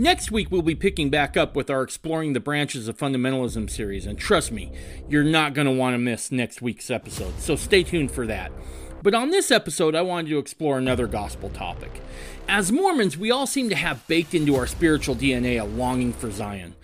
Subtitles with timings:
[0.00, 4.06] Next week, we'll be picking back up with our Exploring the Branches of Fundamentalism series,
[4.06, 4.72] and trust me,
[5.10, 8.50] you're not going to want to miss next week's episode, so stay tuned for that.
[9.02, 12.00] But on this episode, I wanted to explore another gospel topic.
[12.48, 16.30] As Mormons, we all seem to have baked into our spiritual DNA a longing for
[16.30, 16.76] Zion.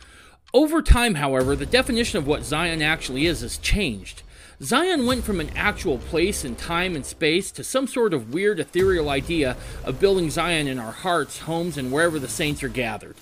[0.52, 4.24] Over time, however, the definition of what Zion actually is has changed.
[4.62, 8.58] Zion went from an actual place in time and space to some sort of weird
[8.58, 9.54] ethereal idea
[9.84, 13.16] of building Zion in our hearts, homes, and wherever the saints are gathered.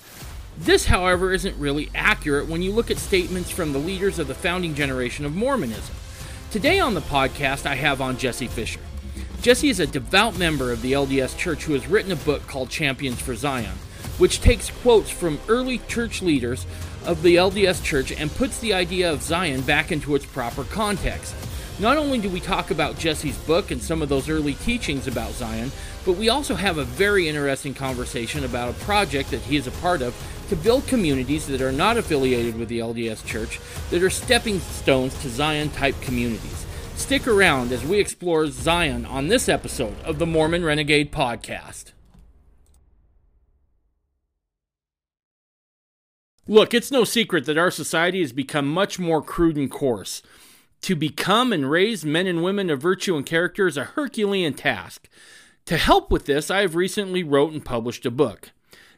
[0.57, 4.33] This, however, isn't really accurate when you look at statements from the leaders of the
[4.33, 5.93] founding generation of Mormonism.
[6.51, 8.79] Today on the podcast, I have on Jesse Fisher.
[9.41, 12.69] Jesse is a devout member of the LDS Church who has written a book called
[12.69, 13.77] Champions for Zion,
[14.17, 16.65] which takes quotes from early church leaders
[17.05, 21.35] of the LDS Church and puts the idea of Zion back into its proper context.
[21.77, 25.31] Not only do we talk about Jesse's book and some of those early teachings about
[25.31, 25.71] Zion,
[26.05, 29.71] but we also have a very interesting conversation about a project that he is a
[29.71, 30.15] part of
[30.49, 35.19] to build communities that are not affiliated with the LDS Church that are stepping stones
[35.21, 36.65] to Zion type communities.
[36.95, 41.94] Stick around as we explore Zion on this episode of the Mormon Renegade Podcast.
[46.47, 50.21] Look, it's no secret that our society has become much more crude and coarse.
[50.81, 55.09] To become and raise men and women of virtue and character is a Herculean task.
[55.65, 58.51] To help with this, I have recently wrote and published a book.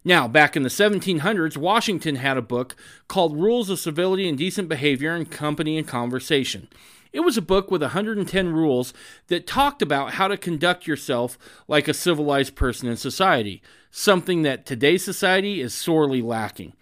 [0.04, 2.76] Now, back in the 1700s, Washington had a book
[3.08, 6.68] called Rules of Civility and Decent Behavior in Company and Conversation.
[7.14, 8.94] It was a book with 110 rules
[9.28, 11.38] that talked about how to conduct yourself
[11.70, 16.74] like a civilized person in society, something that today's society is sorely lacking.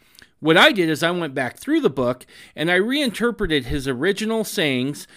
[0.45, 2.23] What I did is I went back through the book
[2.55, 5.07] and I reinterpreted his original sayings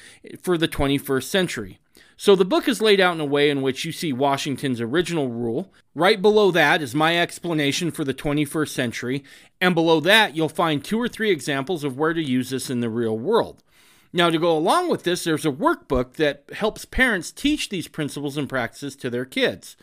[0.40, 1.78] for the 21st century.
[2.16, 5.28] So the book is laid out in a way in which you see Washington's original
[5.28, 5.70] rule.
[5.94, 9.22] Right below that is my explanation for the 21st century,
[9.60, 12.80] and below that you'll find two or three examples of where to use this in
[12.80, 13.62] the real world.
[14.14, 18.38] Now, to go along with this, there's a workbook that helps parents teach these principles
[18.38, 19.76] and practices to their kids.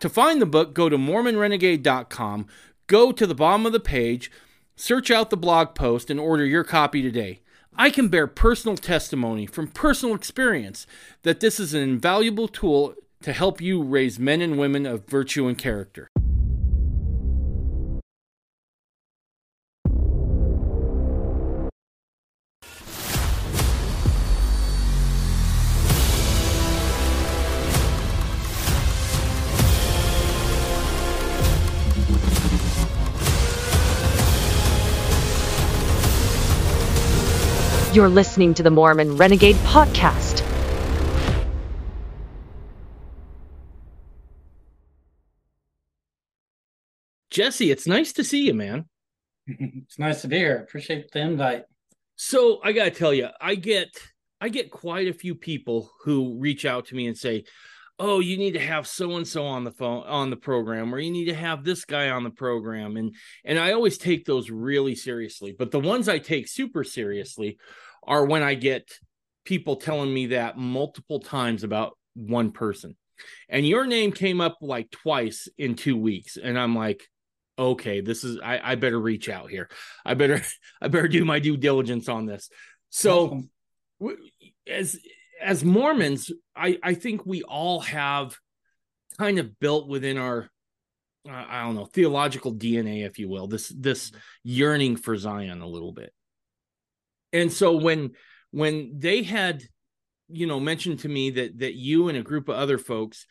[0.00, 2.48] To find the book, go to MormonRenegade.com,
[2.88, 4.32] go to the bottom of the page,
[4.80, 7.42] Search out the blog post and order your copy today.
[7.76, 10.86] I can bear personal testimony from personal experience
[11.22, 15.48] that this is an invaluable tool to help you raise men and women of virtue
[15.48, 16.08] and character.
[37.92, 40.46] You're listening to the Mormon Renegade Podcast.
[47.30, 48.84] Jesse, it's nice to see you, man.
[49.48, 50.58] it's nice to be here.
[50.58, 51.64] Appreciate the invite.
[52.14, 53.88] So I gotta tell you, I get
[54.40, 57.42] I get quite a few people who reach out to me and say,
[58.00, 60.98] oh you need to have so and so on the phone on the program or
[60.98, 64.50] you need to have this guy on the program and and i always take those
[64.50, 67.58] really seriously but the ones i take super seriously
[68.02, 68.90] are when i get
[69.44, 72.96] people telling me that multiple times about one person
[73.48, 77.02] and your name came up like twice in two weeks and i'm like
[77.58, 79.68] okay this is i, I better reach out here
[80.06, 80.42] i better
[80.80, 82.48] i better do my due diligence on this
[82.88, 83.44] so
[84.00, 84.16] awesome.
[84.66, 84.98] as
[85.40, 88.36] as Mormons, I, I think we all have
[89.18, 90.48] kind of built within our
[91.28, 94.10] I don't know theological DNA, if you will, this this
[94.42, 96.12] yearning for Zion a little bit.
[97.32, 98.12] And so when
[98.52, 99.62] when they had,
[100.28, 103.26] you know, mentioned to me that that you and a group of other folks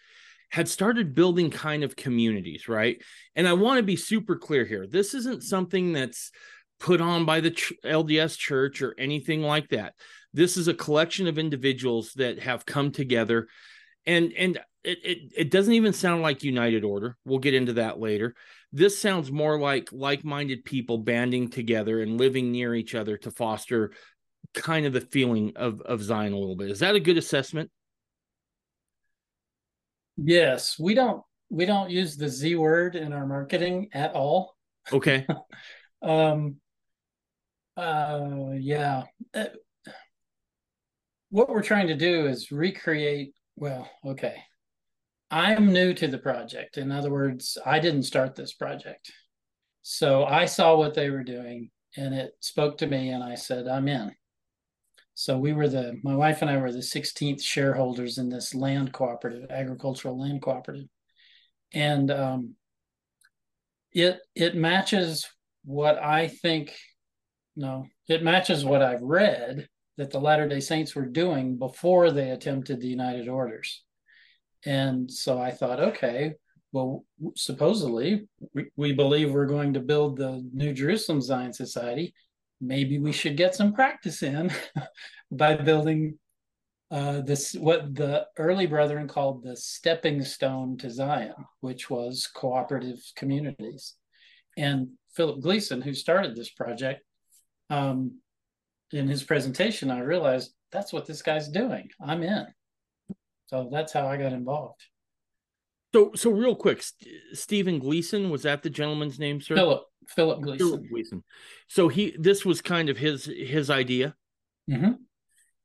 [0.52, 3.02] had started building kind of communities, right?
[3.36, 4.88] And I want to be super clear here.
[4.88, 6.32] This isn't something that's
[6.80, 9.94] put on by the LDS church or anything like that.
[10.34, 13.48] This is a collection of individuals that have come together,
[14.06, 17.18] and and it, it it doesn't even sound like United Order.
[17.26, 18.36] We'll get into that later.
[18.72, 23.92] This sounds more like like-minded people banding together and living near each other to foster
[24.54, 26.72] kind of the feeling of of Zion a little bit.
[26.72, 27.72] Is that a good assessment?
[30.18, 34.56] Yes, we don't we don't use the Z word in our marketing at all.
[34.92, 35.26] Okay.
[36.02, 36.58] um
[37.76, 39.04] uh yeah.
[41.30, 44.44] What we're trying to do is recreate well okay.
[45.32, 46.78] I'm new to the project.
[46.78, 49.12] In other words i didn't start this project.
[49.82, 53.68] So i saw what they were doing and it spoke to me and i said
[53.68, 54.12] i'm in.
[55.14, 58.92] So we were the my wife and i were the 16th shareholders in this land
[58.92, 60.88] cooperative agricultural land cooperative.
[61.74, 62.56] And um,
[63.92, 65.28] it it matches
[65.64, 66.76] what I think.
[67.56, 69.68] No, it matches what I've read
[70.00, 73.84] that the Latter Day Saints were doing before they attempted the United Orders,
[74.66, 76.34] and so I thought, okay,
[76.72, 77.04] well,
[77.36, 82.14] supposedly we, we believe we're going to build the New Jerusalem Zion Society.
[82.62, 84.52] Maybe we should get some practice in
[85.32, 86.20] by building
[86.92, 93.00] uh, this what the early brethren called the stepping stone to Zion, which was cooperative
[93.16, 93.96] communities.
[94.58, 97.02] And Philip Gleason, who started this project,
[97.70, 98.20] um,
[98.92, 101.90] in his presentation, I realized that's what this guy's doing.
[102.02, 102.48] I'm in.
[103.48, 104.82] So that's how I got involved.
[105.94, 109.56] So, so real quick, St- Stephen Gleason was that the gentleman's name, sir?
[109.56, 110.68] Philip Philip Gleason.
[110.68, 111.24] Philip Gleason.
[111.68, 114.16] So he, this was kind of his his idea.
[114.70, 114.94] Mm-hmm.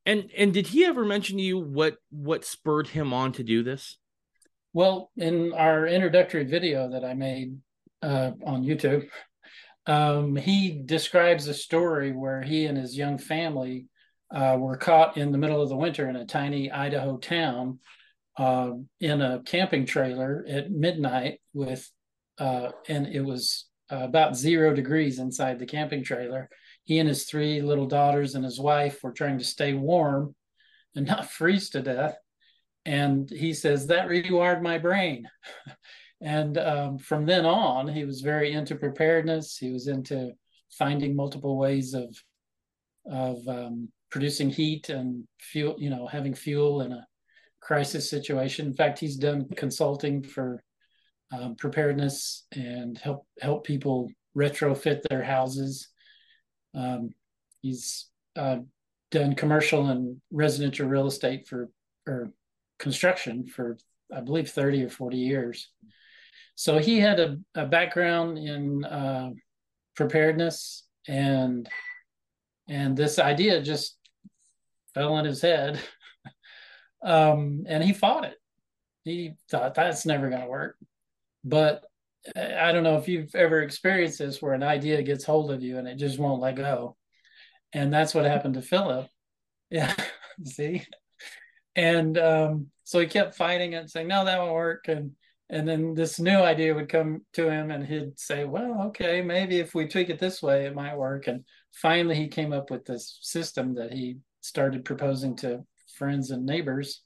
[0.06, 3.62] And and did he ever mention to you what what spurred him on to do
[3.62, 3.98] this?
[4.72, 7.58] Well, in our introductory video that I made
[8.02, 9.08] uh, on YouTube,
[9.86, 13.86] um, he describes a story where he and his young family
[14.34, 17.78] uh, were caught in the middle of the winter in a tiny Idaho town
[18.38, 21.88] uh, in a camping trailer at midnight with,
[22.38, 26.48] uh, and it was about zero degrees inside the camping trailer.
[26.84, 30.34] He and his three little daughters and his wife were trying to stay warm
[30.94, 32.16] and not freeze to death.
[32.86, 35.28] And he says that rewired my brain.
[36.24, 39.58] and um, from then on, he was very into preparedness.
[39.58, 40.32] He was into
[40.70, 42.16] finding multiple ways of
[43.06, 47.06] of um, producing heat and fuel, you know, having fuel in a
[47.60, 48.66] crisis situation.
[48.66, 50.62] In fact, he's done consulting for
[51.30, 55.88] um, preparedness and help help people retrofit their houses.
[56.74, 57.10] Um,
[57.60, 58.58] he's uh,
[59.10, 61.68] done commercial and residential real estate for
[62.06, 62.32] or
[62.78, 63.76] construction for
[64.10, 65.70] I believe thirty or forty years.
[66.54, 69.30] So he had a, a background in uh,
[69.96, 71.68] preparedness and
[72.68, 73.98] and this idea just
[74.94, 75.78] fell in his head
[77.04, 78.36] um, and he fought it
[79.04, 80.76] he thought that's never going to work
[81.44, 81.84] but
[82.36, 85.76] I don't know if you've ever experienced this where an idea gets hold of you
[85.76, 86.96] and it just won't let go.
[87.72, 89.08] And that's what happened to Philip.
[89.70, 89.94] Yeah.
[90.44, 90.82] See?
[91.76, 94.88] And um, so he kept fighting it, saying, no, that won't work.
[94.88, 95.12] And
[95.50, 99.58] and then this new idea would come to him and he'd say, well, okay, maybe
[99.58, 101.26] if we tweak it this way, it might work.
[101.26, 105.64] And finally he came up with this system that he started proposing to
[105.96, 107.02] friends and neighbors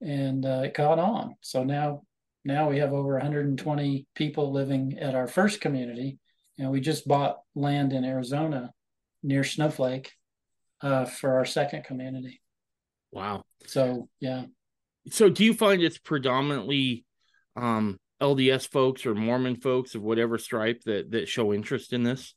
[0.00, 1.34] and uh, it caught on.
[1.40, 2.02] So now
[2.44, 6.18] now we have over 120 people living at our first community.
[6.58, 8.72] And we just bought land in Arizona
[9.22, 10.12] near Snowflake
[10.82, 12.40] uh, for our second community.
[13.10, 13.44] Wow.
[13.66, 14.44] So, yeah.
[15.10, 17.04] So, do you find it's predominantly
[17.56, 22.34] um, LDS folks or Mormon folks of whatever stripe that that show interest in this?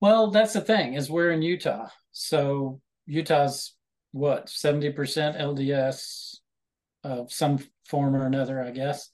[0.00, 3.74] Well, that's the thing is we're in Utah, so Utah's
[4.12, 6.36] what seventy percent LDS
[7.04, 7.58] of some
[7.88, 9.10] form or another, I guess,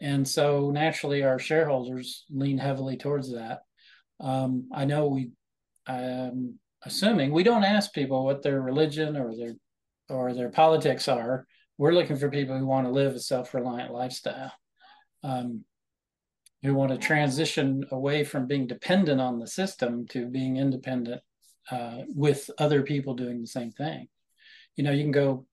[0.00, 3.60] and so naturally, our shareholders lean heavily towards that.
[4.18, 5.30] Um, I know we,
[5.86, 9.54] I'm assuming we don't ask people what their religion or their
[10.08, 11.46] or their politics are.
[11.80, 14.52] We're looking for people who want to live a self-reliant lifestyle,
[15.22, 15.64] um,
[16.62, 21.22] who want to transition away from being dependent on the system to being independent
[21.70, 24.08] uh, with other people doing the same thing.
[24.76, 25.46] You know, you can go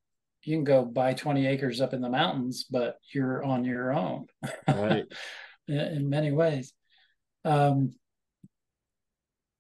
[0.44, 4.26] you can go buy 20 acres up in the mountains, but you're on your own.
[4.68, 5.06] Right.
[5.70, 6.74] in many ways.
[7.46, 7.92] Um,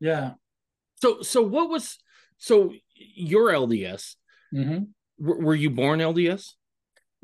[0.01, 0.31] yeah.
[0.95, 1.97] So, so what was,
[2.38, 4.15] so your LDS,
[4.53, 4.83] mm-hmm.
[5.19, 6.53] Were, were you born LDS?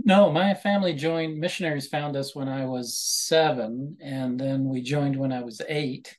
[0.04, 5.16] No, my family joined, missionaries found us when I was seven, and then we joined
[5.16, 6.18] when I was eight,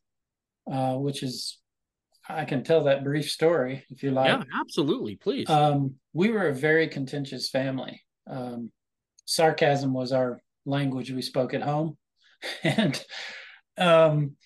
[0.70, 1.58] uh, which is
[2.28, 4.28] I can tell that brief story if you like.
[4.28, 5.16] Yeah, absolutely.
[5.16, 5.50] Please.
[5.50, 8.02] Um, we were a very contentious family.
[8.26, 8.70] Um,
[9.26, 11.98] sarcasm was our language we spoke at home.
[12.62, 13.04] and
[13.76, 14.36] um,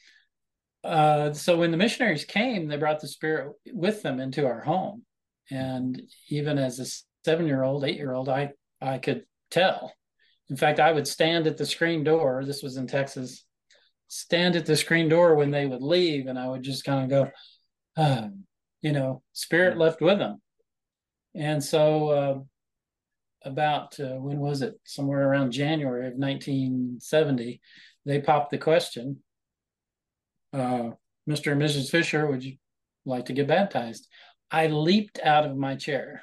[0.82, 5.04] uh, so when the missionaries came, they brought the spirit with them into our home.
[5.50, 6.87] And even as a
[7.25, 9.92] seven year old, eight year old, I, I could tell.
[10.50, 12.44] In fact, I would stand at the screen door.
[12.44, 13.44] This was in Texas.
[14.08, 17.10] Stand at the screen door when they would leave, and I would just kind of
[17.10, 18.28] go, uh,
[18.80, 20.40] you know, spirit left with them.
[21.34, 22.38] And so, uh,
[23.44, 24.75] about uh, when was it?
[24.84, 27.60] Somewhere around January of 1970,
[28.06, 29.18] they popped the question
[30.52, 30.90] uh,
[31.28, 31.52] Mr.
[31.52, 31.90] and Mrs.
[31.90, 32.56] Fisher, would you
[33.04, 34.08] like to get baptized?
[34.50, 36.22] I leaped out of my chair.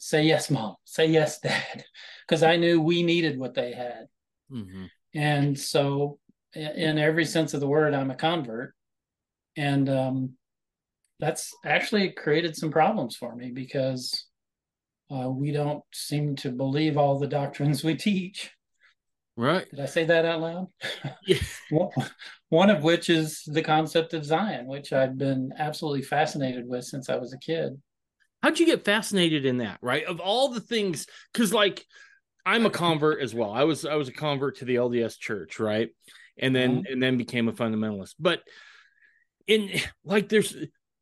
[0.00, 0.76] Say yes, mom.
[0.84, 1.84] Say yes, dad.
[2.26, 4.06] Because I knew we needed what they had.
[4.50, 4.86] Mm-hmm.
[5.14, 6.18] And so
[6.54, 8.74] in every sense of the word, I'm a convert.
[9.56, 10.32] And um,
[11.18, 14.26] that's actually created some problems for me because
[15.14, 18.50] uh, we don't seem to believe all the doctrines we teach.
[19.36, 19.68] Right.
[19.70, 20.66] Did I say that out loud?
[21.26, 21.88] Yeah.
[22.48, 27.08] One of which is the concept of Zion, which I've been absolutely fascinated with since
[27.08, 27.80] I was a kid.
[28.42, 29.78] How'd you get fascinated in that?
[29.82, 30.04] Right.
[30.04, 31.84] Of all the things, because like
[32.46, 33.52] I'm a convert as well.
[33.52, 35.90] I was I was a convert to the LDS church, right?
[36.38, 36.92] And then mm-hmm.
[36.92, 38.14] and then became a fundamentalist.
[38.18, 38.40] But
[39.46, 39.70] in
[40.04, 40.56] like there's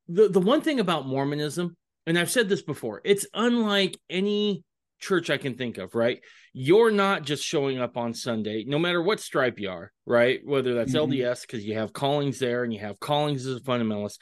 [0.09, 1.77] the the one thing about Mormonism,
[2.07, 4.65] and I've said this before, it's unlike any
[5.01, 6.21] church I can think of, right?
[6.53, 10.41] You're not just showing up on Sunday, no matter what stripe you are, right?
[10.45, 11.13] Whether that's mm-hmm.
[11.13, 14.19] LDS, because you have callings there and you have callings as a fundamentalist.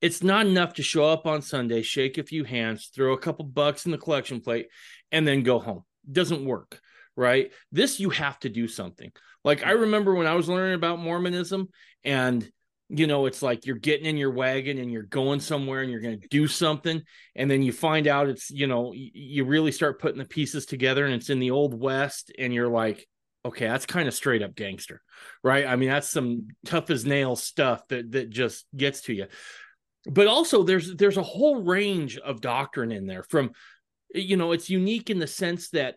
[0.00, 3.44] It's not enough to show up on Sunday, shake a few hands, throw a couple
[3.44, 4.68] bucks in the collection plate,
[5.12, 5.84] and then go home.
[6.10, 6.80] doesn't work,
[7.16, 7.52] right?
[7.70, 9.12] This you have to do something.
[9.44, 11.68] Like I remember when I was learning about Mormonism
[12.04, 12.50] and
[12.92, 16.00] you know, it's like you're getting in your wagon and you're going somewhere and you're
[16.00, 17.00] going to do something.
[17.36, 21.04] And then you find out it's, you know, you really start putting the pieces together
[21.04, 22.32] and it's in the old West.
[22.36, 23.06] And you're like,
[23.44, 25.00] okay, that's kind of straight up gangster,
[25.44, 25.66] right?
[25.66, 29.26] I mean, that's some tough as nails stuff that, that just gets to you.
[30.06, 33.50] But also there's, there's a whole range of doctrine in there from,
[34.14, 35.96] you know, it's unique in the sense that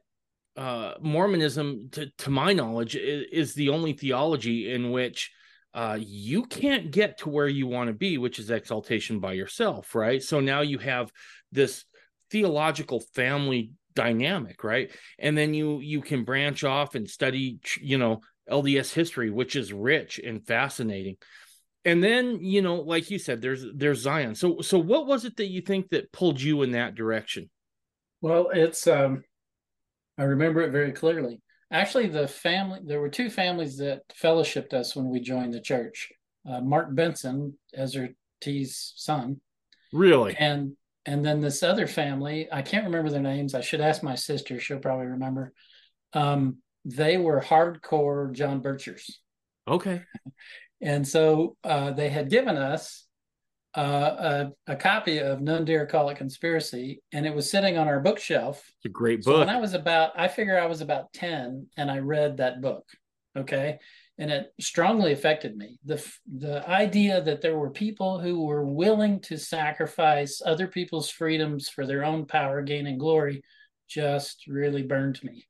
[0.55, 5.31] uh, Mormonism, to, to my knowledge, is, is the only theology in which
[5.73, 9.95] uh, you can't get to where you want to be, which is exaltation by yourself,
[9.95, 10.21] right?
[10.21, 11.11] So now you have
[11.51, 11.85] this
[12.29, 14.91] theological family dynamic, right?
[15.17, 19.73] And then you you can branch off and study, you know, LDS history, which is
[19.73, 21.15] rich and fascinating.
[21.85, 24.35] And then, you know, like you said, there's there's Zion.
[24.35, 27.49] So so what was it that you think that pulled you in that direction?
[28.21, 29.23] Well, it's um
[30.17, 31.41] I remember it very clearly.
[31.71, 36.11] Actually, the family, there were two families that fellowshipped us when we joined the church.
[36.47, 38.09] Uh, Mark Benson, Ezra
[38.41, 39.41] T's son.
[39.91, 40.35] Really?
[40.37, 43.55] And and then this other family, I can't remember their names.
[43.55, 44.59] I should ask my sister.
[44.59, 45.51] She'll probably remember.
[46.13, 49.11] Um, they were hardcore John Birchers.
[49.67, 50.03] Okay.
[50.83, 53.05] And so uh, they had given us
[53.75, 57.87] uh, a, a, copy of None Dare Call It Conspiracy, and it was sitting on
[57.87, 58.57] our bookshelf.
[58.77, 59.33] It's a great book.
[59.33, 62.61] So when I was about, I figure I was about 10 and I read that
[62.61, 62.85] book.
[63.35, 63.79] Okay.
[64.19, 65.79] And it strongly affected me.
[65.85, 71.67] The, the idea that there were people who were willing to sacrifice other people's freedoms
[71.67, 73.41] for their own power, gain, and glory
[73.89, 75.47] just really burned me.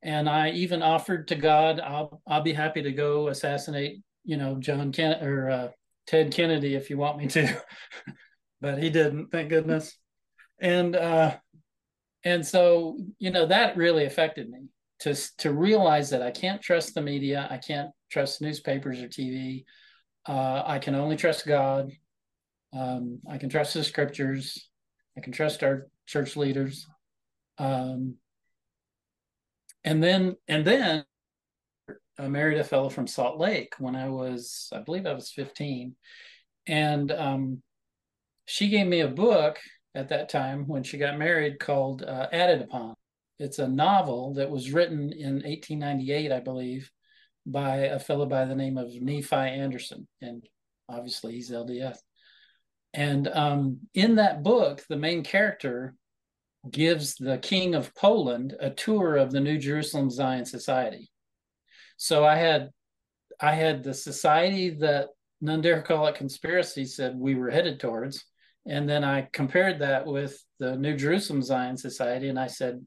[0.00, 4.56] And I even offered to God, I'll, I'll be happy to go assassinate, you know,
[4.56, 5.68] John Kennedy or uh,
[6.06, 7.62] Ted Kennedy if you want me to,
[8.60, 9.96] but he didn't, thank goodness.
[10.60, 11.36] And uh,
[12.24, 14.68] and so you know that really affected me
[15.00, 19.64] to to realize that I can't trust the media, I can't trust newspapers or TV.
[20.26, 21.90] Uh, I can only trust God.
[22.76, 24.68] Um, I can trust the scriptures.
[25.16, 26.86] I can trust our church leaders.
[27.56, 28.16] Um,
[29.84, 31.06] and then and then
[32.18, 35.94] I married a fellow from Salt Lake when I was, I believe I was 15.
[36.66, 37.62] And um,
[38.46, 39.58] she gave me a book
[39.94, 42.94] at that time when she got married called uh, Added Upon.
[43.38, 46.90] It's a novel that was written in 1898, I believe,
[47.46, 50.08] by a fellow by the name of Nephi Anderson.
[50.20, 50.42] And
[50.88, 51.98] obviously he's LDS.
[52.94, 55.94] And um, in that book, the main character
[56.68, 61.10] gives the king of Poland a tour of the New Jerusalem Zion Society.
[61.98, 62.70] So I had
[63.40, 65.08] I had the society that
[65.40, 68.24] None Dare Call It Conspiracy said we were headed towards.
[68.66, 72.84] And then I compared that with the New Jerusalem Zion Society, and I said,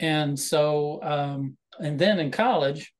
[0.00, 2.92] and so, um, and then in college,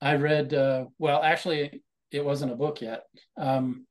[0.00, 3.02] I read, uh, well, actually, it wasn't a book yet.
[3.36, 3.86] Um,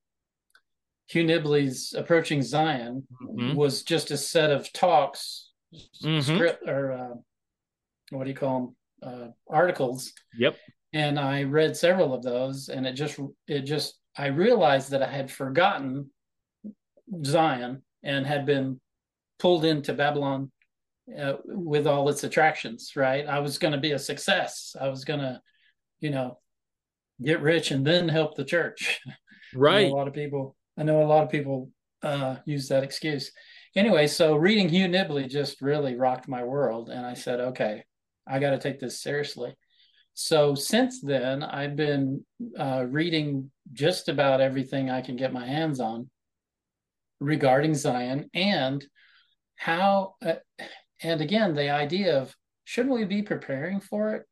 [1.07, 3.55] Hugh Nibley's Approaching Zion mm-hmm.
[3.55, 5.51] was just a set of talks,
[6.03, 6.19] mm-hmm.
[6.21, 7.15] script or uh,
[8.11, 10.13] what do you call them uh, articles.
[10.37, 10.57] Yep.
[10.93, 15.07] And i read several of those and it just it just i realized that i
[15.07, 16.09] had forgotten
[17.23, 18.81] zion and had been
[19.37, 20.51] pulled into babylon
[21.15, 23.27] uh, with all its attractions right?
[23.27, 24.75] I was going to be a success.
[24.79, 25.39] I was going to
[25.99, 26.39] you know
[27.21, 28.99] get rich and then help the church.
[29.55, 29.89] Right.
[29.89, 31.71] a lot of people i know a lot of people
[32.03, 33.31] uh, use that excuse.
[33.75, 37.83] Anyway so reading hugh nibley just really rocked my world and i said okay
[38.29, 39.55] I got to take this seriously.
[40.13, 42.25] So since then, I've been
[42.57, 46.09] uh, reading just about everything I can get my hands on
[47.19, 48.85] regarding Zion and
[49.55, 50.35] how, uh,
[51.01, 54.25] and again, the idea of shouldn't we be preparing for it?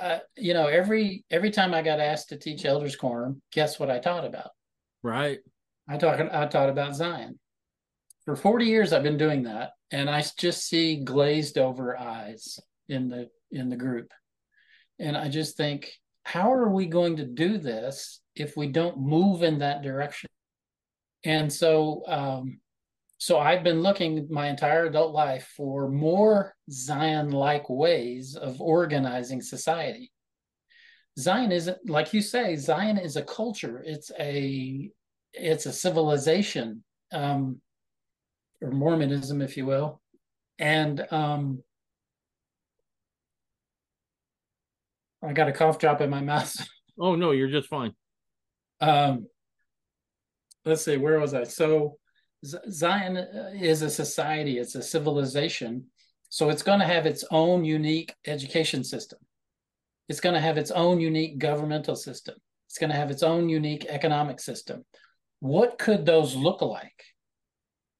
[0.00, 3.90] uh, you know, every every time I got asked to teach Elders Quorum, guess what
[3.90, 4.50] I taught about?
[5.02, 5.40] Right.
[5.88, 7.38] I talk I taught about Zion.
[8.24, 12.58] For 40 years I've been doing that and I just see glazed over eyes
[12.90, 14.10] in the in the group.
[14.98, 15.90] And I just think
[16.24, 20.28] how are we going to do this if we don't move in that direction?
[21.24, 22.60] And so um
[23.18, 30.10] so I've been looking my entire adult life for more Zion-like ways of organizing society.
[31.18, 32.56] Zion isn't like you say.
[32.56, 33.82] Zion is a culture.
[33.84, 34.90] It's a
[35.32, 36.82] it's a civilization,
[37.12, 37.60] um,
[38.62, 40.00] or Mormonism, if you will,
[40.58, 41.62] and um,
[45.22, 46.54] I got a cough drop in my mouth.
[47.02, 47.94] Oh no, you're just fine.
[48.82, 49.26] Um,
[50.66, 51.44] let's see, where was I?
[51.44, 51.96] So
[52.44, 55.86] Zion is a society, it's a civilization.
[56.28, 59.18] So it's going to have its own unique education system.
[60.10, 62.34] It's going to have its own unique governmental system.
[62.68, 64.84] It's going to have its own unique economic system.
[65.40, 67.04] What could those look like?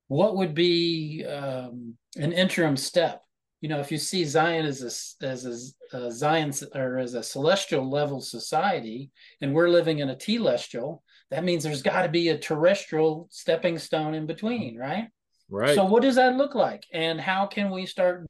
[0.09, 3.23] What would be um, an interim step?
[3.61, 7.23] You know, if you see Zion as a as a, a Zion or as a
[7.23, 11.01] celestial level society, and we're living in a telestial,
[11.31, 15.09] that means there's got to be a terrestrial stepping stone in between, right?
[15.51, 15.75] Right.
[15.75, 16.85] So what does that look like?
[16.93, 18.27] And how can we start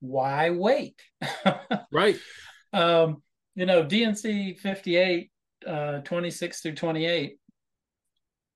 [0.00, 1.00] why wait?
[1.92, 2.18] right.
[2.72, 3.22] Um,
[3.54, 5.30] you know, D&C 58,
[5.66, 7.36] uh, 26 through 28,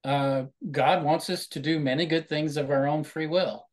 [0.04, 3.65] uh, God wants us to do many good things of our own free will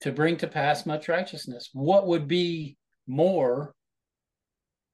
[0.00, 1.70] to bring to pass much righteousness.
[1.72, 2.76] What would be
[3.06, 3.74] more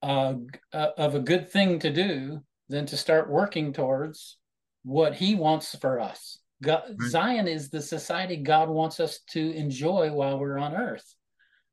[0.04, 0.34] uh,
[0.73, 4.38] of a good thing to do than to start working towards
[4.82, 6.38] what he wants for us.
[6.62, 7.11] God, right.
[7.11, 11.14] Zion is the society God wants us to enjoy while we're on earth.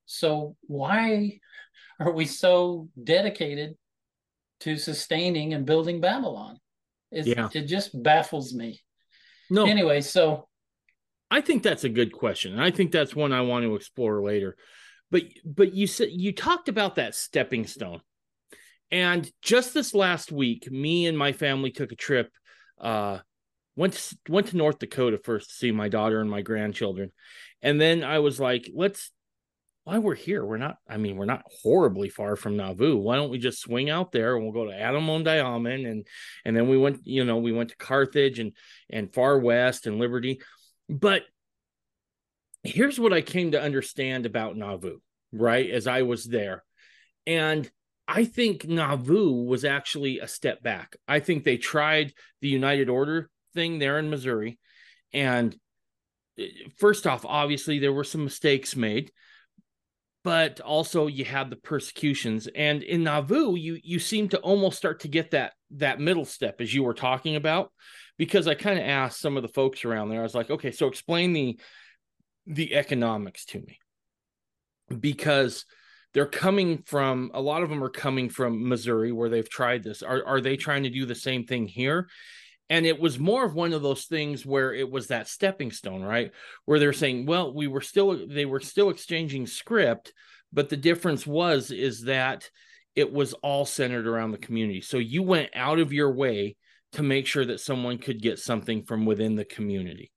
[0.06, 1.40] So why
[2.00, 3.76] are we so dedicated
[4.62, 6.58] to sustaining and building Babylon?
[7.12, 7.50] It's, yeah.
[7.54, 8.79] It just baffles me.
[9.50, 9.66] No.
[9.66, 10.48] Anyway, so
[11.31, 12.59] I think that's a good question.
[12.59, 14.57] I think that's one I want to explore later.
[15.09, 18.01] But but you said you talked about that stepping stone.
[18.91, 22.29] And just this last week, me and my family took a trip.
[22.79, 23.20] Uh,
[23.77, 27.11] went to, went to North Dakota first to see my daughter and my grandchildren,
[27.61, 29.11] and then I was like, let's.
[29.83, 30.46] Why we're here?
[30.46, 30.75] We're not.
[30.87, 32.98] I mean, we're not horribly far from Nauvoo.
[32.98, 36.05] Why don't we just swing out there and we'll go to Adam-ondi-Ahman and
[36.46, 37.00] and then we went.
[37.03, 38.51] You know, we went to Carthage and
[38.91, 40.39] and far west and Liberty,
[40.92, 41.24] but
[42.64, 44.98] here's what I came to understand about Nauvoo.
[45.34, 46.64] Right as I was there,
[47.25, 47.70] and
[48.08, 50.98] I think Nauvoo was actually a step back.
[51.08, 54.60] I think they tried the United Order thing there in Missouri.
[55.14, 55.56] And
[56.38, 59.12] eh, first off, obviously, there were some mistakes made,
[60.25, 62.48] but also you had the persecutions.
[62.54, 66.60] And in Nauvoo, you you seem to almost start to get that that middle step
[66.60, 67.72] as you were talking about,
[68.22, 70.20] because I kind of asked some of the folks around there.
[70.20, 71.60] I was like, okay, so explain the
[72.46, 73.79] the economics to me.
[74.96, 75.66] Because
[76.14, 80.03] they're coming from a lot of them are coming from Missouri where they've tried this.
[80.03, 82.10] Are are they trying to do the same thing here?
[82.70, 86.03] And it was more of one of those things where it was that stepping stone,
[86.03, 86.31] right?
[86.66, 90.10] Where they're saying, well, we were still they were still exchanging scrip,
[90.53, 92.51] but the difference was is that
[92.96, 94.81] it was all centered around the community.
[94.81, 96.55] So you went out of your way
[96.94, 100.12] to make sure that someone could get something from within the community.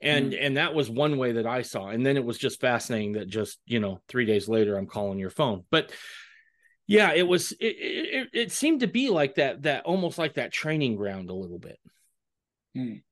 [0.00, 0.38] And mm.
[0.40, 3.28] and that was one way that i saw and then it was just fascinating that
[3.28, 5.64] just you know three days later i'm calling your phone.
[5.70, 5.90] But
[6.86, 10.52] yeah it was it, it, it seemed to be like that that almost like that
[10.52, 11.78] training ground a little bit.
[12.76, 13.02] Mm.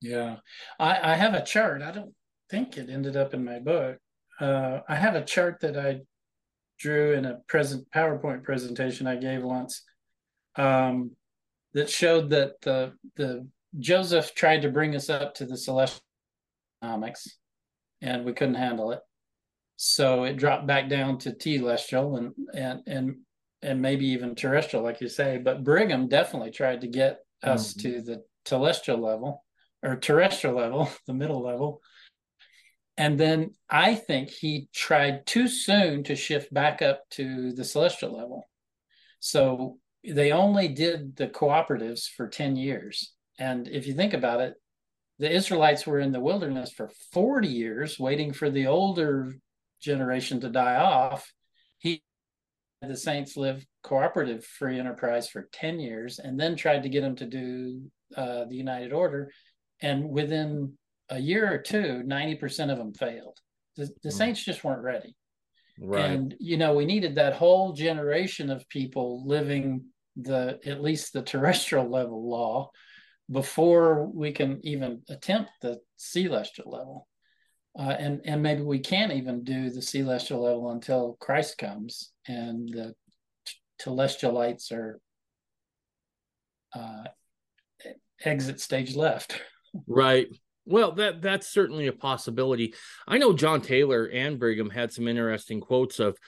[0.00, 0.36] yeah.
[0.78, 1.82] I i have a chart.
[1.82, 2.14] I don't
[2.50, 3.98] think it ended up in my book.
[4.40, 6.00] Uh i have a chart that i
[6.78, 9.82] drew in a present powerpoint presentation i gave once.
[10.54, 11.16] Um
[11.74, 13.46] that showed that the the
[13.78, 16.02] Joseph tried to bring us up to the celestial
[16.82, 17.38] economics,
[18.00, 19.00] and we couldn't handle it.
[19.76, 23.16] So it dropped back down to telestial and and and
[23.62, 25.38] and maybe even terrestrial, like you say.
[25.38, 27.80] But Brigham definitely tried to get us mm-hmm.
[27.80, 29.44] to the telestial level
[29.82, 31.80] or terrestrial level, the middle level.
[32.96, 38.16] And then I think he tried too soon to shift back up to the celestial
[38.16, 38.48] level.
[39.20, 43.12] So they only did the cooperatives for 10 years.
[43.38, 44.54] And if you think about it,
[45.18, 49.32] the Israelites were in the wilderness for 40 years waiting for the older
[49.80, 51.32] generation to die off.
[51.78, 52.02] He
[52.80, 57.14] the saints live cooperative free enterprise for 10 years and then tried to get them
[57.16, 57.82] to do
[58.16, 59.30] uh, the United Order.
[59.80, 60.76] And within
[61.08, 63.38] a year or two, 90% of them failed.
[63.76, 64.12] The, the mm.
[64.12, 65.14] saints just weren't ready.
[65.80, 66.04] Right.
[66.04, 69.84] And you know, we needed that whole generation of people living
[70.16, 72.70] the at least the terrestrial level law
[73.30, 77.08] before we can even attempt the celestial level.
[77.78, 82.68] Uh, and and maybe we can't even do the celestial level until Christ comes and
[82.68, 82.94] the
[83.80, 85.00] telestialites are
[86.74, 87.04] uh,
[88.24, 89.40] exit stage left.
[89.86, 90.26] Right.
[90.66, 92.74] Well, that that's certainly a possibility.
[93.08, 96.18] I know John Taylor and Brigham had some interesting quotes of,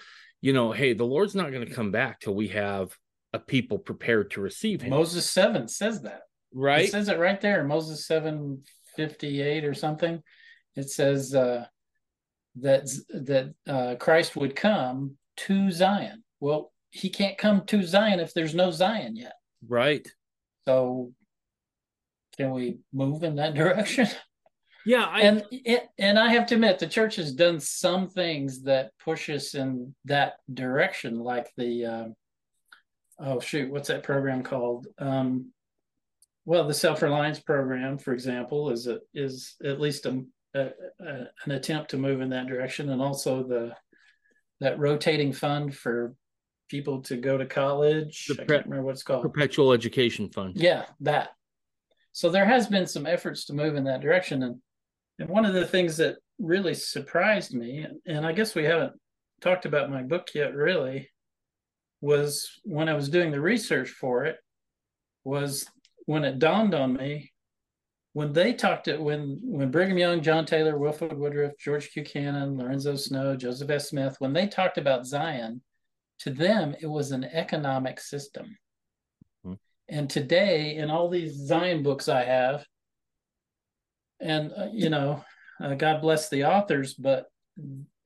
[0.41, 2.97] you know, hey, the Lord's not going to come back till we have
[3.35, 4.91] a people prepared to receive him.
[4.91, 6.23] Moses 7 says that.
[6.55, 6.85] right?
[6.87, 10.23] It says it right there, Moses 758 or something.
[10.77, 11.67] It says uh,
[12.57, 15.17] that that uh, Christ would come
[15.49, 16.23] to Zion.
[16.41, 19.35] Well, he can't come to Zion if there's no Zion yet.
[19.69, 20.07] right.
[20.67, 21.13] So
[22.39, 24.09] can we move in that direction?
[24.87, 28.63] Yeah, I and it, and I have to admit, the church has done some things
[28.63, 32.15] that push us in that direction, like the um,
[33.19, 34.87] oh shoot, what's that program called?
[34.99, 35.51] Um,
[36.45, 40.25] well, the self reliance program, for example, is a, is at least a,
[40.55, 43.75] a, a, an attempt to move in that direction, and also the
[44.61, 46.15] that rotating fund for
[46.69, 48.27] people to go to college.
[48.27, 49.23] The I pre- can't remember what it's called.
[49.23, 50.57] perpetual education fund.
[50.57, 51.31] Yeah, that.
[52.13, 54.57] So there has been some efforts to move in that direction, and
[55.19, 58.93] and one of the things that really surprised me, and I guess we haven't
[59.41, 61.09] talked about my book yet, really,
[62.05, 64.37] was when I was doing the research for it,
[65.25, 65.67] was
[66.07, 67.33] when it dawned on me
[68.15, 72.05] when they talked it when when Brigham Young, John Taylor, Wilford Woodruff, George Q.
[72.05, 73.83] Cannon, Lorenzo Snow, Joseph F.
[73.83, 75.61] Smith, when they talked about Zion,
[76.21, 78.57] to them it was an economic system.
[79.45, 79.59] Mhm.
[79.89, 82.65] And today, in all these Zion books I have,
[84.21, 85.25] and uh, you know,
[85.61, 87.27] uh, God bless the authors, but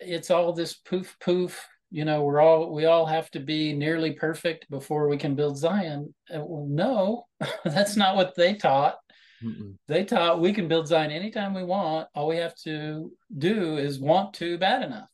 [0.01, 1.69] it's all this poof poof.
[1.90, 5.57] You know, we're all we all have to be nearly perfect before we can build
[5.57, 6.14] Zion.
[6.33, 7.27] Uh, well, no,
[7.64, 8.96] that's not what they taught
[9.42, 9.77] Mm-mm.
[9.87, 12.09] they taught we can build Zion anytime we want.
[12.14, 15.09] All we have to do is want to bad enough.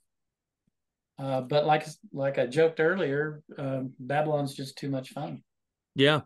[1.18, 5.42] Uh, but like like I joked earlier, um, Babylon's just too much fun.
[5.94, 6.22] Yeah.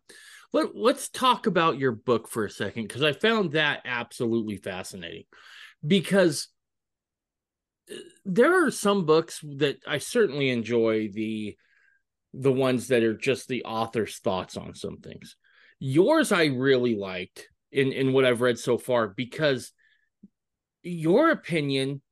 [0.53, 5.25] Let, let's talk about your book for a second because I found that absolutely fascinating.
[5.87, 6.49] Because
[8.25, 11.57] there are some books that I certainly enjoy the
[12.35, 15.37] the ones that are just the author's thoughts on some things.
[15.79, 19.73] Yours I really liked in in what I've read so far because
[20.83, 22.03] your opinion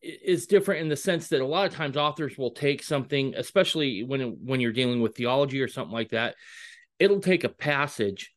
[0.00, 4.04] is different in the sense that a lot of times authors will take something especially
[4.04, 6.36] when when you're dealing with theology or something like that
[7.00, 8.32] it'll take a passage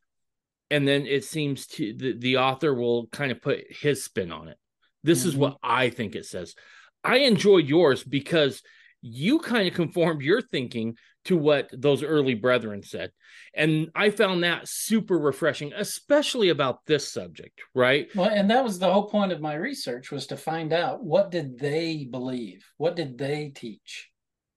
[0.70, 4.48] and then it seems to the, the author will kind of put his spin on
[4.48, 4.56] it
[5.02, 5.38] this is Mhm.
[5.38, 6.54] what i think it says
[7.04, 8.62] i enjoyed yours because
[9.00, 13.10] you kind of conformed your thinking to what those early brethren said
[13.54, 18.78] and i found that super refreshing especially about this subject right Well, and that was
[18.78, 22.96] the whole point of my research was to find out what did they believe, what
[22.96, 24.10] did they teach.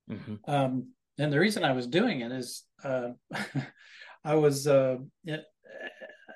[0.09, 0.39] Mhm.
[0.47, 3.11] Um, and the reason I was doing it is uh,
[4.23, 4.97] I was uh,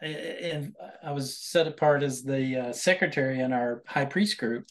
[0.02, 4.68] and I was set apart as the uh, secretary in our high priest group,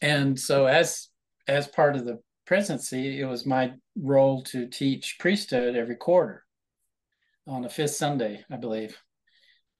[0.00, 1.08] and so as
[1.48, 6.44] as part of the presidency, it was my role to teach priesthood every quarter
[7.46, 8.96] on the fifth Sunday, I believe.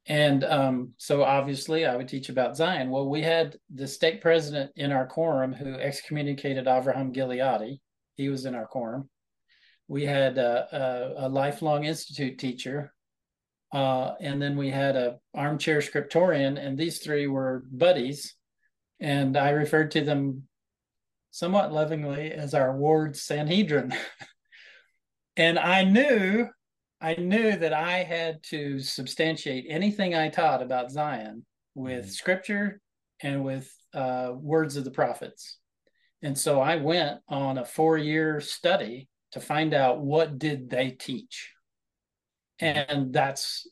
[0.06, 2.90] And um, so obviously I would teach about Zion.
[2.90, 7.78] Well, we had the stake president in our quorum who excommunicated Avraham Gileadi.
[8.14, 9.08] He was in our quorum.
[9.86, 12.92] We had a, a, a lifelong institute teacher.
[13.72, 18.34] Uh, and then we had a armchair scriptorian, and these three were buddies.
[19.00, 20.46] And I referred to them
[21.30, 23.94] somewhat lovingly as our ward Sanhedrin.
[25.36, 26.48] and I knew
[27.00, 32.10] I knew that I had to substantiate anything I taught about Zion with Mhm.
[32.10, 32.80] scripture
[33.20, 35.58] and with uh, words of the prophets.
[36.22, 41.52] And so I went on a four-year study to find out what did they teach.
[42.60, 43.66] And that's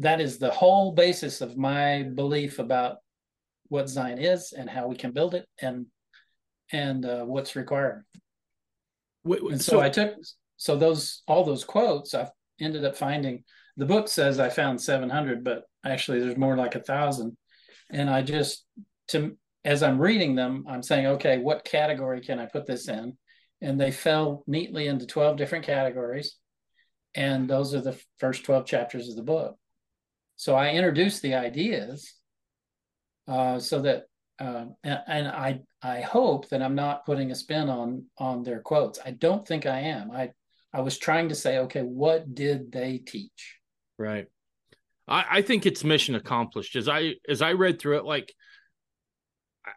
[0.00, 2.98] that is the whole basis of my belief about
[3.68, 5.86] what Zion is and how we can build it and
[6.70, 8.04] and uh, what's required.
[9.24, 10.14] Wait, wait, And so, I took
[10.56, 12.28] so those all those quotes I
[12.60, 13.44] ended up finding.
[13.76, 17.36] The book says I found 700, but actually there's more like a thousand.
[17.90, 18.64] And I just
[19.08, 23.16] to as I'm reading them, I'm saying, okay, what category can I put this in?
[23.62, 26.36] And they fell neatly into 12 different categories.
[27.14, 29.56] And those are the first 12 chapters of the book.
[30.36, 32.12] So I introduced the ideas
[33.28, 34.04] uh, so that
[34.40, 38.60] um, and, and I I hope that I'm not putting a spin on on their
[38.60, 38.98] quotes.
[39.04, 40.10] I don't think I am.
[40.10, 40.32] I
[40.72, 43.58] I was trying to say, okay, what did they teach?
[43.96, 44.26] Right.
[45.06, 46.74] I, I think it's mission accomplished.
[46.74, 48.34] As I as I read through it, like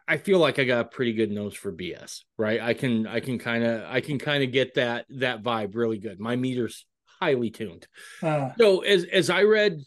[0.06, 2.60] I feel like I got a pretty good nose for BS, right?
[2.60, 5.98] I can I can kind of I can kind of get that that vibe really
[5.98, 6.18] good.
[6.18, 6.84] My meter's
[7.20, 7.86] highly tuned.
[8.22, 9.80] Uh, so as as I read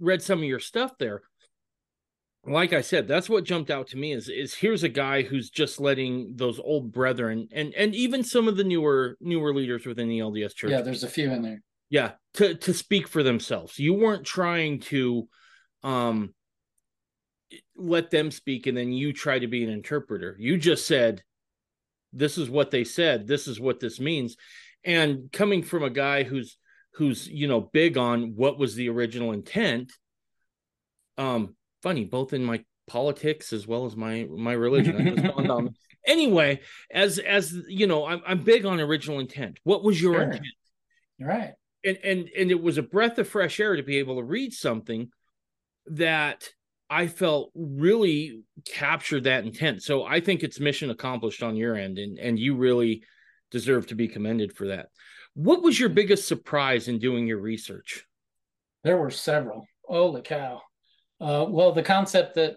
[0.00, 1.22] read some of your stuff there,
[2.44, 5.50] like I said, that's what jumped out to me is is here's a guy who's
[5.50, 10.08] just letting those old brethren and and even some of the newer newer leaders within
[10.08, 10.70] the LDS church.
[10.70, 11.62] Yeah, there's a few in there.
[11.88, 13.78] Yeah, to to speak for themselves.
[13.78, 15.28] You weren't trying to
[15.82, 16.34] um
[17.76, 20.36] let them speak and then you try to be an interpreter.
[20.38, 21.22] You just said
[22.12, 24.36] this is what they said, this is what this means.
[24.84, 26.56] And coming from a guy who's
[26.94, 29.92] who's, you know, big on what was the original intent
[31.18, 35.30] um funny, both in my politics as well as my my religion.
[36.06, 39.58] anyway, as as you know, I'm I'm big on original intent.
[39.64, 40.22] What was your sure.
[40.22, 40.46] intent?
[41.20, 41.52] Right.
[41.84, 44.52] And and and it was a breath of fresh air to be able to read
[44.52, 45.10] something
[45.86, 46.48] that
[46.88, 49.82] I felt really captured that intent.
[49.82, 53.02] So I think it's mission accomplished on your end, and and you really
[53.50, 54.88] deserve to be commended for that.
[55.34, 58.04] What was your biggest surprise in doing your research?
[58.84, 59.66] There were several.
[59.84, 60.62] Holy cow!
[61.20, 62.56] Uh, well, the concept that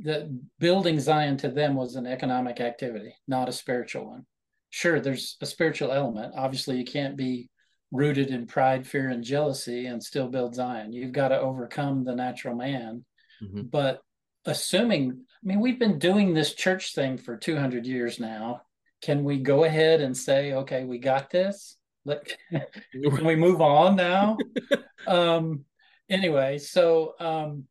[0.00, 4.26] that building Zion to them was an economic activity, not a spiritual one.
[4.70, 6.34] Sure, there's a spiritual element.
[6.36, 7.50] Obviously, you can't be
[7.92, 10.92] rooted in pride, fear, and jealousy and still build Zion.
[10.92, 13.04] You've got to overcome the natural man.
[13.42, 13.62] Mm-hmm.
[13.62, 14.00] But
[14.44, 18.62] assuming, I mean, we've been doing this church thing for 200 years now.
[19.02, 21.75] Can we go ahead and say, okay, we got this?
[22.06, 22.32] Let,
[22.92, 24.38] can we move on now?
[25.06, 25.64] um,
[26.08, 27.64] anyway, so um,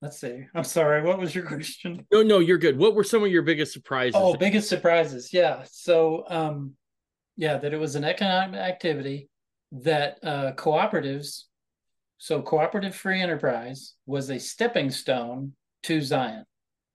[0.00, 0.46] let's see.
[0.54, 1.02] I'm sorry.
[1.02, 2.06] What was your question?
[2.12, 2.78] No, no, you're good.
[2.78, 4.14] What were some of your biggest surprises?
[4.16, 5.32] Oh, biggest surprises.
[5.34, 5.64] Yeah.
[5.70, 6.74] So, um,
[7.36, 9.28] yeah, that it was an economic activity
[9.72, 11.44] that uh, cooperatives,
[12.18, 16.44] so cooperative free enterprise was a stepping stone to Zion.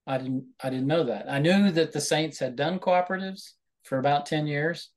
[0.06, 1.28] I didn't, I didn't know that.
[1.28, 4.90] I knew that the Saints had done cooperatives for about 10 years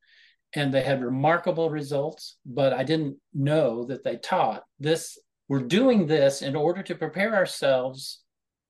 [0.55, 6.05] and they had remarkable results, but I didn't know that they taught this we're doing
[6.05, 8.21] this in order to prepare ourselves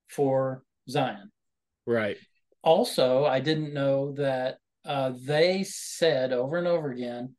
[0.08, 1.30] for Zion.
[1.86, 2.18] Right.
[2.64, 7.36] Also, I didn't know that uh, they said over and over again,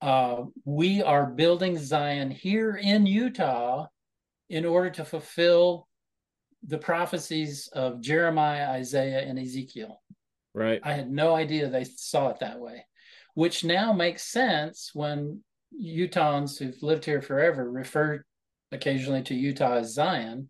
[0.00, 3.86] uh, we are building Zion here in Utah
[4.48, 5.86] in order to fulfill
[6.66, 10.00] the prophecies of Jeremiah, Isaiah, and Ezekiel.
[10.54, 10.80] Right.
[10.82, 12.86] I had no idea they saw it that way,
[13.36, 15.42] which now makes sense when
[15.78, 18.24] Utahns who've lived here forever refer
[18.72, 20.48] occasionally to Utah as Zion,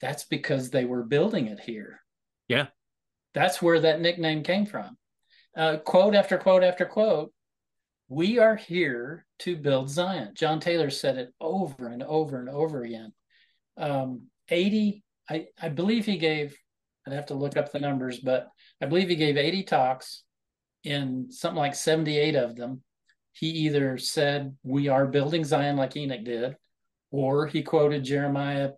[0.00, 2.00] that's because they were building it here.
[2.48, 2.68] Yeah.
[3.34, 4.96] That's where that nickname came from.
[5.54, 7.34] Uh, quote after quote after quote,
[8.08, 10.32] we are here to build Zion.
[10.34, 13.12] John Taylor said it over and over and over again.
[13.76, 16.56] Um, 80, I, I believe he gave,
[17.06, 18.48] I'd have to look up the numbers, but
[18.80, 20.22] I believe he gave 80 talks
[20.86, 22.82] in something like 78 of them.
[23.32, 26.56] He either said, We are building Zion like Enoch did,
[27.10, 28.70] or he quoted Jeremiah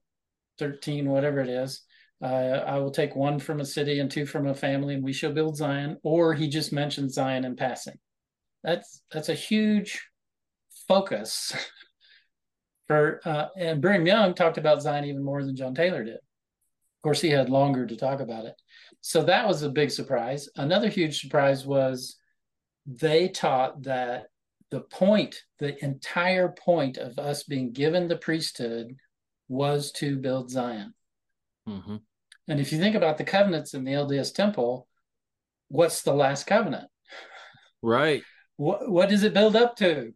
[0.59, 1.83] 13, whatever it is.
[2.21, 2.27] Uh,
[2.67, 5.33] I will take one from a city and two from a family, and we shall
[5.33, 5.99] build Zion.
[6.03, 7.99] Or he just mentioned Zion in passing.
[8.65, 10.03] That's that's a huge
[10.89, 11.53] focus
[12.89, 13.21] for.
[13.25, 16.17] Uh, and Brigham Young talked about Zion even more than John Taylor did.
[16.17, 18.55] Of course, he had longer to talk about it.
[19.01, 20.49] So that was a big surprise.
[20.57, 22.17] Another huge surprise was
[22.87, 24.27] they taught that
[24.71, 28.97] the point, the entire point of us being given the priesthood
[29.49, 30.93] was to build Zion.
[31.69, 31.97] Mm-hmm.
[32.49, 34.89] And if you think about the covenants in the LDS temple,
[35.69, 36.89] what's the last covenant?
[37.83, 38.23] Right.
[38.57, 40.13] What what does it build up to?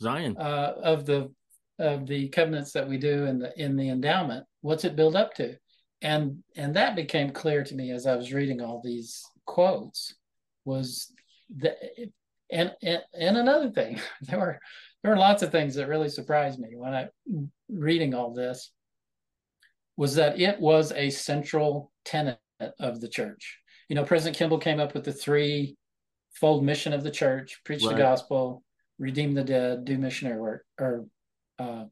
[0.00, 0.36] Zion.
[0.36, 1.32] Uh, of the
[1.78, 5.34] of the covenants that we do in the in the endowment, what's it build up
[5.34, 5.56] to?
[6.02, 10.14] And and that became clear to me as I was reading all these quotes
[10.64, 11.12] was
[11.58, 11.76] that
[12.50, 14.60] and, and and another thing, there were
[15.02, 17.08] there were lots of things that really surprised me when I
[17.68, 18.70] reading all this
[19.96, 22.38] was that it was a central tenet
[22.80, 23.58] of the church.
[23.88, 25.76] You know, President Kimball came up with the three
[26.34, 27.96] fold mission of the church: preach right.
[27.96, 28.62] the gospel,
[28.98, 31.06] redeem the dead, do missionary work, or
[31.58, 31.84] uh,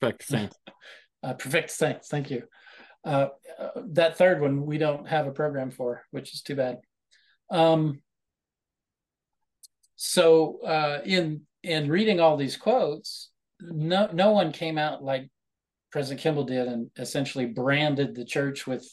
[0.00, 0.56] perfect saints.
[1.24, 2.08] Uh, perfect saints.
[2.08, 2.42] Thank you.
[3.04, 3.28] Uh,
[3.88, 6.78] that third one we don't have a program for, which is too bad.
[7.50, 8.00] Um,
[9.96, 15.30] so uh, in in reading all these quotes, no no one came out like
[15.90, 18.88] President Kimball did and essentially branded the church with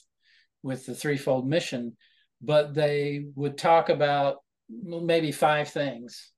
[0.61, 1.95] with the threefold mission,
[2.41, 4.37] but they would talk about
[4.69, 6.31] maybe five things.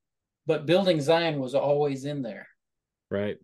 [0.45, 2.47] But building Zion was always in there.
[3.09, 3.37] Right.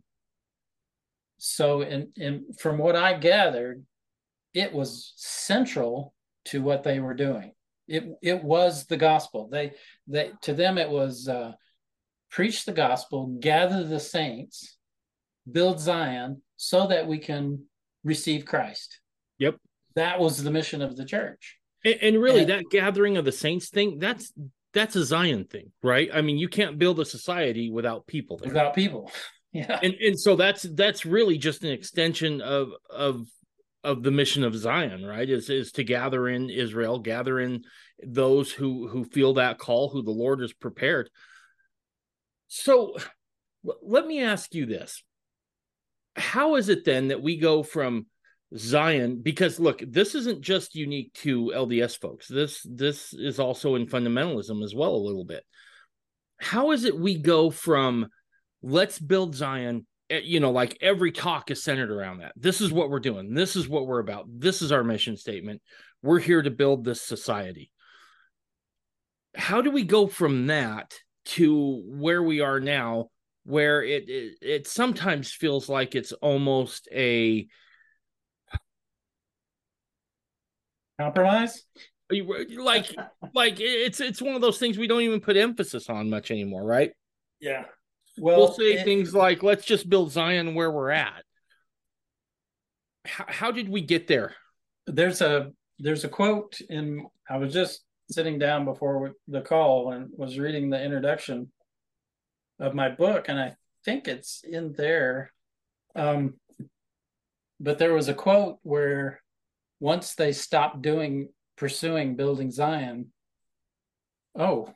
[1.39, 3.83] So, and from what I gathered,
[4.57, 6.15] it was central
[6.45, 7.51] to what they were doing.
[7.87, 9.47] It it was the gospel.
[9.51, 9.73] They
[10.07, 11.53] they to them it was uh,
[12.31, 14.77] preach the gospel, gather the saints,
[15.49, 17.65] build Zion, so that we can
[18.03, 18.99] receive Christ.
[19.37, 19.57] Yep.
[19.95, 21.57] That was the mission of the church.
[21.85, 24.33] And, and really, and, that gathering of the saints thing that's
[24.73, 26.09] that's a Zion thing, right?
[26.11, 28.37] I mean, you can't build a society without people.
[28.37, 28.49] There.
[28.49, 29.11] Without people.
[29.53, 29.79] Yeah.
[29.81, 33.25] And and so that's that's really just an extension of of
[33.83, 35.29] of the mission of Zion, right?
[35.29, 37.63] Is is to gather in Israel, gather in
[38.03, 41.09] those who who feel that call, who the Lord has prepared.
[42.47, 42.97] So
[43.81, 45.03] let me ask you this.
[46.15, 48.07] How is it then that we go from
[48.55, 52.27] Zion because look, this isn't just unique to LDS folks.
[52.27, 55.43] This this is also in fundamentalism as well a little bit.
[56.39, 58.07] How is it we go from
[58.61, 62.33] let's build Zion you know, like every talk is centered around that.
[62.35, 63.33] This is what we're doing.
[63.33, 64.25] This is what we're about.
[64.29, 65.61] This is our mission statement.
[66.01, 67.71] We're here to build this society.
[69.35, 70.93] How do we go from that
[71.25, 73.09] to where we are now,
[73.43, 77.47] where it it, it sometimes feels like it's almost a
[80.99, 81.63] compromise?
[82.09, 82.95] Like,
[83.35, 86.63] like it's it's one of those things we don't even put emphasis on much anymore,
[86.63, 86.91] right?
[87.39, 87.65] Yeah.
[88.17, 91.23] Well, we'll say it, things like, "Let's just build Zion where we're at."
[93.05, 94.35] How, how did we get there?
[94.85, 97.07] There's a there's a quote in.
[97.29, 101.51] I was just sitting down before the call and was reading the introduction
[102.59, 105.31] of my book, and I think it's in there.
[105.95, 106.35] Um,
[107.59, 109.21] but there was a quote where
[109.79, 113.11] once they stopped doing pursuing building Zion,
[114.37, 114.73] oh,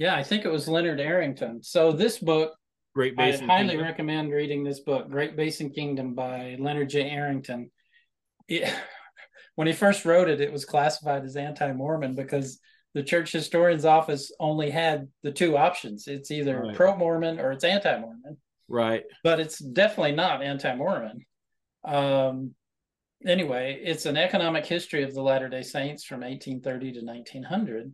[0.00, 1.62] yeah, I think it was Leonard Arrington.
[1.62, 2.54] So this book,
[2.94, 3.86] Great Basin I highly Kingdom.
[3.86, 7.10] recommend reading this book, Great Basin Kingdom by Leonard J.
[7.10, 7.70] Arrington.
[8.48, 8.72] It,
[9.56, 12.60] when he first wrote it, it was classified as anti-Mormon because
[12.94, 16.08] the church historian's office only had the two options.
[16.08, 16.74] It's either right.
[16.74, 18.38] pro-Mormon or it's anti-Mormon.
[18.68, 19.04] Right.
[19.22, 21.26] But it's definitely not anti-Mormon.
[21.84, 22.54] Um,
[23.26, 27.92] anyway, it's an economic history of the Latter-day Saints from 1830 to 1900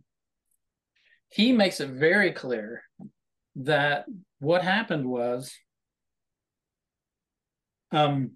[1.29, 2.83] he makes it very clear
[3.57, 4.05] that
[4.39, 5.53] what happened was
[7.91, 8.31] um,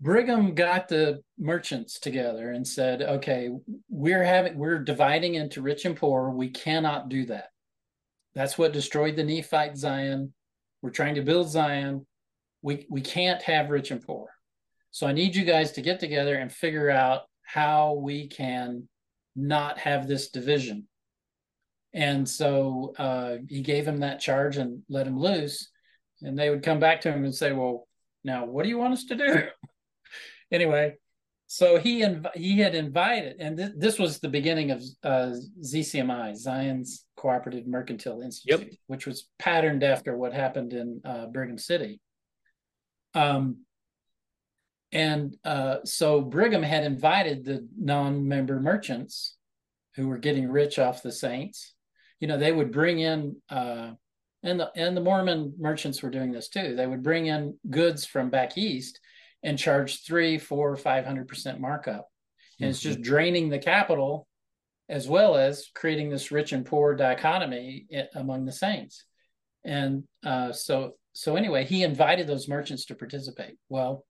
[0.00, 3.50] Brigham got the merchants together and said, "Okay,
[3.88, 6.30] we're having we're dividing into rich and poor.
[6.30, 7.48] We cannot do that.
[8.34, 10.34] That's what destroyed the Nephite Zion.
[10.82, 12.06] We're trying to build Zion.
[12.62, 14.28] We we can't have rich and poor.
[14.90, 18.88] So I need you guys to get together and figure out how we can
[19.36, 20.86] not have this division.
[21.92, 25.70] And so uh, he gave him that charge and let him loose.
[26.22, 27.86] And they would come back to him and say, "Well,
[28.24, 29.42] now what do you want us to do?"
[30.50, 30.94] anyway,
[31.46, 36.34] so he inv- he had invited, and th- this was the beginning of uh, ZCMI,
[36.36, 38.70] Zion's Cooperative Mercantile Institute, yep.
[38.88, 42.00] which was patterned after what happened in uh, Brigham City.
[43.14, 43.58] Um,
[44.92, 49.36] and uh, so Brigham had invited the non-member merchants
[49.96, 51.74] who were getting rich off the saints.
[52.20, 53.92] You know, they would bring in, uh,
[54.42, 56.76] and the and the Mormon merchants were doing this too.
[56.76, 59.00] They would bring in goods from back east
[59.42, 62.08] and charge three, four, five hundred percent markup,
[62.58, 62.70] and mm-hmm.
[62.70, 63.10] it's just mm-hmm.
[63.10, 64.26] draining the capital,
[64.88, 69.04] as well as creating this rich and poor dichotomy among the saints.
[69.64, 73.56] And uh, so so anyway, he invited those merchants to participate.
[73.68, 74.04] Well,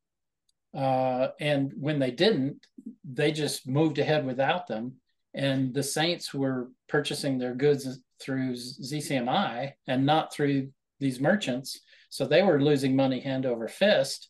[0.77, 2.67] uh, and when they didn't,
[3.03, 4.97] they just moved ahead without them.
[5.35, 10.69] And the Saints were purchasing their goods through ZCMI and not through
[11.01, 11.81] these merchants.
[12.11, 14.29] So they were losing money hand over fist.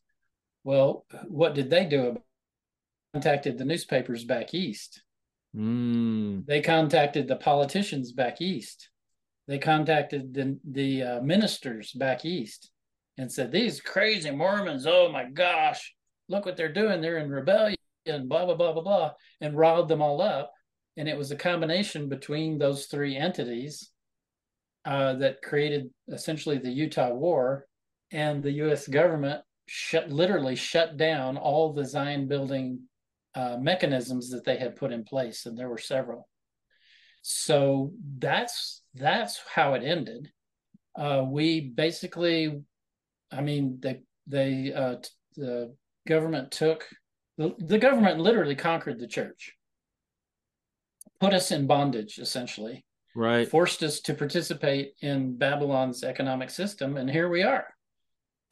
[0.64, 2.16] Well, what did they do?
[3.12, 5.03] Contacted the newspapers back east.
[5.57, 6.47] Mm.
[6.47, 8.88] They contacted the politicians back east.
[9.49, 12.70] They contacted the, the uh, ministers back east
[13.16, 15.94] and said, These crazy Mormons, oh my gosh,
[16.29, 17.01] look what they're doing.
[17.01, 20.53] They're in rebellion, blah, blah, blah, blah, blah, and riled them all up.
[20.97, 23.91] And it was a combination between those three entities
[24.85, 27.66] uh, that created essentially the Utah War.
[28.12, 32.81] And the US government shut, literally shut down all the Zion building
[33.35, 35.45] uh, mechanisms that they had put in place.
[35.45, 36.29] And there were several.
[37.22, 40.31] So that's that's how it ended.
[40.97, 42.62] Uh, we basically,
[43.33, 44.97] I mean, they they uh,
[45.37, 45.74] the
[46.07, 46.86] government took
[47.38, 49.54] the, the government literally conquered the church,
[51.20, 52.84] put us in bondage, essentially,
[53.14, 53.48] right.
[53.48, 57.66] forced us to participate in Babylon's economic system, and here we are.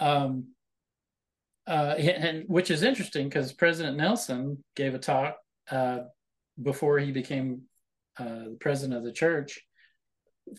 [0.01, 0.49] Um,
[1.67, 5.37] uh, and which is interesting because President Nelson gave a talk
[5.71, 6.01] uh,
[6.63, 7.63] before he became
[8.19, 9.63] uh, the president of the church.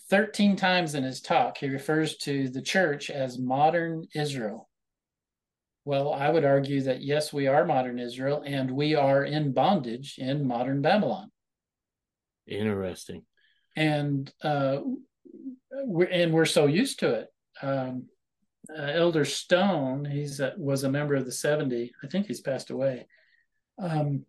[0.09, 4.67] 13 times in his talk, he refers to the church as modern Israel.
[5.86, 10.15] Well, I would argue that yes, we are modern Israel and we are in bondage
[10.17, 11.31] in modern Babylon.
[12.47, 13.23] Interesting.
[13.75, 14.79] And uh,
[15.71, 17.27] we're, and we're so used to it.
[17.61, 18.07] Um,
[18.69, 21.91] uh, Elder Stone, he's uh, was a member of the 70.
[22.03, 23.05] I think he's passed away.
[23.77, 24.25] Um,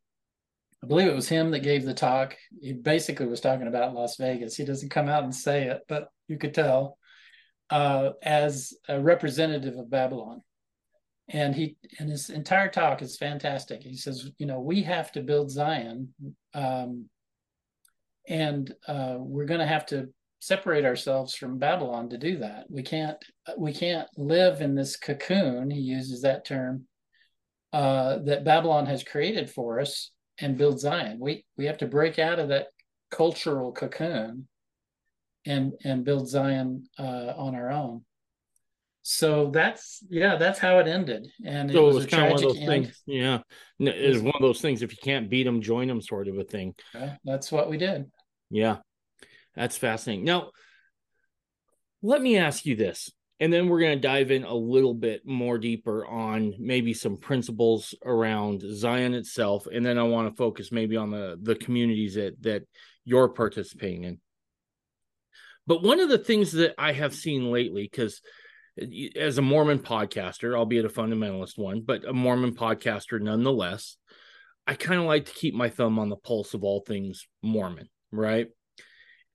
[0.85, 2.37] I believe it was him that gave the talk.
[2.61, 4.57] He basically was talking about Las Vegas.
[4.57, 6.99] He doesn't come out and say it, but you could tell
[7.71, 10.43] uh, as a representative of Babylon.
[11.29, 13.83] And he and his entire talk is fantastic.
[13.83, 16.15] He says, you know, we have to build Zion,
[16.55, 17.07] um,
[18.29, 20.09] and uh, we're going to have to
[20.39, 22.67] separate ourselves from Babylon to do that.
[22.71, 23.17] We can't
[23.59, 25.71] we can't live in this cocoon.
[25.71, 26.87] He uses that term
[27.73, 31.19] uh, that Babylon has created for us and build Zion.
[31.21, 32.69] We we have to break out of that
[33.11, 34.47] cultural cocoon
[35.45, 38.05] and and build Zion uh, on our own.
[39.09, 41.29] So that's yeah, that's how it ended.
[41.45, 42.67] And so it it was, was, a kind of one of those end.
[42.67, 43.03] things.
[43.07, 43.39] Yeah.
[43.79, 44.83] It was one of those things.
[44.83, 46.75] If you can't beat them, join them, sort of a thing.
[46.93, 48.11] Yeah, that's what we did.
[48.51, 48.79] Yeah.
[49.55, 50.25] That's fascinating.
[50.25, 50.51] Now,
[52.03, 55.25] let me ask you this, and then we're going to dive in a little bit
[55.25, 60.73] more deeper on maybe some principles around Zion itself, and then I want to focus
[60.73, 62.65] maybe on the the communities that that
[63.05, 64.21] you're participating in.
[65.65, 68.21] But one of the things that I have seen lately, because
[69.17, 73.97] as a Mormon podcaster, albeit a fundamentalist one, but a Mormon podcaster nonetheless,
[74.67, 77.89] I kind of like to keep my thumb on the pulse of all things Mormon,
[78.11, 78.49] right?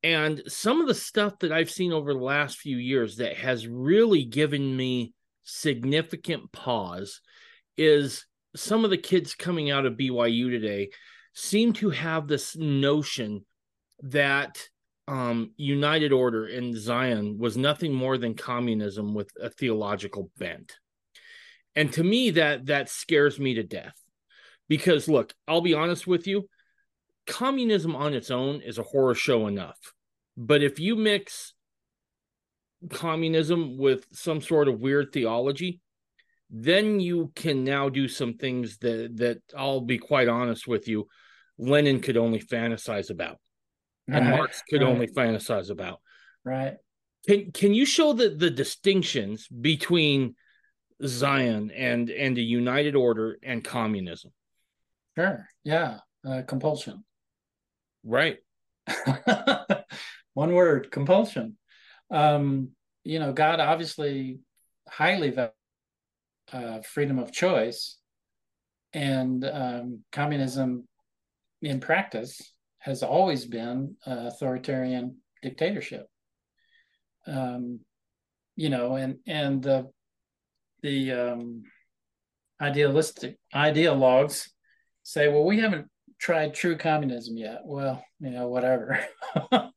[0.03, 3.67] And some of the stuff that I've seen over the last few years that has
[3.67, 5.13] really given me
[5.43, 7.21] significant pause
[7.77, 8.25] is
[8.55, 10.89] some of the kids coming out of BYU today
[11.33, 13.45] seem to have this notion
[14.03, 14.67] that
[15.07, 20.73] um, United Order in Zion was nothing more than communism with a theological bent.
[21.75, 23.95] And to me, that that scares me to death.
[24.67, 26.47] Because look, I'll be honest with you,
[27.27, 29.77] communism on its own is a horror show enough.
[30.37, 31.53] But if you mix
[32.89, 35.81] communism with some sort of weird theology,
[36.49, 41.07] then you can now do some things that that I'll be quite honest with you,
[41.57, 43.37] Lenin could only fantasize about,
[44.07, 44.89] and Right, Marx could right.
[44.89, 45.99] only fantasize about.
[46.43, 46.75] Right.
[47.27, 50.35] Can can you show the the distinctions between
[51.05, 54.31] Zion and and the United Order and communism?
[55.17, 55.47] Sure.
[55.63, 55.99] Yeah.
[56.27, 57.03] Uh, compulsion.
[58.03, 58.37] Right.
[60.33, 61.57] One word, compulsion.
[62.09, 62.69] Um,
[63.03, 64.39] you know, God obviously
[64.87, 65.53] highly values
[66.51, 67.97] uh, freedom of choice,
[68.93, 70.87] and um, communism,
[71.61, 72.50] in practice,
[72.81, 76.07] has always been authoritarian dictatorship.
[77.27, 77.79] Um,
[78.55, 79.89] you know, and and the
[80.81, 81.63] the um,
[82.59, 84.49] idealistic ideologues
[85.03, 85.87] say, well, we haven't
[86.19, 87.61] tried true communism yet.
[87.65, 88.99] Well, you know, whatever.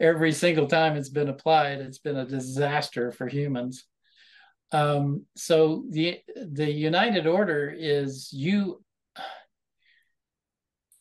[0.00, 3.84] Every single time it's been applied, it's been a disaster for humans.
[4.72, 8.83] Um, so the the United Order is you.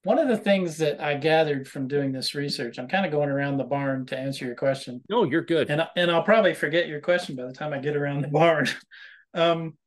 [0.04, 3.30] One of the things that I gathered from doing this research, I'm kind of going
[3.30, 5.70] around the barn to answer your question, No, you're good.
[5.70, 8.68] and and I'll probably forget your question by the time I get around the barn.
[9.34, 9.78] um,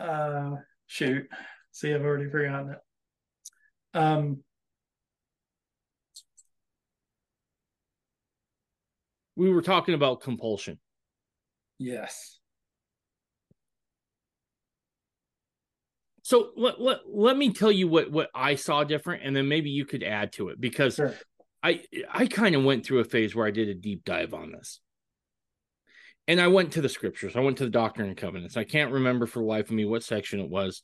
[0.00, 1.28] uh, shoot,
[1.70, 2.78] see, I've already forgotten it.
[3.94, 4.42] Um,
[9.36, 10.78] we were talking about compulsion.
[11.78, 12.38] yes.
[16.26, 19.70] So let, let, let me tell you what, what I saw different, and then maybe
[19.70, 21.14] you could add to it because Sure.
[21.62, 24.50] I I kind of went through a phase where I did a deep dive on
[24.50, 24.80] this.
[26.26, 27.36] And I went to the scriptures.
[27.36, 28.56] I went to the Doctrine and Covenants.
[28.56, 30.82] I can't remember for the life of me what section it was.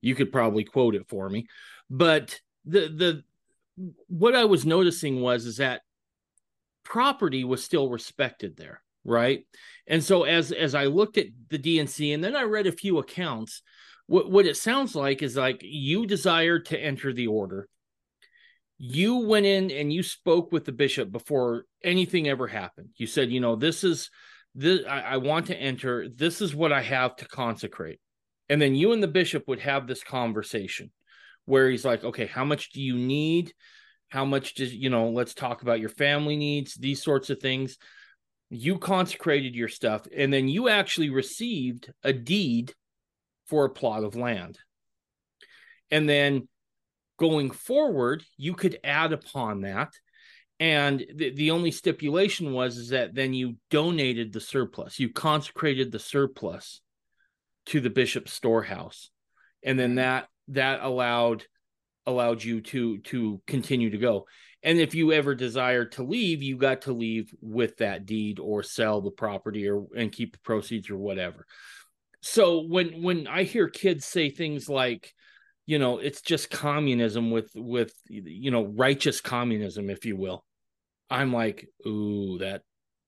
[0.00, 1.48] You could probably quote it for me.
[1.90, 3.24] But the the
[4.06, 5.82] what I was noticing was is that
[6.84, 9.44] property was still respected there, right?
[9.88, 12.98] And so as as I looked at the D&C and then I read a few
[12.98, 13.60] accounts,
[14.06, 17.68] what what it sounds like is like you desired to enter the order
[18.78, 22.88] you went in and you spoke with the bishop before anything ever happened.
[22.96, 24.10] You said, you know, this is
[24.54, 26.08] this I, I want to enter.
[26.08, 28.00] This is what I have to consecrate.
[28.48, 30.90] And then you and the bishop would have this conversation
[31.46, 33.52] where he's like, okay, how much do you need?
[34.08, 37.78] How much does, you know, let's talk about your family needs, these sorts of things.
[38.50, 42.72] You consecrated your stuff, and then you actually received a deed
[43.46, 44.58] for a plot of land.
[45.90, 46.48] And then
[47.18, 49.92] going forward, you could add upon that.
[50.60, 55.90] And the, the only stipulation was is that then you donated the surplus, you consecrated
[55.92, 56.80] the surplus
[57.66, 59.10] to the bishop's storehouse.
[59.62, 61.44] And then that that allowed
[62.06, 64.26] allowed you to to continue to go
[64.62, 68.62] and if you ever desired to leave you got to leave with that deed or
[68.62, 71.46] sell the property or and keep the proceeds or whatever
[72.24, 75.12] so when when i hear kids say things like
[75.66, 80.44] you know it's just communism with with you know righteous communism if you will
[81.10, 82.62] i'm like ooh that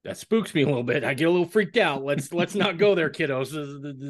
[0.05, 2.79] that spooks me a little bit i get a little freaked out let's let's not
[2.79, 3.51] go there kiddos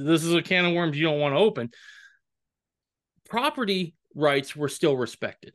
[0.07, 1.71] this, is a can of worms you don't want to open
[3.29, 5.53] property rights were still respected.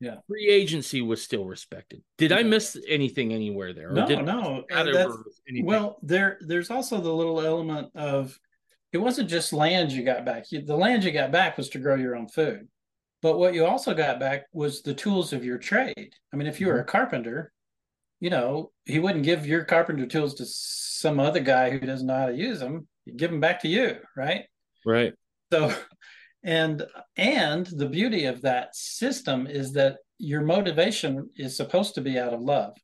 [0.00, 0.16] Yeah.
[0.26, 2.02] Free agency was still respected.
[2.18, 2.38] Did yeah.
[2.38, 3.92] I miss anything anywhere there?
[3.92, 4.64] No, no.
[5.62, 8.36] well, there there's also the little element of
[8.92, 10.44] it wasn't just land you got back.
[10.50, 12.68] the land you got back was to grow your own food.
[13.22, 16.14] But what you also got back was the tools of your trade.
[16.32, 16.90] I mean, if you were a mm-hmm.
[16.90, 17.52] carpenter,
[18.20, 22.16] you know, he wouldn't give your carpenter tools to some other guy who doesn't know
[22.16, 22.86] how to use them.
[23.04, 24.44] He'd give them back to you, right?
[24.84, 25.14] Right.
[25.52, 25.74] So
[26.44, 26.84] and
[27.16, 32.34] and the beauty of that system is that your motivation is supposed to be out
[32.34, 32.74] of love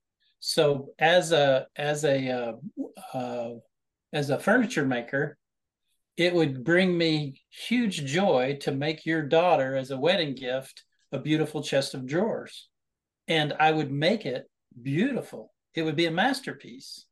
[0.40, 3.50] so as a as a uh, uh,
[4.12, 5.38] as a furniture maker
[6.19, 11.19] it would bring me huge joy to make your daughter as a wedding gift a
[11.19, 12.69] beautiful chest of drawers
[13.29, 14.51] and i would make it
[14.83, 17.07] beautiful it would be a masterpiece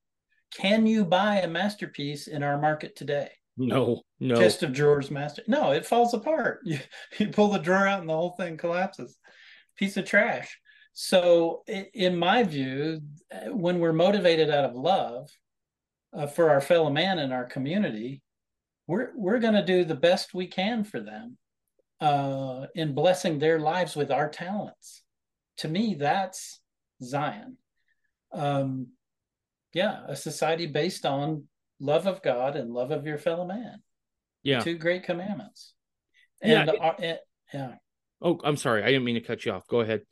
[0.53, 4.37] can you buy a masterpiece in our market today no, no.
[4.37, 5.43] Chest of drawers master.
[5.47, 6.61] No, it falls apart.
[6.65, 6.79] You,
[7.19, 9.17] you pull the drawer out and the whole thing collapses.
[9.79, 10.59] Piece of trash.
[10.93, 13.01] So, in my view,
[13.49, 15.31] when we're motivated out of love
[16.15, 18.23] uh, for our fellow man in our community,
[18.87, 21.37] we're we're going to do the best we can for them
[22.01, 25.03] uh, in blessing their lives with our talents.
[25.59, 26.61] To me, that's
[27.03, 27.57] Zion.
[28.33, 28.89] Um,
[29.73, 31.45] yeah, a society based on
[31.81, 33.83] love of God and love of your fellow man.
[34.43, 34.61] Yeah.
[34.61, 35.75] Two great commandments.
[36.41, 36.83] And, yeah.
[36.83, 37.17] Uh,
[37.53, 37.75] yeah.
[38.23, 38.83] Oh, I'm sorry.
[38.83, 39.67] I didn't mean to cut you off.
[39.69, 40.03] Go ahead.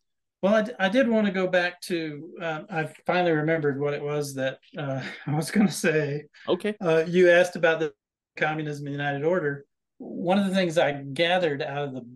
[0.42, 4.02] Well, I, I did want to go back to, uh, I finally remembered what it
[4.02, 6.24] was that uh, I was going to say.
[6.48, 6.74] Okay.
[6.80, 7.92] Uh, you asked about the
[8.36, 9.64] communism and united order.
[9.98, 12.06] One of the things I gathered out of the,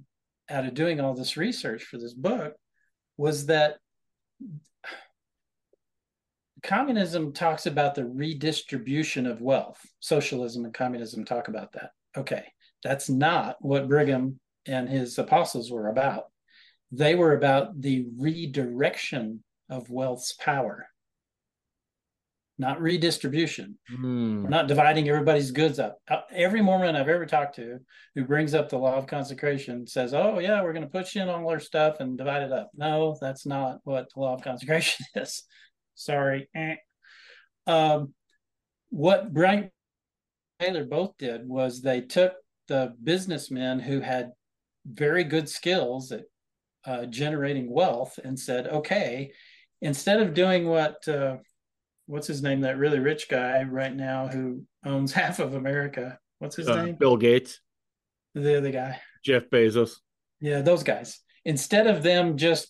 [0.51, 2.55] out of doing all this research for this book
[3.17, 3.79] was that
[6.63, 9.81] communism talks about the redistribution of wealth.
[10.01, 11.91] Socialism and communism talk about that.
[12.17, 12.45] Okay,
[12.83, 16.25] that's not what Brigham and his apostles were about.
[16.91, 20.88] They were about the redirection of wealth's power,
[22.59, 23.79] not redistribution.
[23.93, 24.43] Mm.
[24.43, 25.99] We're not dividing everybody's goods up.
[26.11, 27.79] Uh, every Mormon I've ever talked to
[28.15, 31.29] who brings up the law of consecration says, Oh, yeah, we're going to push in
[31.29, 32.71] all our stuff and divide it up.
[32.75, 35.45] No, that's not what the law of consecration is.
[35.95, 36.49] Sorry.
[36.55, 36.77] Eh.
[37.67, 38.15] Um,
[38.91, 39.71] what Brian
[40.59, 42.33] Taylor both did was they took
[42.67, 44.33] the businessmen who had
[44.85, 46.25] very good skills at
[46.85, 49.33] uh, generating wealth and said, okay,
[49.81, 51.37] instead of doing what, uh,
[52.09, 56.57] what's his name, that really rich guy right now who owns half of America, what's
[56.57, 56.97] his uh, name?
[56.97, 57.61] Bill Gates.
[58.35, 59.01] The other guy.
[59.25, 59.97] Jeff Bezos.
[60.41, 61.21] Yeah, those guys.
[61.45, 62.69] Instead of them just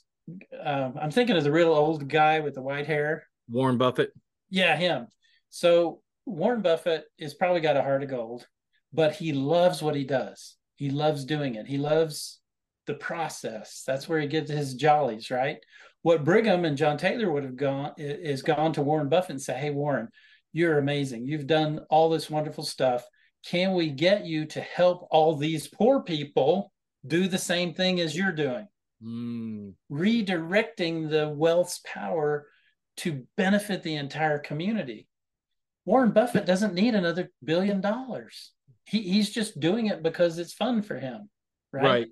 [0.62, 3.24] um, I'm thinking of the real old guy with the white hair.
[3.49, 4.12] Warren Buffett.
[4.51, 5.07] Yeah, him.
[5.51, 8.47] So Warren Buffett is probably got a heart of gold,
[8.93, 10.57] but he loves what he does.
[10.76, 11.66] He loves doing it.
[11.66, 12.41] He loves
[12.86, 13.82] the process.
[13.86, 15.59] That's where he gets his jollies, right?
[16.03, 19.59] What Brigham and John Taylor would have gone is gone to Warren Buffett and say,
[19.59, 20.09] "Hey, Warren,
[20.53, 21.26] you're amazing.
[21.26, 23.05] You've done all this wonderful stuff.
[23.44, 26.72] Can we get you to help all these poor people
[27.07, 28.68] do the same thing as you're doing?"
[29.03, 29.72] mm.
[29.90, 32.46] redirecting the wealth's power
[32.99, 35.07] to benefit the entire community.
[35.84, 38.53] Warren Buffett doesn't need another billion dollars.
[38.84, 41.30] He, he's just doing it because it's fun for him.
[41.72, 41.84] Right.
[41.84, 42.09] right.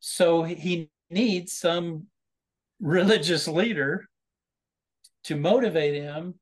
[0.00, 2.06] So he needs some
[2.80, 4.06] religious leader
[5.24, 6.34] to motivate him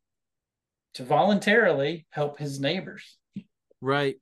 [0.94, 3.16] to voluntarily help his neighbors.
[3.80, 4.16] Right.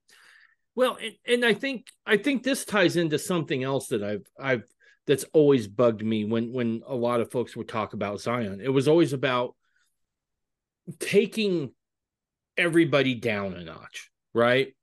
[0.75, 4.65] Well, and, and I think I think this ties into something else that I've I've
[5.07, 8.61] that's always bugged me when when a lot of folks would talk about Zion.
[8.63, 9.55] It was always about
[10.99, 11.73] taking
[12.57, 14.75] everybody down a notch, right?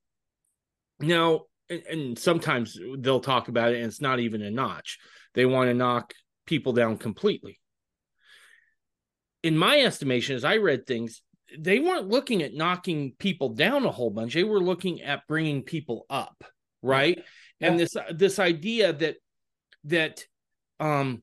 [1.00, 4.98] Now, and, and sometimes they'll talk about it and it's not even a notch.
[5.34, 6.12] They want to knock
[6.46, 7.60] people down completely.
[9.42, 11.22] In my estimation, as I read things,
[11.58, 14.34] they weren't looking at knocking people down a whole bunch.
[14.34, 16.42] They were looking at bringing people up,
[16.82, 17.22] right?
[17.60, 17.68] Yeah.
[17.68, 19.16] And this this idea that
[19.84, 20.24] that
[20.80, 21.22] um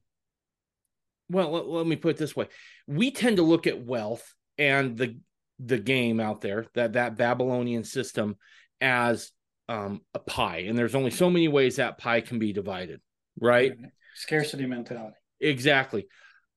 [1.30, 2.48] well let, let me put it this way
[2.88, 5.18] we tend to look at wealth and the
[5.60, 8.36] the game out there that that babylonian system
[8.80, 9.32] as
[9.70, 13.02] um a pie and there's only so many ways that pie can be divided
[13.40, 13.74] right
[14.22, 16.08] scarcity mentality exactly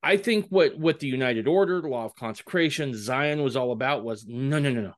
[0.02, 4.26] i think what what the united order law of consecration zion was all about was
[4.26, 4.92] no no no no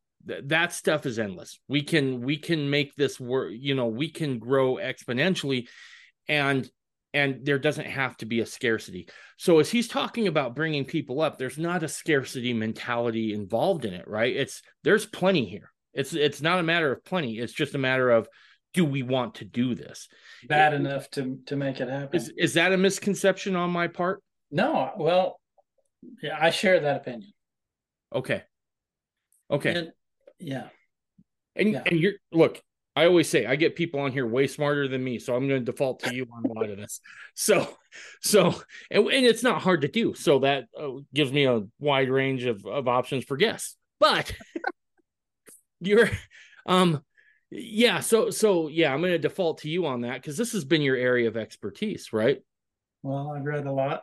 [0.45, 4.39] that stuff is endless we can we can make this work you know we can
[4.39, 5.69] grow exponentially
[6.29, 6.69] and
[7.17, 9.09] and there doesn't have to be a scarcity.
[9.39, 13.95] So as he's talking about bringing people up, there's not a scarcity mentality involved in
[13.95, 14.37] it, right?
[14.37, 15.73] It's there's plenty here.
[15.95, 17.39] It's it's not a matter of plenty.
[17.39, 18.29] It's just a matter of
[18.77, 20.07] do we want to do this?
[20.47, 22.15] Bad it, enough to to make it happen.
[22.15, 24.23] Is is that a misconception on my part?
[24.51, 24.93] No.
[24.97, 25.41] Well,
[26.23, 27.33] yeah, I share that opinion.
[28.15, 28.43] Okay.
[29.51, 29.75] Okay.
[29.75, 29.93] And,
[30.39, 30.69] yeah.
[31.57, 31.83] And yeah.
[31.87, 32.61] and you're look,
[32.95, 35.65] I always say I get people on here way smarter than me, so I'm going
[35.65, 37.01] to default to you on a lot of this.
[37.35, 37.69] So,
[38.21, 38.55] so
[38.91, 40.15] and, and it's not hard to do.
[40.15, 43.77] So that uh, gives me a wide range of, of options for guests.
[43.99, 44.35] But
[45.81, 46.11] you're,
[46.67, 47.03] um,
[47.51, 48.01] yeah.
[48.01, 50.83] So so yeah, I'm going to default to you on that because this has been
[50.83, 52.39] your area of expertise, right?
[53.03, 54.03] Well, I've read a lot.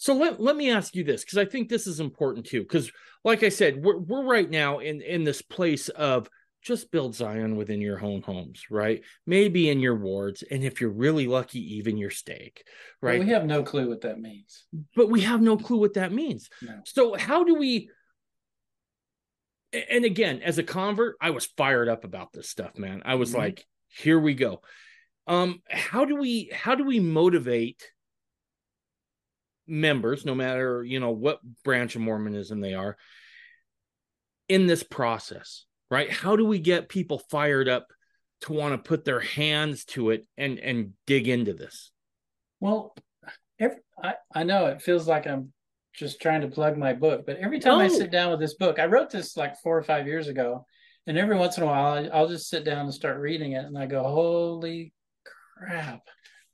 [0.00, 2.62] So let, let me ask you this because I think this is important too.
[2.62, 2.90] Because,
[3.22, 6.26] like I said, we're, we're right now in, in this place of
[6.62, 9.02] just build Zion within your own homes, right?
[9.26, 12.64] Maybe in your wards, and if you're really lucky, even your stake,
[13.02, 13.18] right?
[13.18, 14.64] Well, we have no clue what that means.
[14.96, 16.48] But we have no clue what that means.
[16.62, 16.80] No.
[16.86, 17.90] So how do we?
[19.72, 23.02] And again, as a convert, I was fired up about this stuff, man.
[23.04, 23.38] I was mm-hmm.
[23.38, 24.62] like, "Here we go."
[25.26, 26.50] Um, how do we?
[26.52, 27.82] How do we motivate?
[29.72, 32.96] members no matter you know what branch of mormonism they are
[34.48, 36.10] in this process right?
[36.10, 37.88] How do we get people fired up
[38.42, 41.90] to want to put their hands to it and and dig into this?
[42.60, 42.94] Well,
[43.58, 45.52] every, I I know it feels like I'm
[45.94, 47.80] just trying to plug my book, but every time oh.
[47.80, 50.66] I sit down with this book, I wrote this like four or five years ago,
[51.06, 53.64] and every once in a while I, I'll just sit down and start reading it,
[53.64, 54.92] and I go, "Holy
[55.56, 56.02] crap,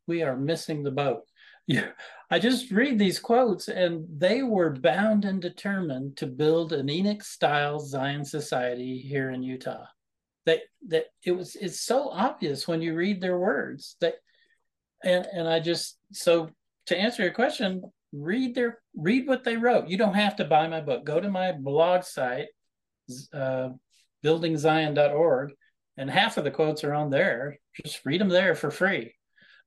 [0.06, 1.22] we are missing the boat."
[1.68, 1.88] Yeah,
[2.30, 7.24] I just read these quotes, and they were bound and determined to build an Enoch
[7.24, 9.86] style Zion society here in Utah.
[10.44, 14.14] That that it was it's so obvious when you read their words that
[15.02, 16.50] and and I just so
[16.86, 17.82] to answer your question,
[18.12, 19.88] read their read what they wrote.
[19.88, 21.04] You don't have to buy my book.
[21.04, 22.48] Go to my blog site,
[23.32, 23.70] uh,
[24.24, 25.52] buildingzion.org,
[25.96, 27.58] and half of the quotes are on there.
[27.84, 29.14] Just read them there for free.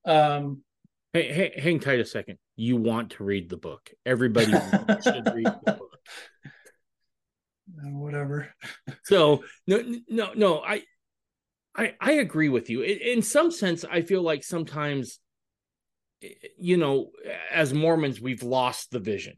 [0.06, 0.64] Um,
[1.12, 2.38] Hey, hey, hang tight a second.
[2.56, 3.90] You want to read the book.
[4.06, 4.52] Everybody
[5.04, 5.98] should read the book.
[7.82, 8.54] Whatever.
[9.06, 10.60] so no, no, no.
[10.60, 10.84] I,
[11.76, 12.84] I, I agree with you.
[12.84, 15.20] In some sense, I feel like sometimes,
[16.58, 17.12] you know,
[17.52, 19.36] as Mormons, we've lost the vision,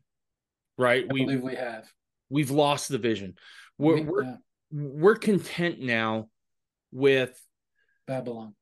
[0.77, 1.05] right?
[1.09, 1.91] I we believe we have.
[2.29, 3.35] We've lost the vision.
[3.77, 4.35] We're we, we're, yeah.
[4.71, 6.29] we're content now
[6.91, 7.39] with
[8.07, 8.55] Babylon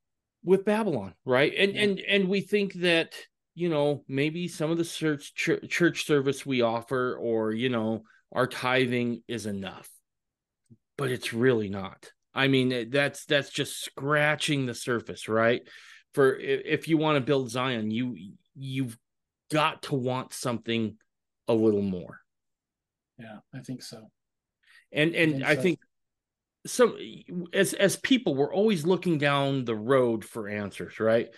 [0.44, 1.54] with Babylon, right?
[1.58, 1.82] And yeah.
[1.82, 3.14] and and we think that
[3.56, 8.48] you know maybe some of the church church service we offer or you know our
[8.48, 9.90] tithing is enough,
[10.98, 12.12] but it's really not.
[12.34, 15.62] I mean that's that's just scratching the surface, right?
[16.14, 18.18] For if you want to build Zion, you
[18.56, 18.98] you've
[19.52, 20.98] got to want something
[21.48, 22.20] a little more.
[23.18, 24.10] Yeah, I think so.
[24.92, 25.62] And and I think, I so.
[25.62, 25.80] think
[26.66, 26.98] some
[27.54, 31.30] as as people we're always looking down the road for answers right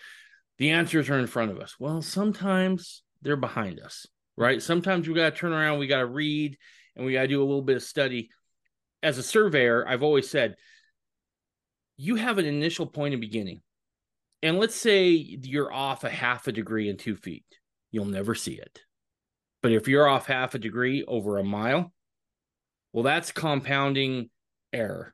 [0.57, 5.13] the answers are in front of us well sometimes they're behind us right sometimes we
[5.13, 6.57] got to turn around we got to read
[6.95, 8.29] and we got to do a little bit of study
[9.03, 10.55] as a surveyor i've always said
[11.97, 13.61] you have an initial point of beginning
[14.43, 17.45] and let's say you're off a half a degree in two feet
[17.91, 18.81] you'll never see it
[19.61, 21.93] but if you're off half a degree over a mile
[22.93, 24.29] well that's compounding
[24.73, 25.13] error.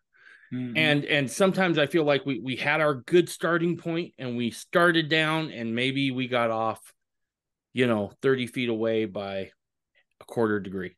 [0.53, 0.77] Mm-hmm.
[0.77, 4.51] And and sometimes I feel like we we had our good starting point and we
[4.51, 6.93] started down and maybe we got off,
[7.73, 9.51] you know, 30 feet away by
[10.21, 10.95] a quarter degree.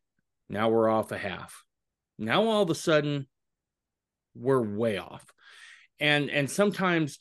[0.49, 1.63] Now we're off a half.
[2.19, 3.27] Now all of a sudden
[4.35, 5.25] we're way off.
[5.99, 7.17] And and sometimes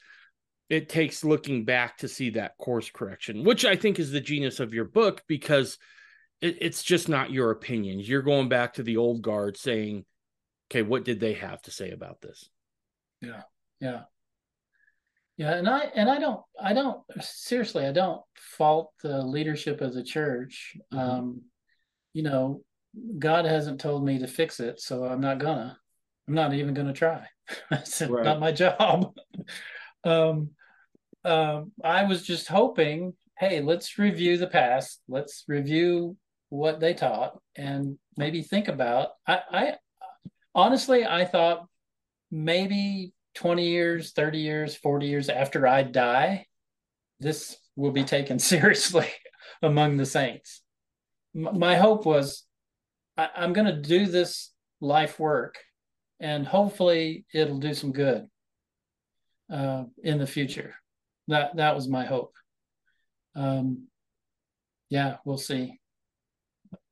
[0.69, 4.61] it takes looking back to see that course correction, which I think is the genius
[4.61, 5.79] of your book because
[6.41, 8.09] it, it's just not your opinions.
[8.09, 10.05] You're going back to the old guard saying,
[10.71, 12.49] okay, what did they have to say about this?
[13.23, 13.43] Yeah,
[13.81, 14.03] yeah.
[15.39, 19.95] Yeah, and I and I don't I don't seriously I don't fault the leadership of
[19.95, 20.77] the church.
[20.93, 20.99] Mhm.
[20.99, 21.43] Um,
[22.13, 22.63] you know,
[23.19, 25.79] God hasn't told me to fix it, so I'm not gonna.
[26.27, 27.25] I'm not even gonna try.
[27.71, 28.25] it's Right.
[28.25, 29.15] not my job.
[30.05, 30.51] um,
[31.25, 35.01] um, I was just hoping, hey, let's review the past.
[35.09, 36.17] Let's review
[36.51, 39.11] what they taught and maybe think about.
[39.27, 39.75] I, I
[40.55, 41.67] honestly, I thought
[42.31, 46.47] maybe 20 years, 30 years, 40 years after I die,
[47.21, 49.09] this will be taken seriously
[49.63, 50.63] among the saints.
[51.37, 52.45] M- my hope was
[53.17, 55.59] I, I'm going to do this life work
[56.21, 58.27] and hopefully it'll do some good
[59.53, 60.75] uh, in the future.
[61.29, 62.35] That that was my hope.
[63.35, 63.87] Um,
[64.89, 65.79] yeah, we'll see.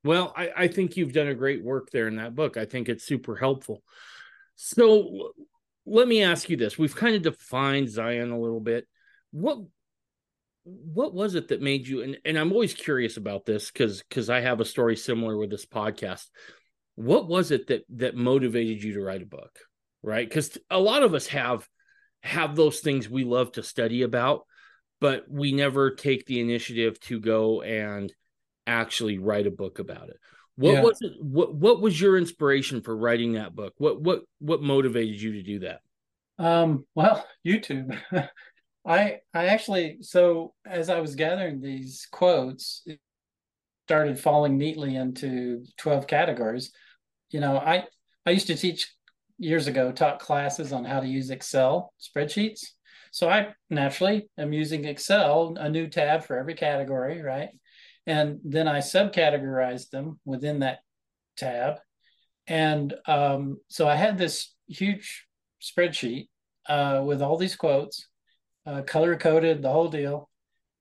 [0.04, 2.56] Well, I, I think you've done a great work there in that book.
[2.56, 3.82] I think it's super helpful.
[4.54, 5.32] So
[5.84, 6.78] let me ask you this.
[6.78, 8.86] We've kind of defined Zion a little bit.
[9.32, 9.58] What
[10.64, 14.28] what was it that made you and, and I'm always curious about this because because
[14.28, 16.26] I have a story similar with this podcast.
[16.96, 19.58] What was it that that motivated you to write a book?
[20.02, 20.28] Right?
[20.28, 21.68] Because a lot of us have
[22.26, 24.46] have those things we love to study about,
[25.00, 28.12] but we never take the initiative to go and
[28.66, 30.18] actually write a book about it.
[30.56, 30.82] What Yeah.
[30.82, 31.12] was it?
[31.20, 33.74] What what was your inspiration for writing that book?
[33.78, 35.80] What what what motivated you to do that?
[36.38, 37.98] Um, well, YouTube.
[38.86, 43.00] I I actually so as I was gathering these quotes, it
[43.86, 46.72] started falling neatly into 12 categories.
[47.30, 47.84] You know, I
[48.24, 48.92] I used to teach
[49.38, 52.60] years ago, taught classes on how to use Excel spreadsheets.
[53.10, 57.50] So I naturally am using Excel, a new tab for every category, right?
[58.06, 60.78] And then I subcategorized them within that
[61.36, 61.76] tab.
[62.46, 65.26] And um, so I had this huge
[65.62, 66.28] spreadsheet
[66.68, 68.08] uh, with all these quotes,
[68.66, 70.28] uh, color coded, the whole deal.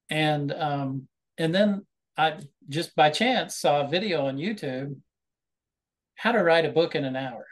[0.10, 1.86] And um, and then
[2.18, 2.38] I
[2.70, 4.96] just by chance saw a video on YouTube
[6.16, 7.46] how to write a book in an hour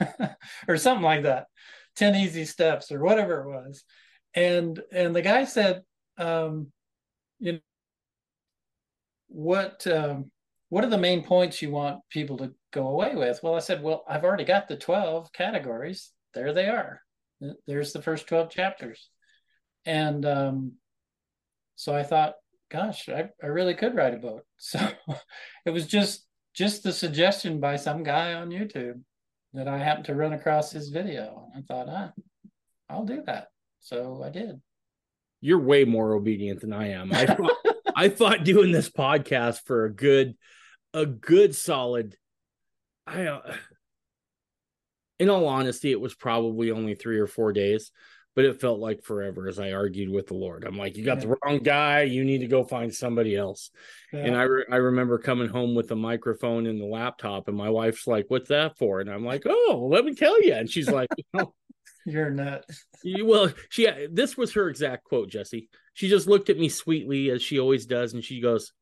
[0.68, 1.46] or something like that.
[1.96, 3.84] 10 easy steps or whatever it was.
[4.34, 5.82] And and the guy said
[6.16, 6.68] um
[7.38, 7.58] you know
[9.28, 10.30] what um
[10.68, 13.40] what are the main points you want people to go away with?
[13.42, 16.12] Well i said well i've already got the 12 categories.
[16.34, 17.00] There they are.
[17.66, 19.08] There's the first 12 chapters.
[19.84, 20.72] And um
[21.74, 22.34] so i thought
[22.70, 24.44] gosh i, I really could write a book.
[24.60, 24.80] So
[25.64, 29.00] it was just just the suggestion by some guy on youtube
[29.58, 32.12] that i happened to run across his video and i thought ah
[32.88, 33.48] i'll do that.
[33.80, 34.60] So i did.
[35.40, 37.12] You're way more obedient than I am.
[37.12, 37.52] I thought,
[37.94, 40.36] I thought doing this podcast for a good
[40.92, 42.16] a good solid
[43.06, 43.54] I uh,
[45.18, 47.92] in all honesty it was probably only 3 or 4 days
[48.38, 50.62] but it felt like forever as I argued with the Lord.
[50.62, 52.02] I'm like, you got the wrong guy.
[52.02, 53.72] You need to go find somebody else.
[54.12, 57.68] And I re- I remember coming home with the microphone and the laptop, and my
[57.68, 60.88] wife's like, "What's that for?" And I'm like, "Oh, let me tell you." And she's
[60.88, 61.52] like, "Oh,
[62.06, 62.30] you're
[63.02, 65.68] you- "Well, she this was her exact quote, Jesse.
[65.94, 68.72] She just looked at me sweetly as she always does, and she goes."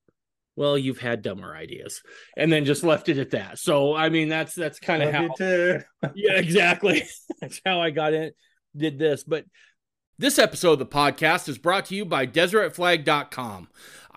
[0.55, 2.03] Well, you've had dumber ideas,
[2.37, 3.59] and then just left it at that.
[3.59, 5.81] So, I mean, that's that's kind of how too
[6.15, 7.05] yeah, exactly.
[7.41, 8.33] That's how I got in,
[8.77, 9.25] did this.
[9.25, 9.47] But
[10.19, 13.69] this episode of the podcast is brought to you by DeseretFlag.com.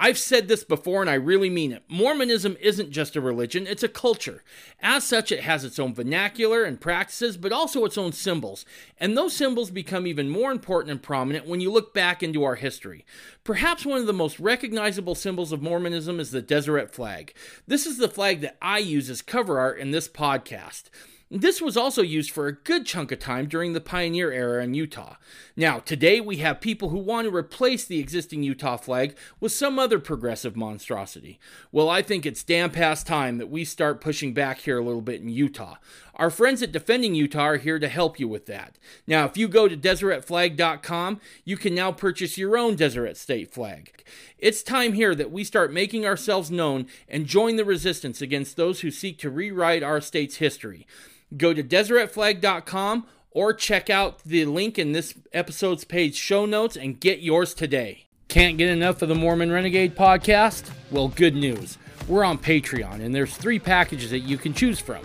[0.02, 1.84] I've said this before and I really mean it.
[1.90, 4.42] Mormonism isn't just a religion, it's a culture.
[4.80, 8.64] As such, it has its own vernacular and practices, but also its own symbols.
[8.98, 12.56] And those symbols become even more important and prominent when you look back into our
[12.56, 13.06] history.
[13.44, 17.34] Perhaps one of the most recognizable symbols of Mormonism is the Deseret flag.
[17.68, 20.84] This is the flag that I use as cover art in this podcast.
[21.32, 24.74] This was also used for a good chunk of time during the pioneer era in
[24.74, 25.18] Utah.
[25.56, 29.78] Now, today we have people who want to replace the existing Utah flag with some
[29.78, 31.40] other progressive monstrosity.
[31.72, 35.04] Well, I think it's damn past time that we start pushing back here a little
[35.04, 35.76] bit in Utah.
[36.16, 38.80] Our friends at Defending Utah are here to help you with that.
[39.06, 44.04] Now, if you go to DeseretFlag.com, you can now purchase your own Deseret State flag.
[44.40, 48.82] It's time here that we start making ourselves known and join the resistance against those
[48.82, 50.88] who seek to rewrite our state's history.
[51.38, 57.00] Go to DeseretFlag.com or check out the link in this episode's page show notes and
[57.00, 58.08] get yours today.
[58.28, 60.70] Can't get enough of the Mormon Renegade podcast?
[60.92, 61.78] Well, good news.
[62.08, 65.04] We're on Patreon and there's three packages that you can choose from.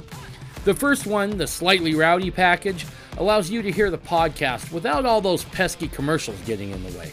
[0.64, 2.87] The first one, the slightly rowdy package,
[3.18, 7.09] allows you to hear the podcast without all those pesky commercials getting in the way.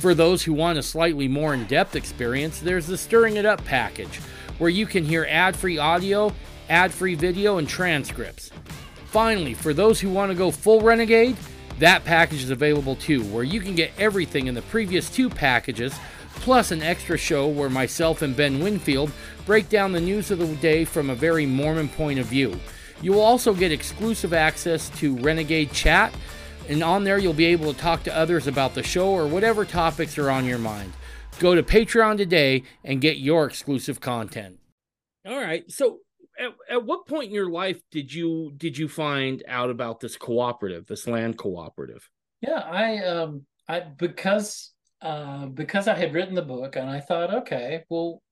[0.00, 3.64] For those who want a slightly more in depth experience, there's the Stirring It Up
[3.64, 4.16] package,
[4.58, 6.32] where you can hear ad free audio,
[6.68, 8.50] ad free video, and transcripts.
[9.06, 11.36] Finally, for those who want to go full renegade,
[11.78, 15.94] That package is available too, where you can get everything in the previous two packages,
[16.34, 19.12] plus an extra show where myself and Ben Winfield
[19.46, 22.58] break down the news of the day from a very Mormon point of view.
[23.00, 26.12] You will also get exclusive access to Renegade Chat,
[26.68, 29.64] and on there you'll be able to talk to others about the show or whatever
[29.64, 30.92] topics are on your mind.
[31.38, 34.58] Go to Patreon today and get your exclusive content.
[35.24, 35.70] All right.
[35.70, 36.00] So
[36.38, 40.16] at, at what point in your life did you did you find out about this
[40.16, 42.08] cooperative, this land cooperative?
[42.40, 44.72] Yeah, I um I because
[45.02, 48.22] uh because I had written the book and I thought, okay, well,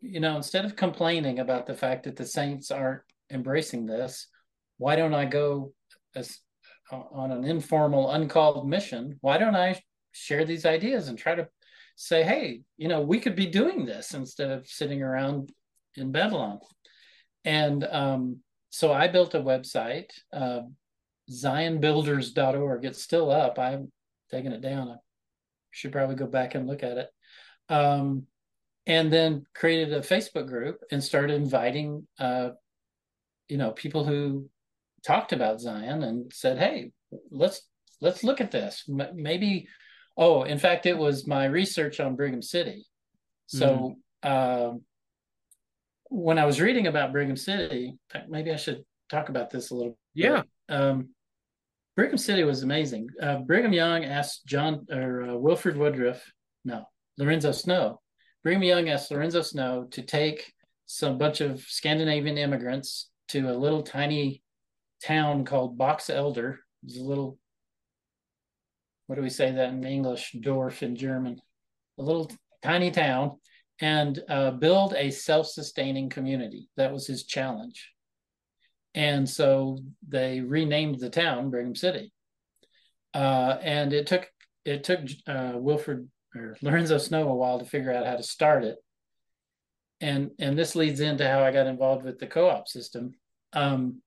[0.00, 4.26] you know, instead of complaining about the fact that the saints aren't embracing this,
[4.78, 5.72] why don't I go
[6.14, 6.38] as
[6.90, 9.18] on an informal, uncalled mission?
[9.20, 9.80] Why don't I
[10.12, 11.48] share these ideas and try to
[11.94, 15.52] say, hey, you know, we could be doing this instead of sitting around
[15.96, 16.58] in Babylon.
[17.44, 18.38] And um,
[18.70, 20.62] so I built a website, uh,
[21.30, 22.84] zionbuilders.org.
[22.84, 23.58] It's still up.
[23.58, 23.90] I'm
[24.30, 24.88] taking it down.
[24.88, 24.96] I
[25.70, 27.08] should probably go back and look at it.
[27.68, 28.26] Um,
[28.86, 32.50] and then created a Facebook group and started inviting, uh,
[33.48, 34.48] you know, people who
[35.04, 36.92] talked about Zion and said, "Hey,
[37.30, 37.62] let's
[38.00, 38.84] let's look at this.
[38.88, 39.68] M- maybe
[40.20, 42.86] Oh, in fact, it was my research on Brigham City.
[43.46, 44.80] So mm.
[46.10, 47.96] When I was reading about Brigham City,
[48.28, 49.96] maybe I should talk about this a little.
[50.12, 50.42] Yeah.
[50.68, 51.10] Um,
[51.96, 53.08] Brigham City was amazing.
[53.22, 56.22] Uh, Brigham Young asked John or uh, Wilford Woodruff,
[56.64, 56.84] no,
[57.16, 58.00] Lorenzo Snow.
[58.42, 60.52] Brigham Young asked Lorenzo Snow to take
[60.86, 64.42] some bunch of Scandinavian immigrants to a little tiny
[65.04, 66.60] town called Box Elder.
[66.82, 67.38] It was a little
[69.06, 70.36] what do we say that in English?
[70.40, 71.40] Dorf in German,
[71.98, 72.30] a little
[72.62, 73.38] tiny town,
[73.80, 76.68] and uh, build a self-sustaining community.
[76.76, 77.90] That was his challenge.
[78.94, 82.12] And so they renamed the town Brigham City.
[83.14, 84.28] Uh, and it took
[84.64, 88.64] it took uh, Wilford or Lorenzo Snow a while to figure out how to start
[88.64, 88.76] it.
[90.00, 93.12] And and this leads into how I got involved with the co-op system.
[93.52, 94.02] Um,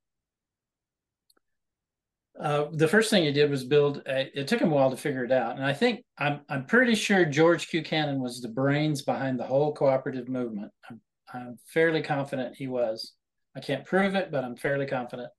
[2.39, 4.01] uh, the first thing he did was build.
[4.07, 6.65] A, it took him a while to figure it out, and I think I'm I'm
[6.65, 7.84] pretty sure George Q.
[7.84, 10.71] Cannon was the brains behind the whole cooperative movement.
[10.89, 11.01] I'm
[11.34, 13.13] I'm fairly confident he was.
[13.55, 15.29] I can't prove it, but I'm fairly confident.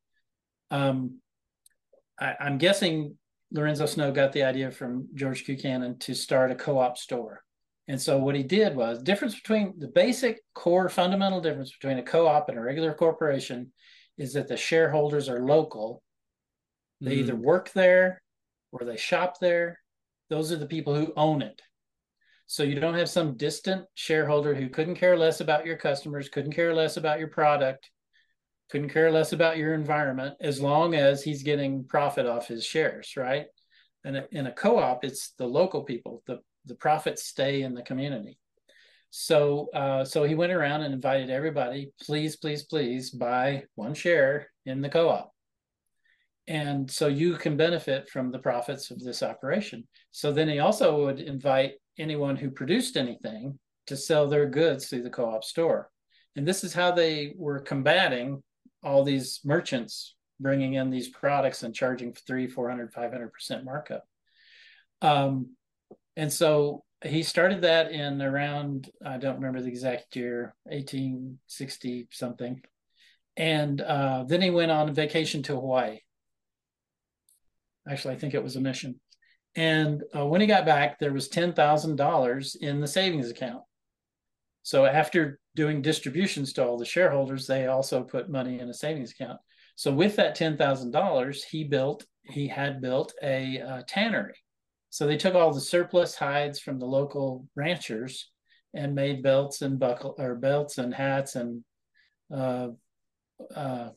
[0.71, 1.21] Um,
[2.21, 3.17] I, I'm guessing
[3.51, 5.57] Lorenzo Snow got the idea from George Q.
[5.57, 7.43] Cannon to start a co-op store.
[7.87, 12.03] And so what he did was difference between the basic core fundamental difference between a
[12.03, 13.73] co-op and a regular corporation
[14.17, 16.03] is that the shareholders are local
[17.05, 17.19] they mm.
[17.21, 18.23] either work there
[18.73, 19.79] or they shop there.
[20.31, 21.61] Those are the people who own it.
[22.47, 26.53] So you don't have some distant shareholder who couldn't care less about your customers, couldn't
[26.53, 27.91] care less about your product,
[28.71, 33.15] couldn't care less about your environment as long as he's getting profit off his shares,
[33.17, 33.47] right?
[34.05, 36.23] And in a co-op, it's the local people.
[36.27, 38.39] The the profits stay in the community.
[39.11, 44.49] So uh, so he went around and invited everybody, please, please, please buy one share
[44.67, 45.34] in the co-op
[46.47, 49.87] and so you can benefit from the profits of this operation.
[50.11, 55.03] So then he also would invite anyone who produced anything to sell their goods through
[55.03, 55.91] the co-op store.
[56.37, 58.43] And this is how they were combating
[58.83, 64.05] all these merchants bringing in these products and charging three, 400, 500% markup.
[65.01, 65.51] Um,
[66.17, 72.63] and so he started that in around, I don't remember the exact year, 1860 something.
[73.37, 76.01] And uh, then he went on vacation to Hawaii
[77.89, 79.01] Actually, I think it was a mission.
[79.57, 83.63] And uh, when he got back, there was $10,000 in the savings account.
[84.63, 89.13] So after doing distributions to all the shareholders, they also put money in a savings
[89.13, 89.39] account.
[89.77, 94.35] So with that $10,000, he built, he had built a uh, tannery.
[94.91, 98.31] So they took all the surplus hides from the local ranchers
[98.73, 101.65] and made belts and buckle or belts and hats and
[102.33, 102.69] uh,
[103.55, 103.91] uh,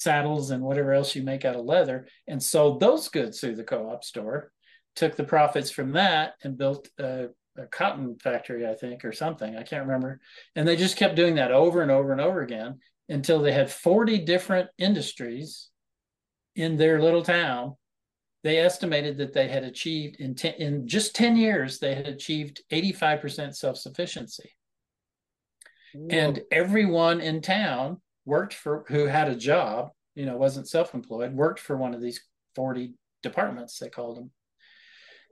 [0.00, 3.64] saddles and whatever else you make out of leather and sold those goods through the
[3.64, 4.50] co-op store
[4.96, 9.56] took the profits from that and built a, a, cotton factory i think or something
[9.56, 10.20] i can't remember.
[10.56, 12.78] And they just kept doing that over and over and over again
[13.08, 15.68] until they had 40 different industries
[16.56, 17.76] in their little town.
[18.42, 22.62] They estimated that they had achieved in, ten, in just 10 years they had achieved
[22.72, 24.50] 85% self-sufficiency.
[25.92, 26.06] Whoa.
[26.10, 31.60] and everyone in town worked for who had a job, you know, wasn't self-employed, worked
[31.60, 32.20] for one of these
[32.54, 34.30] 40 departments, they called them.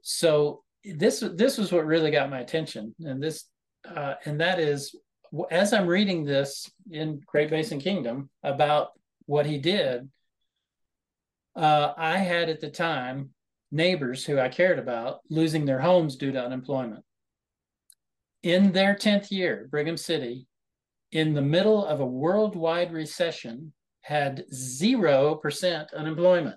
[0.03, 2.95] So this this was what really got my attention.
[3.01, 3.45] And this
[3.85, 4.95] uh, and that is
[5.51, 8.93] as I'm reading this in Great Basin Kingdom about
[9.27, 10.09] what he did,
[11.55, 13.31] uh, I had at the time
[13.71, 17.05] neighbors who I cared about losing their homes due to unemployment.
[18.43, 20.47] In their 10th year, Brigham City,
[21.13, 26.57] in the middle of a worldwide recession, had 0% unemployment.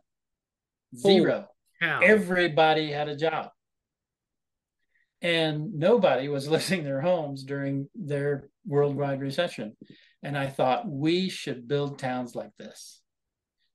[0.96, 1.48] Zero.
[2.02, 3.50] Everybody had a job.
[5.22, 9.76] And nobody was losing their homes during their worldwide recession.
[10.24, 13.02] And I thought we should build towns like this.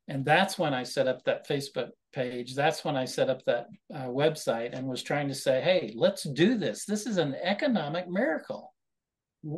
[0.09, 2.55] And that's when I set up that Facebook page.
[2.55, 6.22] That's when I set up that uh, website and was trying to say, hey, let's
[6.22, 6.85] do this.
[6.85, 8.72] This is an economic miracle.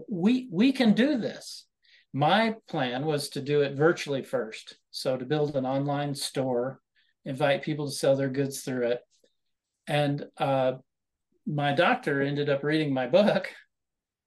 [0.08, 1.66] We, we can do this.
[2.12, 4.76] My plan was to do it virtually first.
[4.90, 6.80] So to build an online store,
[7.24, 9.00] invite people to sell their goods through it.
[9.86, 10.72] And uh,
[11.46, 13.50] my doctor ended up reading my book.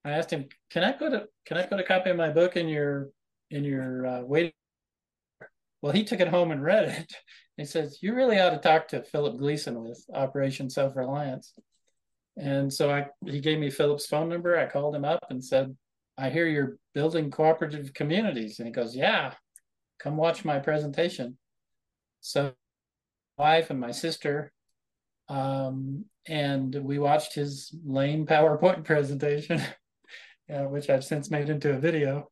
[0.03, 2.57] I asked him, "Can I put a can I put a copy of my book
[2.57, 3.09] in your
[3.51, 4.53] in your uh, waiting?"
[5.81, 7.13] Well, he took it home and read it.
[7.57, 11.53] He says, "You really ought to talk to Philip Gleason with Operation Self Reliance."
[12.37, 14.57] And so I he gave me Philip's phone number.
[14.57, 15.75] I called him up and said,
[16.17, 19.33] "I hear you're building cooperative communities." And he goes, "Yeah,
[19.99, 21.37] come watch my presentation."
[22.21, 22.53] So,
[23.37, 24.51] my wife and my sister
[25.31, 29.61] um, and we watched his lame PowerPoint presentation,
[30.53, 32.29] uh, which I've since made into a video.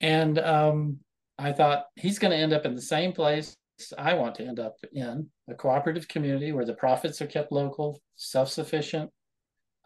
[0.00, 0.98] And um,
[1.38, 3.56] I thought he's going to end up in the same place
[3.96, 8.00] I want to end up in a cooperative community where the profits are kept local,
[8.16, 9.10] self sufficient.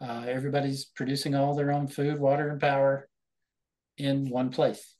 [0.01, 3.07] Uh, everybody's producing all their own food, water, and power
[3.97, 4.95] in one place.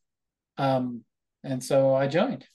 [0.58, 1.04] Um,
[1.44, 2.46] and so I joined.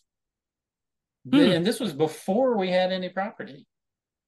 [1.30, 1.36] Hmm.
[1.36, 3.66] And this was before we had any property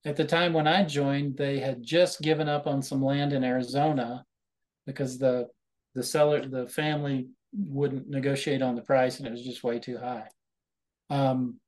[0.07, 3.45] at the time when I joined, they had just given up on some land in
[3.45, 4.25] Arizona
[4.87, 5.49] because the
[5.95, 9.99] the seller, the family wouldn't negotiate on the price and it was just way too
[9.99, 10.29] high.
[11.09, 11.59] Um,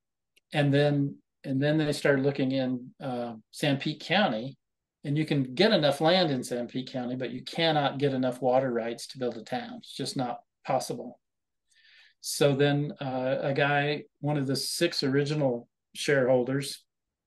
[0.52, 4.57] and then and then they started looking in uh, Sanpete County,
[5.04, 8.72] and you can get enough land in Sanpete County, but you cannot get enough water
[8.72, 9.78] rights to build a town.
[9.78, 11.20] It's just not possible.
[12.20, 16.84] So then uh, a guy, one of the six original shareholders,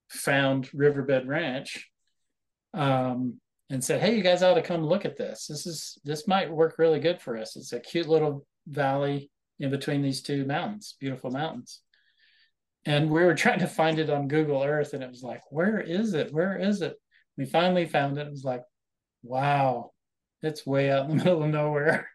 [0.10, 1.90] found Riverbed Ranch
[2.74, 5.48] um, and said, "Hey, you guys ought to come look at this.
[5.48, 7.56] This is this might work really good for us.
[7.56, 11.82] It's a cute little valley in between these two mountains, beautiful mountains."
[12.86, 15.80] And we were trying to find it on Google Earth, and it was like, "Where
[15.80, 16.34] is it?
[16.34, 17.01] Where is it?"
[17.38, 18.28] We finally found it.
[18.28, 18.64] It was like,
[19.24, 19.92] "Wow,
[20.42, 22.10] it's way out in the middle of nowhere."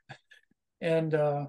[0.80, 1.46] and uh,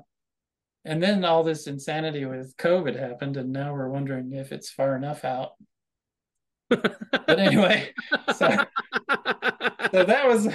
[0.85, 4.95] and then all this insanity with COVID happened, and now we're wondering if it's far
[4.95, 5.51] enough out
[6.69, 7.93] but anyway,
[8.35, 8.49] so,
[9.91, 10.47] so that was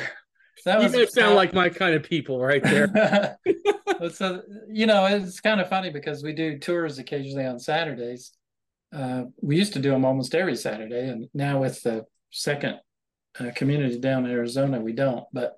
[0.65, 0.95] that was.
[0.95, 3.39] You sound like my kind of people, right there.
[4.13, 8.33] so you know, it's kind of funny because we do tours occasionally on Saturdays.
[8.95, 12.79] Uh, we used to do them almost every Saturday, and now with the second
[13.41, 15.25] uh, community down in Arizona, we don't.
[15.33, 15.57] But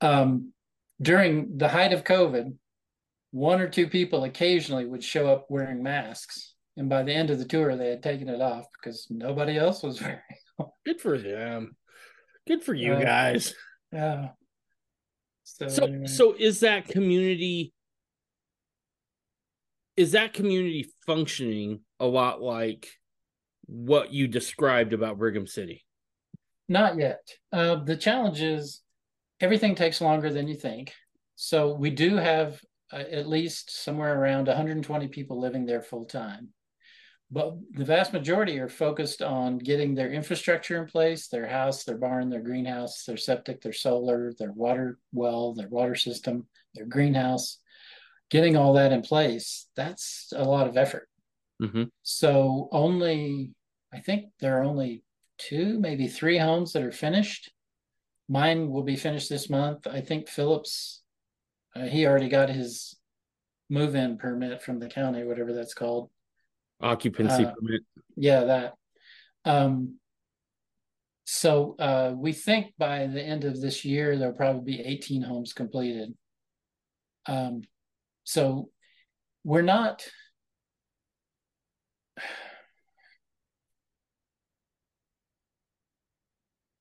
[0.00, 0.52] um,
[1.00, 2.54] during the height of COVID,
[3.32, 7.38] one or two people occasionally would show up wearing masks and by the end of
[7.38, 10.18] the tour, they had taken it off because nobody else was wearing.
[10.86, 11.76] Good for them.
[12.46, 13.54] Good for you uh, guys.
[13.92, 14.28] Yeah.
[15.44, 16.06] So, so, anyway.
[16.06, 17.74] so is that community?
[19.96, 22.88] Is that community functioning a lot like
[23.66, 25.84] what you described about Brigham City?
[26.70, 27.20] Not yet.
[27.52, 28.80] Uh, the challenge is
[29.40, 30.94] everything takes longer than you think.
[31.36, 32.58] So we do have
[32.92, 36.54] uh, at least somewhere around 120 people living there full time
[37.30, 41.96] but the vast majority are focused on getting their infrastructure in place their house their
[41.96, 47.58] barn their greenhouse their septic their solar their water well their water system their greenhouse
[48.30, 51.08] getting all that in place that's a lot of effort
[51.62, 51.84] mm-hmm.
[52.02, 53.52] so only
[53.92, 55.02] i think there are only
[55.40, 57.50] two maybe three homes that are finished
[58.28, 61.02] mine will be finished this month i think phillips
[61.74, 62.96] uh, he already got his
[63.68, 66.10] move-in permit from the county whatever that's called
[66.82, 67.82] occupancy uh, permit.
[68.16, 68.74] Yeah, that.
[69.44, 69.96] Um,
[71.24, 75.52] so uh, we think by the end of this year there'll probably be 18 homes
[75.52, 76.14] completed.
[77.26, 77.62] Um,
[78.24, 78.70] so
[79.44, 80.04] we're not.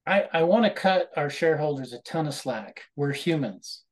[0.09, 2.81] I, I want to cut our shareholders a ton of slack.
[2.95, 3.83] We're humans.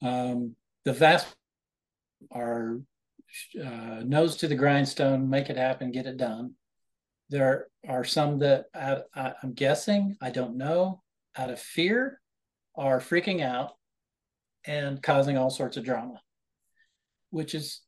[0.00, 0.54] Um,
[0.84, 1.34] the vast
[2.30, 2.78] are
[3.60, 6.52] uh, nose to the grindstone, make it happen, get it done.
[7.28, 11.02] There are some that I, I, I'm guessing, I don't know,
[11.36, 12.20] out of fear,
[12.76, 13.72] are freaking out
[14.64, 16.20] and causing all sorts of drama,
[17.30, 17.80] which is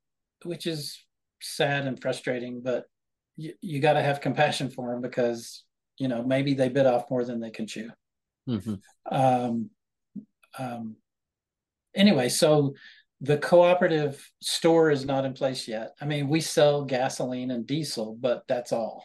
[0.43, 0.99] which is
[1.41, 2.85] sad and frustrating, but
[3.37, 5.63] you, you got to have compassion for them because
[5.99, 7.91] you know maybe they bit off more than they can chew.
[8.49, 8.75] Mm-hmm.
[9.11, 9.71] Um,
[10.59, 10.97] um,
[11.95, 12.75] anyway, so
[13.21, 15.95] the cooperative store is not in place yet.
[16.01, 19.05] I mean, we sell gasoline and diesel, but that's all.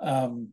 [0.00, 0.52] Um,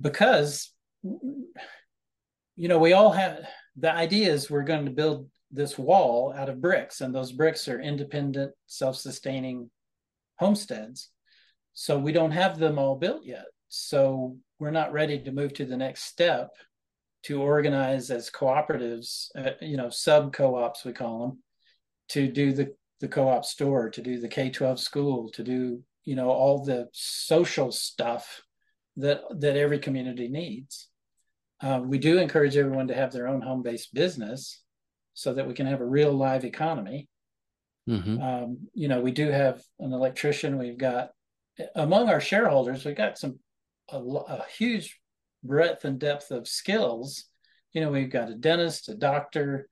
[0.00, 0.72] because
[1.02, 6.48] you know we all have the idea is we're going to build this wall out
[6.48, 9.70] of bricks, and those bricks are independent, self-sustaining
[10.36, 11.10] homesteads.
[11.74, 13.44] So we don't have them all built yet.
[13.74, 16.50] So we're not ready to move to the next step
[17.22, 21.38] to organize as cooperatives, uh, you know, sub co-ops we call them,
[22.10, 26.28] to do the the co-op store, to do the K-12 school, to do you know
[26.28, 28.42] all the social stuff
[28.98, 30.90] that that every community needs.
[31.62, 34.62] Uh, we do encourage everyone to have their own home-based business
[35.14, 37.08] so that we can have a real live economy.
[37.88, 38.20] Mm-hmm.
[38.20, 40.58] Um, you know, we do have an electrician.
[40.58, 41.12] We've got
[41.74, 43.38] among our shareholders, we've got some
[43.92, 45.00] a, a huge
[45.44, 47.24] breadth and depth of skills.
[47.72, 49.68] You know, we've got a dentist, a doctor,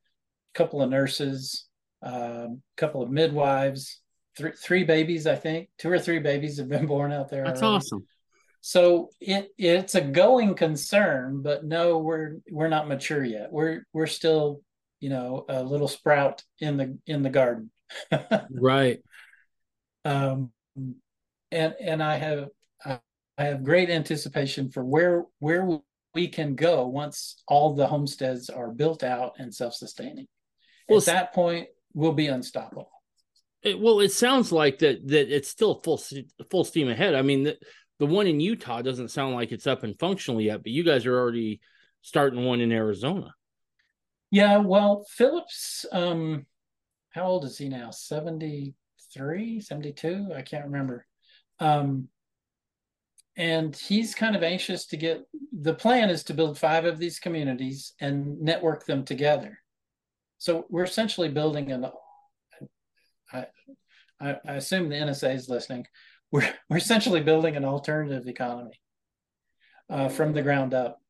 [0.54, 1.66] a couple of nurses,
[2.02, 4.00] a um, couple of midwives,
[4.36, 7.44] three three babies, I think, two or three babies have been born out there.
[7.44, 7.76] That's already.
[7.76, 8.06] awesome.
[8.62, 13.50] So it it's a going concern, but no, we're we're not mature yet.
[13.50, 14.60] We're we're still,
[15.00, 17.70] you know, a little sprout in the in the garden.
[18.50, 19.00] right.
[20.04, 20.52] Um,
[21.50, 22.48] and and I have
[23.38, 25.80] I have great anticipation for where where
[26.14, 30.26] we can go once all the homesteads are built out and self-sustaining.
[30.88, 32.90] Well, At that point, we'll be unstoppable.
[33.62, 36.00] It, well, it sounds like that that it's still full
[36.50, 37.14] full steam ahead.
[37.14, 37.58] I mean, the,
[37.98, 41.06] the one in Utah doesn't sound like it's up and functional yet, but you guys
[41.06, 41.60] are already
[42.02, 43.34] starting one in Arizona.
[44.30, 46.46] Yeah, well, Phillips, um,
[47.10, 47.90] how old is he now?
[47.90, 50.28] 73, 72?
[50.34, 51.04] I can't remember.
[51.58, 52.08] Um,
[53.40, 57.18] and he's kind of anxious to get the plan is to build five of these
[57.18, 59.58] communities and network them together.
[60.36, 61.86] So we're essentially building an
[63.32, 63.46] i
[64.20, 65.86] i, assume the nsa is listening.
[66.30, 68.78] We're, we're essentially building an alternative economy
[69.88, 71.00] uh, from the ground up.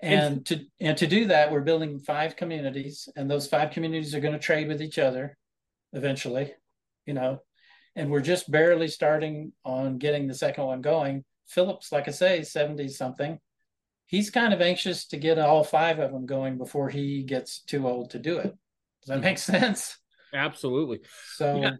[0.00, 4.20] And to and to do that we're building five communities and those five communities are
[4.20, 5.38] going to trade with each other
[5.94, 6.52] eventually
[7.06, 7.40] you know.
[7.94, 12.42] And we're just barely starting on getting the second one going Phillips, like I say,
[12.42, 13.38] 70 something.
[14.06, 17.86] He's kind of anxious to get all five of them going before he gets too
[17.88, 18.54] old to do it.
[19.02, 19.98] Does that make sense?
[20.32, 21.00] Absolutely.
[21.34, 21.70] So, yeah.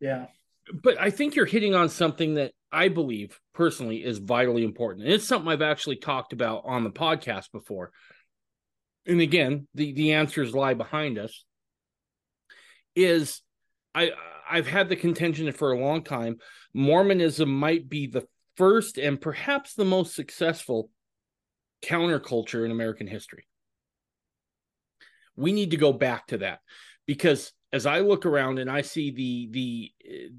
[0.00, 0.26] yeah.
[0.72, 5.04] But I think you're hitting on something that I believe personally is vitally important.
[5.04, 7.90] And it's something I've actually talked about on the podcast before.
[9.06, 11.44] And again, the, the answers lie behind us.
[12.96, 13.40] Is
[13.94, 14.10] I
[14.50, 16.38] I've had the contention for a long time.
[16.74, 18.26] Mormonism might be the
[18.60, 20.90] first and perhaps the most successful
[21.82, 23.46] counterculture in American history.
[25.34, 26.58] We need to go back to that
[27.06, 29.92] because as I look around and I see the the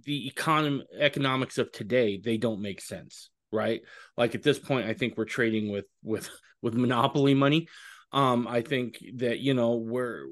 [0.06, 3.82] the econom- economics of today, they don't make sense, right?
[4.18, 6.30] Like at this point, I think we're trading with with
[6.62, 7.70] with monopoly money.
[8.12, 10.28] Um, I think that you know we're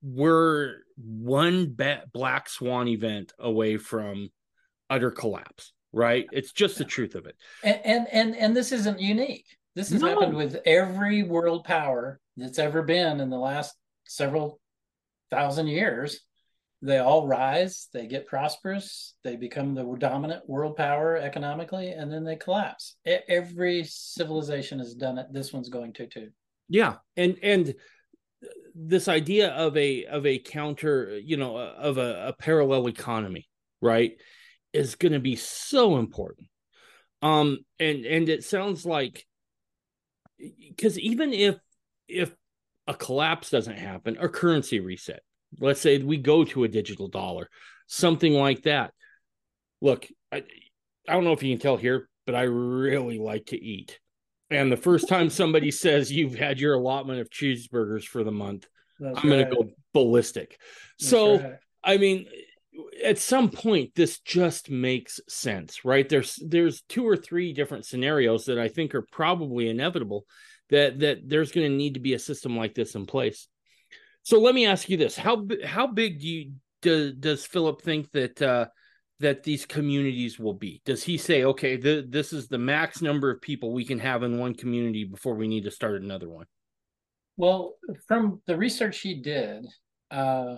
[0.00, 4.30] we're one ba- black swan event away from
[4.88, 6.26] utter collapse right?
[6.32, 7.36] It's just the truth of it.
[7.62, 9.46] And and and, and this isn't unique.
[9.74, 10.08] This has no.
[10.08, 13.74] happened with every world power that's ever been in the last
[14.06, 14.60] several
[15.30, 16.20] thousand years.
[16.82, 22.24] They all rise, they get prosperous, they become the dominant world power economically, and then
[22.24, 22.96] they collapse.
[23.06, 25.28] Every civilization has done it.
[25.32, 26.28] This one's going to too.
[26.68, 27.74] Yeah, and and
[28.74, 33.48] this idea of a of a counter, you know, of a, a parallel economy,
[33.80, 34.12] right?
[34.74, 36.48] Is going to be so important.
[37.22, 39.24] Um, and and it sounds like
[40.68, 41.56] because even if
[42.08, 42.34] if
[42.86, 45.22] a collapse doesn't happen, a currency reset,
[45.58, 47.48] let's say we go to a digital dollar,
[47.86, 48.92] something like that.
[49.80, 50.44] Look, I,
[51.08, 53.98] I don't know if you can tell here, but I really like to eat.
[54.50, 58.66] And the first time somebody says you've had your allotment of cheeseburgers for the month,
[59.00, 59.48] That's I'm right.
[59.48, 60.58] going to go ballistic.
[60.98, 61.54] That's so, right.
[61.82, 62.26] I mean,
[63.04, 66.08] at some point this just makes sense right?
[66.08, 70.24] There's there's two or three different scenarios that i think are probably inevitable
[70.70, 73.48] that that there's going to need to be a system like this in place.
[74.22, 75.16] So let me ask you this.
[75.16, 76.52] How how big do you
[76.82, 78.66] do, does philip think that uh
[79.20, 80.82] that these communities will be?
[80.84, 84.38] Does he say okay this is the max number of people we can have in
[84.38, 86.46] one community before we need to start another one
[87.36, 87.74] well
[88.06, 89.66] from the research he did
[90.10, 90.56] uh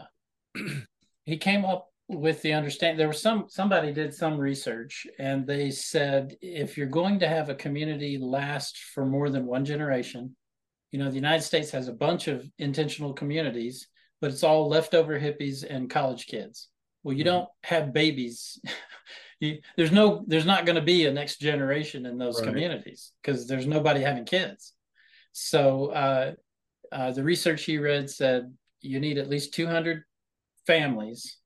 [1.25, 5.71] he came up with the understanding there was some somebody did some research and they
[5.71, 10.35] said if you're going to have a community last for more than one generation
[10.93, 13.89] you know the united states has a bunch of intentional communities
[14.21, 16.69] but it's all leftover hippies and college kids.
[17.03, 18.59] Well you don't have babies.
[19.39, 22.49] You, there's no there's not going to be a next generation in those Right.
[22.49, 24.73] communities because there's nobody having kids.
[25.33, 26.33] So uh,
[26.91, 28.51] uh, the research he read said
[28.81, 30.05] you need at least 200
[30.67, 31.37] families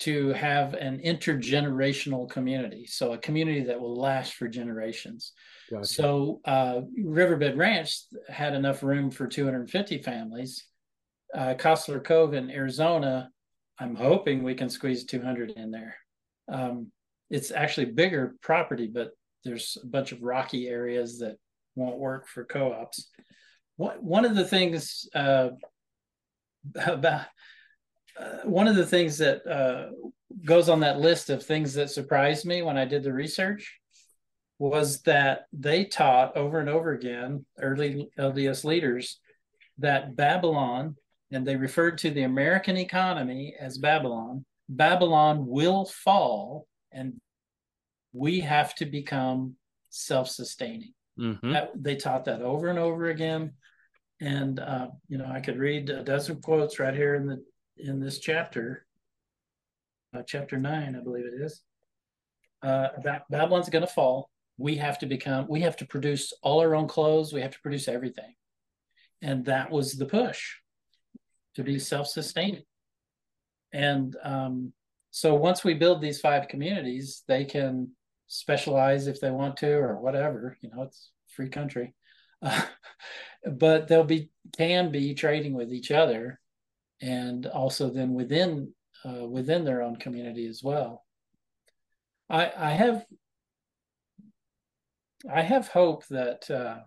[0.00, 5.32] to have an intergenerational community so a community that will last for generations
[5.70, 5.86] Gotcha.
[5.86, 10.64] so uh, riverbed ranch had enough room for 250 families
[11.34, 13.30] uh, Costler Cove in Arizona,
[13.78, 15.96] I'm hoping we can squeeze 200 in there.
[16.50, 16.90] Um,
[17.30, 19.10] it's actually bigger property, but
[19.44, 21.36] there's a bunch of rocky areas that
[21.76, 23.10] won't work for co-ops.
[23.76, 25.50] One one of the things uh,
[26.74, 27.26] about
[28.18, 29.90] uh, one of the things that uh,
[30.44, 33.78] goes on that list of things that surprised me when I did the research
[34.58, 39.20] was that they taught over and over again, early LDS leaders,
[39.78, 40.96] that Babylon,
[41.30, 47.20] and they referred to the American economy as Babylon, Babylon will fall and
[48.12, 49.54] we have to become
[49.90, 50.92] self sustaining.
[51.18, 51.52] Mhm.
[51.52, 53.52] That, they taught that over and over again.
[54.20, 57.44] And, uh, you know, I could read a dozen quotes right here in the
[57.78, 58.86] in this chapter,
[60.14, 61.62] uh, chapter nine, I believe it is.
[62.62, 64.30] Uh, Ba- Babylon's going to fall.
[64.56, 65.46] We have to become.
[65.48, 67.32] We have to produce all our own clothes.
[67.32, 68.34] We have to produce everything,
[69.22, 70.56] and that was the push
[71.54, 72.64] to be self-sustaining.
[73.72, 74.72] And um,
[75.10, 77.90] so once we build these five communities, they can
[78.26, 80.56] specialize if they want to or whatever.
[80.60, 81.94] You know, it's free country,
[82.42, 82.62] uh,
[83.52, 86.40] but they'll be can be trading with each other,
[87.00, 88.72] and also then within
[89.04, 91.04] uh, within their own community as well.
[92.28, 93.04] I I have
[95.30, 96.78] I have hope that uh,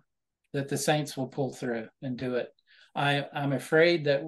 [0.52, 2.48] that the Saints will pull through and do it.
[2.94, 4.22] I I'm afraid that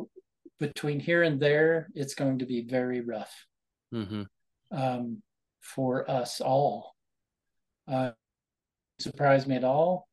[0.59, 3.47] between here and there, it's going to be very rough
[3.93, 4.27] Mhm.
[4.71, 5.23] um,
[5.61, 6.95] for us all.
[7.87, 8.13] Uh,
[8.99, 10.09] surprise me at all.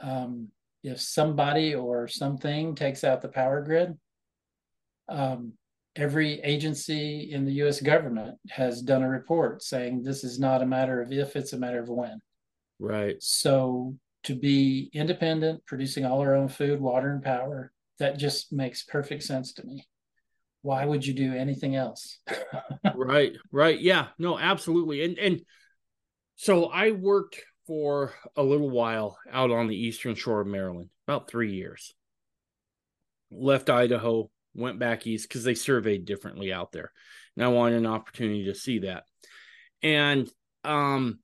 [0.00, 0.50] Um,
[0.82, 3.98] if somebody or something takes out the power grid,
[5.10, 5.52] um,
[5.96, 7.80] every agency in the U.S.
[7.80, 11.58] government has done a report saying this is not a matter of if, it's a
[11.58, 12.20] matter of when.
[12.78, 13.16] Right.
[13.20, 18.82] So to be independent, producing all our own food, water, and power, that just makes
[18.82, 19.86] perfect sense to me.
[20.62, 22.18] Why would you do anything else?
[22.94, 25.40] right right yeah no absolutely and and
[26.36, 31.28] so i worked for a little while out on the eastern shore of maryland about
[31.28, 31.94] three years
[33.30, 36.92] left idaho went back east because they surveyed differently out there.
[37.36, 39.04] And i wanted an opportunity to see that.
[39.82, 40.28] And
[40.64, 41.20] um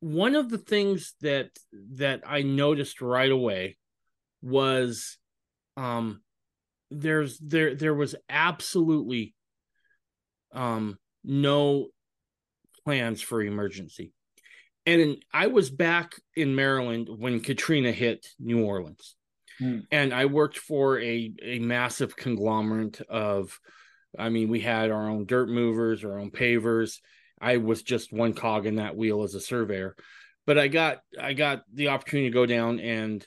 [0.00, 1.50] one of the things that
[1.94, 3.76] that i noticed right away
[4.42, 5.18] was
[5.76, 6.22] um
[6.90, 9.34] there's there there was absolutely
[10.54, 11.88] um no
[12.84, 14.12] plans for emergency.
[14.86, 19.16] And i was back in maryland when katrina hit new orleans
[19.58, 19.80] Hmm.
[19.90, 23.58] and i worked for a a massive conglomerate of
[24.18, 27.00] i mean we had our own dirt movers our own pavers
[27.40, 29.96] i was just one cog in that wheel as a surveyor
[30.46, 33.26] but i got i got the opportunity to go down and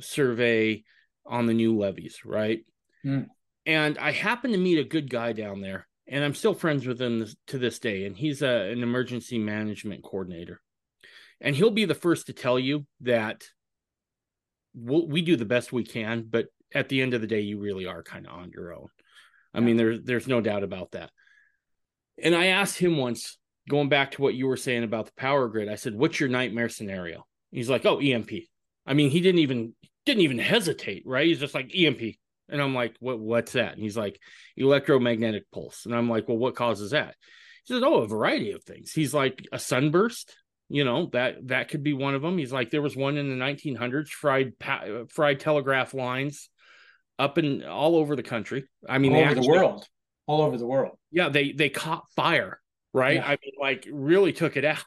[0.00, 0.82] survey
[1.26, 2.64] on the new levees right
[3.02, 3.22] Hmm.
[3.66, 7.00] and i happened to meet a good guy down there and i'm still friends with
[7.00, 10.60] him this, to this day and he's a, an emergency management coordinator
[11.40, 13.44] and he'll be the first to tell you that
[14.74, 17.58] we'll, we do the best we can but at the end of the day you
[17.58, 18.88] really are kind of on your own.
[19.54, 21.10] I mean there's there's no doubt about that.
[22.22, 23.38] And i asked him once
[23.68, 26.28] going back to what you were saying about the power grid i said what's your
[26.28, 27.26] nightmare scenario?
[27.50, 28.30] He's like oh emp
[28.86, 29.74] i mean he didn't even
[30.04, 31.26] didn't even hesitate right?
[31.26, 32.00] He's just like emp
[32.48, 33.74] and i'm like what what's that?
[33.74, 34.20] And he's like
[34.56, 35.86] electromagnetic pulse.
[35.86, 37.14] And i'm like well what causes that?
[37.64, 38.92] He says oh a variety of things.
[38.92, 40.34] He's like a sunburst
[40.74, 43.28] you know that that could be one of them he's like there was one in
[43.28, 46.50] the 1900s fried pa- fried telegraph lines
[47.18, 49.86] up and all over the country i mean all over the world,
[50.26, 50.96] all over the world.
[51.12, 52.60] yeah they they caught fire
[52.92, 53.26] right Yeah.
[53.26, 54.84] i mean like really took it out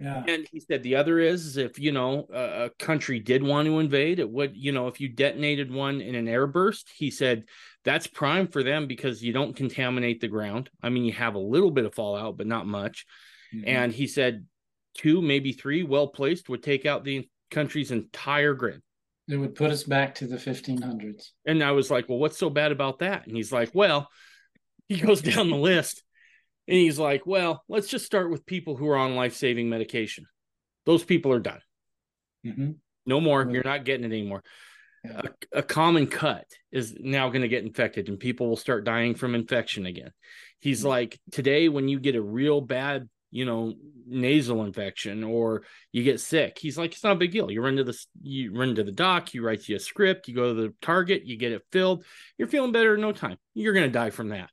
[0.00, 3.42] Yeah, and he said the other is, is if you know a, a country did
[3.42, 7.10] want to invade, it would you know if you detonated one in an airburst, he
[7.10, 7.44] said
[7.84, 10.70] that's prime for them because you don't contaminate the ground.
[10.82, 13.04] I mean, you have a little bit of fallout, but not much.
[13.54, 13.64] Mhm.
[13.66, 14.46] And he said
[14.94, 18.80] two, maybe three, well placed would take out the country's entire grid.
[19.28, 21.30] it would put us back to the 1500s.
[21.46, 23.26] And I was like, well, what's so bad about that?
[23.26, 24.08] And he's like, well,
[24.88, 26.02] he goes down the list
[26.68, 30.26] and he's like, well, let's just start with people who are on life saving medication.
[30.86, 31.60] Those people are done.
[32.46, 32.76] Mhm.
[33.06, 33.48] No more.
[33.50, 34.42] You're not getting it anymore.
[35.04, 35.22] Yeah.
[35.52, 39.14] A, a common cut is now going to get infected and people will start dying
[39.14, 40.10] from infection again.
[40.60, 40.88] He's Mhm.
[40.88, 43.74] like, today, when you get a real bad, you know,
[44.06, 45.62] nasal infection or
[45.92, 47.50] you get sick, he's like, it's not a big deal.
[47.50, 50.34] You run to the you run to the doc, you write you a script, you
[50.34, 52.04] go to the target, you get it filled,
[52.38, 53.36] you're feeling better in no time.
[53.54, 54.50] You're gonna die from that.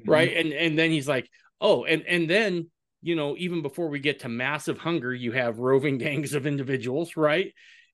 [0.00, 0.08] Mhm.
[0.10, 0.36] Right.
[0.36, 1.30] And and then he's like,
[1.60, 2.70] oh, and and then
[3.02, 7.16] you know, even before we get to massive hunger, you have roving gangs of individuals,
[7.16, 7.52] right?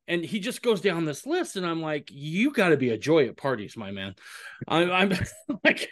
[0.09, 2.99] And he just goes down this list, and I'm like, you got to be a
[2.99, 4.15] joy at parties, my man.
[4.67, 5.13] I'm, I'm
[5.65, 5.89] like,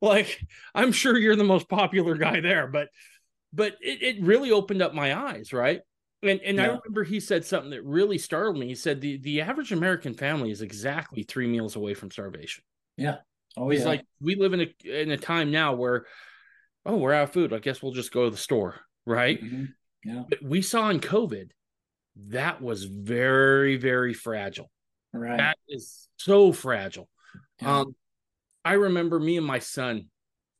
[0.00, 0.40] like
[0.74, 2.88] I'm sure you're the most popular guy there, but
[3.52, 5.80] but it, it really opened up my eyes, right?
[6.22, 8.68] And and I remember he said something that really startled me.
[8.68, 12.62] He said the the average American family is exactly three meals away from starvation.
[12.96, 13.16] Yeah.
[13.56, 13.86] Oh He's yeah.
[13.86, 16.06] like, we live in a in a time now where,
[16.86, 17.52] oh, we're out of food.
[17.52, 19.42] I guess we'll just go to the store, right?
[19.42, 19.68] Mhm.
[20.04, 20.22] Yeah.
[20.28, 21.50] But we saw in COVID
[22.28, 24.70] that was very, very fragile.
[25.12, 25.38] Right.
[25.38, 27.08] That is so fragile.
[27.60, 27.80] Yeah.
[27.80, 27.96] Um,
[28.64, 30.06] I remember me and my son.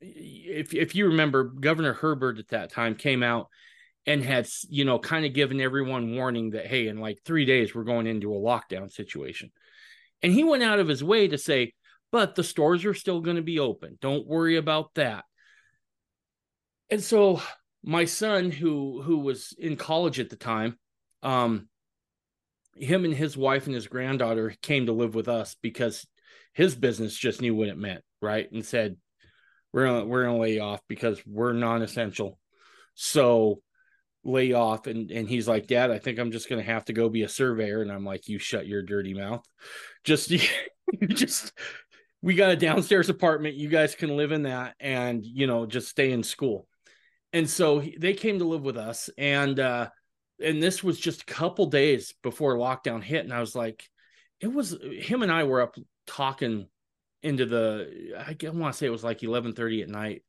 [0.03, 3.49] If if you remember, Governor Herbert at that time came out
[4.05, 7.75] and had you know kind of given everyone warning that hey, in like three days
[7.75, 9.51] we're going into a lockdown situation,
[10.23, 11.73] and he went out of his way to say,
[12.11, 13.99] but the stores are still going to be open.
[14.01, 15.25] Don't worry about that.
[16.91, 17.41] And so
[17.85, 20.79] my son, who who was in college at the time,
[21.23, 21.69] um,
[22.77, 26.07] him and his wife and his granddaughter came to live with us because
[26.53, 28.51] his business just knew what it meant, right?
[28.53, 28.97] And said,
[29.73, 32.39] "We're gonna we're gonna lay off because we're non-essential."
[32.95, 33.63] So
[34.25, 37.09] lay off, and and he's like, "Dad, I think I'm just gonna have to go
[37.09, 39.45] be a surveyor." And I'm like, "You shut your dirty mouth.
[40.05, 40.33] Just
[41.09, 41.53] just
[42.23, 43.57] we got a downstairs apartment.
[43.57, 46.67] You guys can live in that, and you know just stay in school."
[47.33, 49.89] And so he, they came to live with us, and uh,
[50.43, 53.89] and this was just a couple days before lockdown hit, and I was like,
[54.41, 55.77] it was him and I were up
[56.07, 56.67] talking
[57.23, 60.23] into the I want to say it was like eleven thirty at night,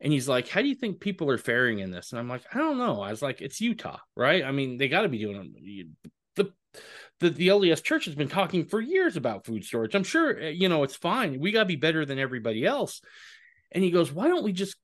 [0.00, 2.42] and he's like, "How do you think people are faring in this?" And I'm like,
[2.52, 4.44] "I don't know." I was like, "It's Utah, right?
[4.44, 5.88] I mean, they got to be doing the."
[7.20, 9.94] The, the LDS church has been talking for years about food storage.
[9.94, 11.38] I'm sure, uh, you know, it's fine.
[11.38, 13.00] We got to be better than everybody else.
[13.70, 14.76] And he goes, Why don't we just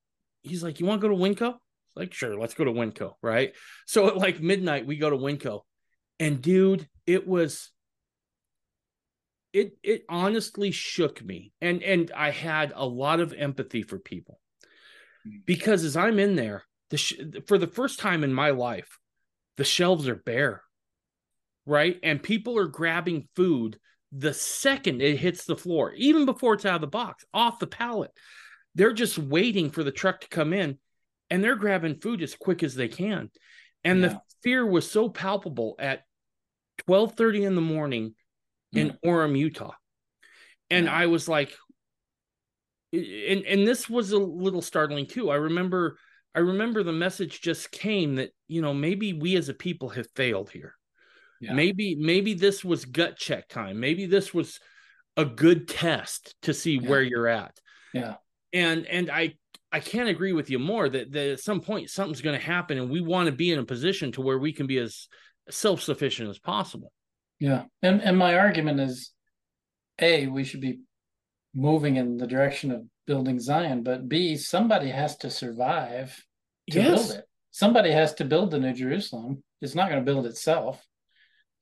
[0.42, 1.54] he's like, You want to go to Winco?
[1.90, 3.52] It's like, sure, let's go to Winco, right?
[3.86, 5.62] So at like midnight, we go to Winco.
[6.20, 7.72] And dude, it was
[9.52, 11.52] it it honestly shook me.
[11.60, 14.40] And and I had a lot of empathy for people.
[15.26, 15.38] Mm-hmm.
[15.46, 18.98] Because as I'm in there, the sh- for the first time in my life,
[19.56, 20.62] the shelves are bare.
[21.66, 21.98] Right?
[22.02, 23.78] And people are grabbing food
[24.12, 27.66] the second it hits the floor, even before it's out of the box, off the
[27.66, 28.10] pallet.
[28.74, 30.78] They're just waiting for the truck to come in
[31.28, 33.30] and they're grabbing food as quick as they can.
[33.84, 34.08] And Yeah.
[34.08, 36.04] the fear was so palpable at
[36.78, 38.14] 12:30 in the morning
[38.72, 39.72] in Orem, Utah.
[40.70, 41.52] And I was like
[42.92, 45.30] and and this was a little startling too.
[45.30, 45.96] I remember
[46.34, 50.06] I remember the message just came that, you know, maybe we as a people have
[50.14, 50.74] failed here.
[51.40, 51.54] Yeah.
[51.54, 53.80] Maybe maybe this was gut check time.
[53.80, 54.60] Maybe this was
[55.16, 56.88] a good test to see Yeah.
[56.88, 57.58] where you're at.
[57.92, 58.16] Yeah.
[58.52, 59.34] And and I
[59.72, 62.76] I can't agree with you more that, that at some point something's going to happen
[62.78, 65.06] and we want to be in a position to where we can be as
[65.48, 66.92] self-sufficient as possible.
[67.40, 67.64] Yeah.
[67.82, 69.10] And and my argument is
[69.98, 70.80] A, we should be
[71.54, 76.24] moving in the direction of building Zion, but B, somebody has to survive
[76.70, 77.08] to Yes.
[77.08, 77.24] build it.
[77.50, 79.42] Somebody has to build the New Jerusalem.
[79.60, 80.86] It's not going to build itself.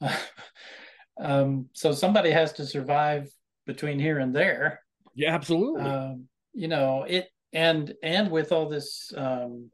[1.21, 3.31] um, so somebody has to survive
[3.67, 4.81] between here and there.
[5.15, 5.83] Yeah, absolutely.
[5.83, 9.71] Um, you know, it and and with all this um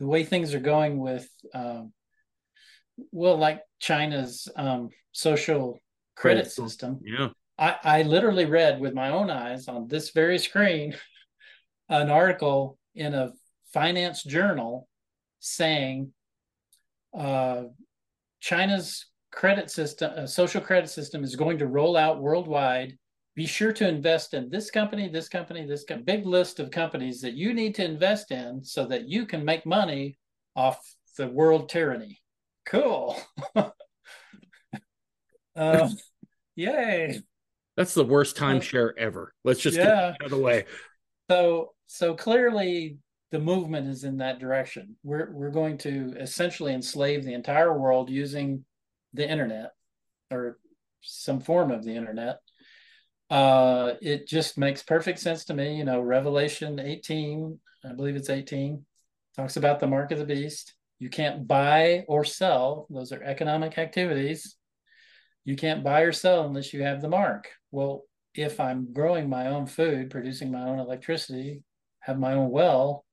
[0.00, 1.92] the way things are going with um
[3.12, 5.78] well like China's um social
[6.16, 7.00] credit system.
[7.02, 7.28] yeah.
[7.58, 10.94] I, I literally read with my own eyes on this very screen
[11.88, 13.32] an article in a
[13.72, 14.88] finance journal
[15.40, 16.12] saying
[17.16, 17.64] uh,
[18.40, 22.96] China's credit system, uh, social credit system, is going to roll out worldwide.
[23.34, 27.20] Be sure to invest in this company, this company, this co- big list of companies
[27.20, 30.18] that you need to invest in so that you can make money
[30.56, 30.78] off
[31.16, 32.19] the world tyranny.
[32.66, 33.16] Cool.
[35.56, 35.88] uh,
[36.56, 37.20] yay.
[37.76, 39.34] That's the worst Uh, timeshare ever.
[39.44, 39.94] Let's just get yeah.
[39.94, 40.66] that out of the way.
[41.30, 42.98] So so clearly
[43.30, 44.96] the movement is in that direction.
[45.02, 48.64] We're we're going to essentially enslave the entire world using
[49.14, 49.70] the internet
[50.30, 50.58] or
[51.00, 52.38] some form of the internet.
[53.30, 55.76] Uh, it just makes perfect sense to me.
[55.76, 58.84] You know, Revelation 18, I believe it's 18,
[59.36, 60.74] talks about the mark of the beast.
[61.00, 64.56] You can't buy or sell, those are economic activities.
[65.44, 67.48] You can't buy or sell unless you have the mark.
[67.72, 68.04] Well,
[68.34, 71.62] if I'm growing my own food, producing my own electricity,
[72.00, 73.06] have my own well,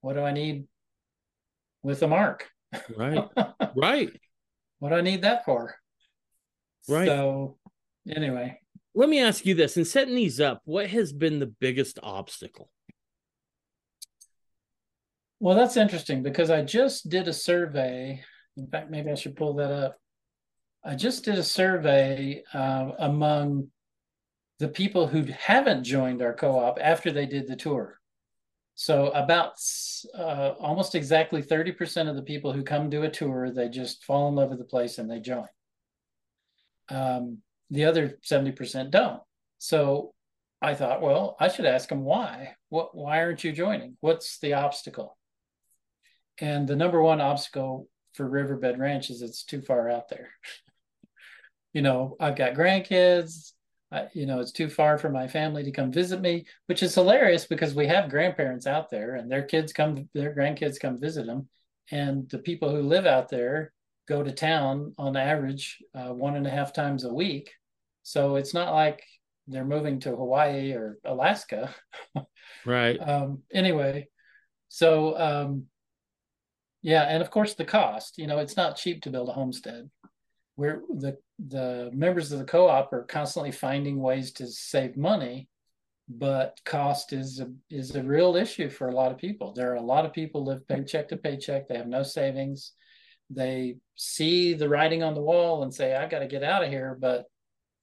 [0.00, 0.66] what do I need
[1.82, 2.48] with a mark?
[2.96, 3.28] Right.
[3.76, 4.10] right.
[4.78, 5.74] What do I need that for?
[6.88, 7.06] Right.
[7.06, 7.58] So,
[8.08, 8.58] anyway,
[8.94, 12.70] Let me ask you this in setting these up, what has been the biggest obstacle?
[15.44, 18.24] Well, that's interesting because I just did a survey.
[18.56, 19.98] In fact, maybe I should pull that up.
[20.82, 23.68] I just did a survey uh, among
[24.58, 28.00] the people who haven't joined our co-op after they did the tour.
[28.74, 29.60] So about
[30.18, 34.28] uh, almost exactly 30% of the people who come do a tour, they just fall
[34.28, 35.48] in love with the place and they join.
[36.88, 39.20] Um, the other 70% don't.
[39.58, 40.14] So
[40.62, 42.56] I thought, well, I should ask them why.
[42.70, 43.98] What why aren't you joining?
[44.00, 45.18] What's the obstacle?
[46.40, 50.30] And the number one obstacle for Riverbed Ranch is it's too far out there.
[51.72, 53.52] you know, I've got grandkids,
[53.94, 56.94] I, you know, it's too far for my family to come visit me, which is
[56.94, 61.26] hilarious because we have grandparents out there and their kids come, their grandkids come visit
[61.26, 61.48] them.
[61.92, 63.72] And the people who live out there
[64.08, 67.52] go to town on average uh, one and a half times a week.
[68.02, 69.02] So it's not like
[69.46, 71.74] they're moving to Hawaii or Alaska.
[72.66, 72.96] Right.
[72.96, 74.08] um, anyway,
[74.68, 75.66] so um,
[76.84, 78.18] yeah, and of course the cost.
[78.18, 79.90] You know, it's not cheap to build a homestead.
[80.56, 85.48] We're the the members of the co-op are constantly finding ways to save money,
[86.10, 89.54] but cost is a, is a real issue for a lot of people.
[89.54, 91.68] There are a lot of people live paycheck to paycheck.
[91.68, 92.72] They have no savings.
[93.30, 96.68] They see the writing on the wall and say, "I got to get out of
[96.68, 97.24] here," but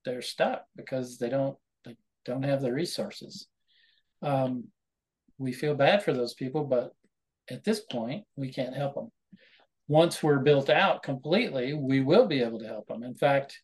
[0.06, 3.48] they're stuck because they don't they don't have the resources.
[4.22, 4.66] Um,
[5.40, 6.94] we feel bad for those people, but
[7.50, 9.12] at this point, we can't help them
[9.92, 13.04] once we're built out completely, we will be able to help them.
[13.04, 13.60] In fact,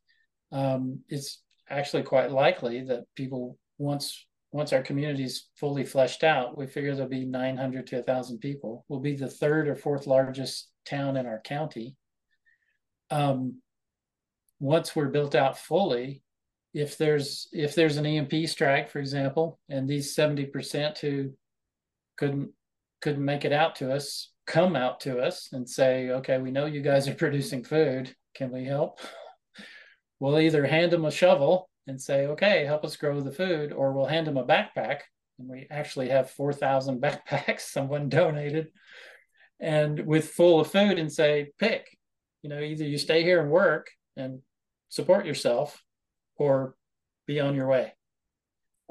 [0.51, 6.57] um, it's actually quite likely that people once once our community is fully fleshed out,
[6.57, 8.85] we figure there'll be 900 to 1,000 people.
[8.87, 11.95] We'll be the third or fourth largest town in our county.
[13.11, 13.61] Um,
[14.59, 16.23] once we're built out fully,
[16.73, 21.31] if there's if there's an EMP strike, for example, and these 70% who
[22.17, 22.51] couldn't
[23.01, 26.65] couldn't make it out to us come out to us and say, okay, we know
[26.65, 28.15] you guys are producing food.
[28.33, 28.99] Can we help?
[30.19, 33.93] We'll either hand them a shovel and say, okay, help us grow the food, or
[33.93, 35.01] we'll hand them a backpack.
[35.37, 38.69] And we actually have 4,000 backpacks someone donated
[39.59, 41.95] and with full of food and say, pick,
[42.41, 44.39] you know, either you stay here and work and
[44.89, 45.83] support yourself
[46.37, 46.73] or
[47.27, 47.93] be on your way.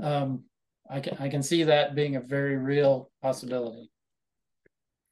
[0.00, 0.44] Um,
[0.88, 3.90] I can, I can see that being a very real possibility.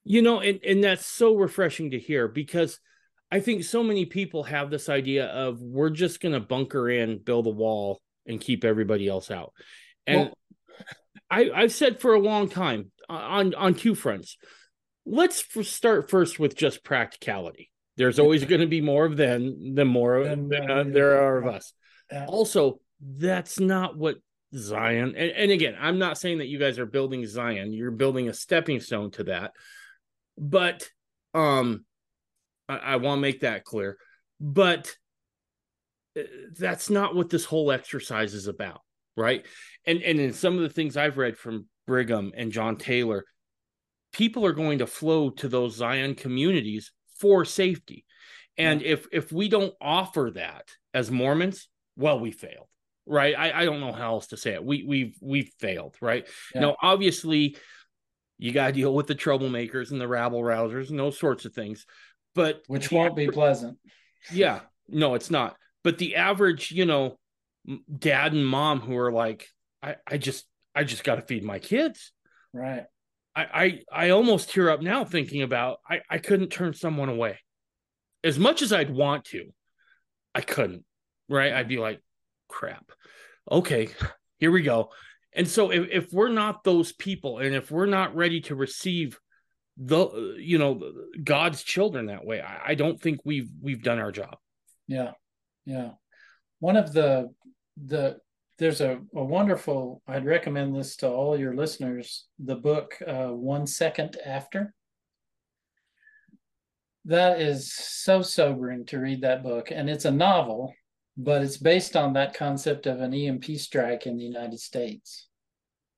[0.04, 2.78] You know, and, and that's so refreshing to hear because
[3.30, 7.18] I think so many people have this idea of we're just going to bunker in,
[7.18, 9.52] build a wall, and keep everybody else out.
[10.06, 10.34] And well,
[11.30, 14.36] I, I've said for a long time on on two fronts.
[15.06, 17.70] Let's start first with just practicality.
[17.96, 21.46] There's always going to be more of them than more than, uh, there are of
[21.46, 21.72] us.
[22.26, 24.16] Also, that's not what
[24.54, 25.14] Zion.
[25.16, 27.72] And, and again, I'm not saying that you guys are building Zion.
[27.72, 29.52] You're building a stepping stone to that
[30.38, 30.88] but
[31.34, 31.84] um
[32.68, 33.98] I, I want to make that clear.
[34.40, 34.94] But
[36.18, 36.22] uh,
[36.58, 38.80] that's not what this whole exercise is about,
[39.16, 39.44] right?
[39.86, 43.24] And and in some of the things I've read from Brigham and John Taylor,
[44.12, 48.04] people are going to flow to those Zion communities for safety.
[48.56, 48.92] And yeah.
[48.92, 52.68] if if we don't offer that as Mormons, well, we failed.
[53.06, 53.34] Right.
[53.36, 54.64] I, I don't know how else to say it.
[54.64, 56.26] We we've we've failed, right?
[56.54, 56.62] Yeah.
[56.62, 57.56] Now, obviously,
[58.38, 61.54] you got to deal with the troublemakers and the rabble rousers and those sorts of
[61.54, 61.86] things.
[62.34, 63.78] But which won't be pleasant.
[64.32, 65.56] Yeah, no, it's not.
[65.82, 67.18] But the average, you know,
[67.96, 69.46] dad and mom who are like,
[69.82, 72.12] I, I just, I just got to feed my kids.
[72.52, 72.84] Right.
[73.36, 73.44] I,
[73.92, 77.38] I, I almost tear up now thinking about I, I couldn't turn someone away.
[78.22, 79.52] As much as I'd want to,
[80.34, 80.84] I couldn't.
[81.28, 81.52] Right.
[81.52, 82.00] I'd be like,
[82.48, 82.90] crap.
[83.50, 83.88] Okay,
[84.38, 84.90] here we go.
[85.34, 89.18] And so if, if we're not those people and if we're not ready to receive
[89.76, 90.80] the you know
[91.22, 94.36] God's children that way, I, I don't think we've we've done our job.
[94.86, 95.12] Yeah.
[95.64, 95.90] Yeah.
[96.60, 97.30] One of the
[97.82, 98.18] the
[98.58, 103.66] there's a, a wonderful i'd recommend this to all your listeners the book uh, one
[103.66, 104.72] second after
[107.04, 110.72] that is so sobering to read that book and it's a novel
[111.16, 115.28] but it's based on that concept of an EMP strike in the United States.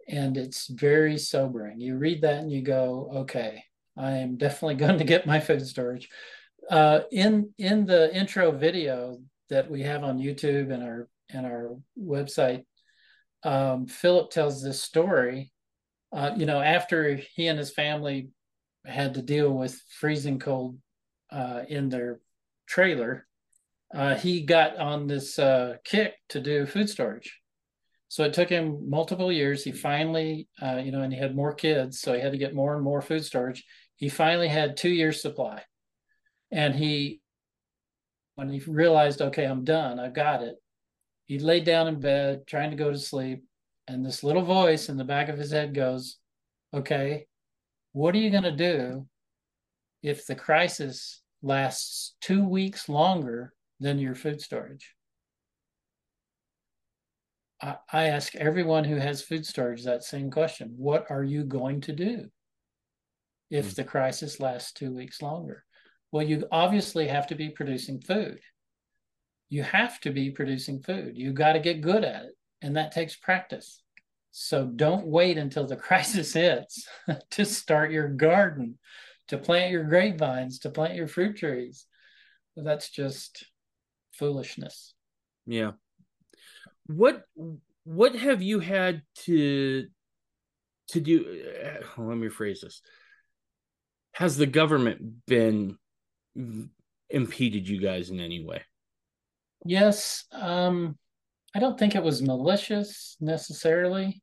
[0.08, 1.80] And it's very sobering.
[1.80, 3.64] You read that and you go, okay,
[3.96, 6.08] I am definitely going to get my food storage.
[6.70, 9.18] Uh, in in the intro video
[9.50, 12.64] that we have on YouTube and our and our website,
[13.44, 15.52] um, Philip tells this story.
[16.12, 18.30] Uh, you know, after he and his family
[18.84, 20.78] had to deal with freezing cold
[21.30, 22.20] uh, in their
[22.66, 23.26] trailer,
[23.94, 27.40] uh, he got on this uh, kick to do food storage.
[28.08, 29.64] So it took him multiple years.
[29.64, 32.54] He finally, uh, you know, and he had more kids, so he had to get
[32.54, 33.64] more and more food storage.
[33.96, 35.62] He finally had two years supply,
[36.50, 37.20] and he,
[38.34, 40.56] when he realized, okay, I'm done, I've got it.
[41.24, 43.44] He laid down in bed trying to go to sleep,
[43.88, 46.18] and this little voice in the back of his head goes,
[46.72, 47.26] "Okay,
[47.92, 49.08] what are you going to do
[50.02, 54.94] if the crisis lasts two weeks longer than your food storage.
[57.60, 61.80] I, I ask everyone who has food storage that same question What are you going
[61.82, 62.30] to do
[63.50, 63.74] if mm.
[63.76, 65.64] the crisis lasts two weeks longer?
[66.12, 68.40] Well, you obviously have to be producing food.
[69.48, 71.12] You have to be producing food.
[71.16, 73.82] You've got to get good at it, and that takes practice.
[74.32, 76.86] So don't wait until the crisis hits
[77.30, 78.78] to start your garden,
[79.28, 81.86] to plant your grapevines, to plant your fruit trees.
[82.56, 83.44] That's just
[84.18, 84.94] foolishness.
[85.46, 85.72] Yeah.
[86.86, 87.22] What
[87.84, 89.86] what have you had to
[90.88, 92.82] to do uh, let me rephrase this.
[94.12, 95.78] Has the government been
[97.10, 98.62] impeded you guys in any way?
[99.64, 100.96] Yes, um
[101.54, 104.22] I don't think it was malicious necessarily.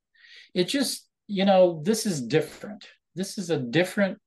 [0.54, 2.88] It just, you know, this is different.
[3.16, 4.20] This is a different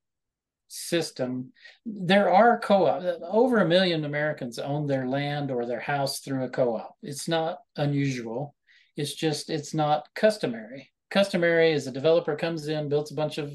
[0.69, 1.53] system.
[1.85, 3.03] There are co-op.
[3.23, 6.97] Over a million Americans own their land or their house through a co-op.
[7.03, 8.55] It's not unusual.
[8.97, 10.91] It's just it's not customary.
[11.11, 13.53] Customary is a developer comes in, builds a bunch of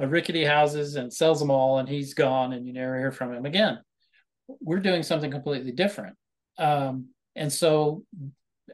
[0.00, 3.34] uh, rickety houses and sells them all, and he's gone, and you never hear from
[3.34, 3.78] him again.
[4.60, 6.16] We're doing something completely different.
[6.56, 8.04] Um, and so,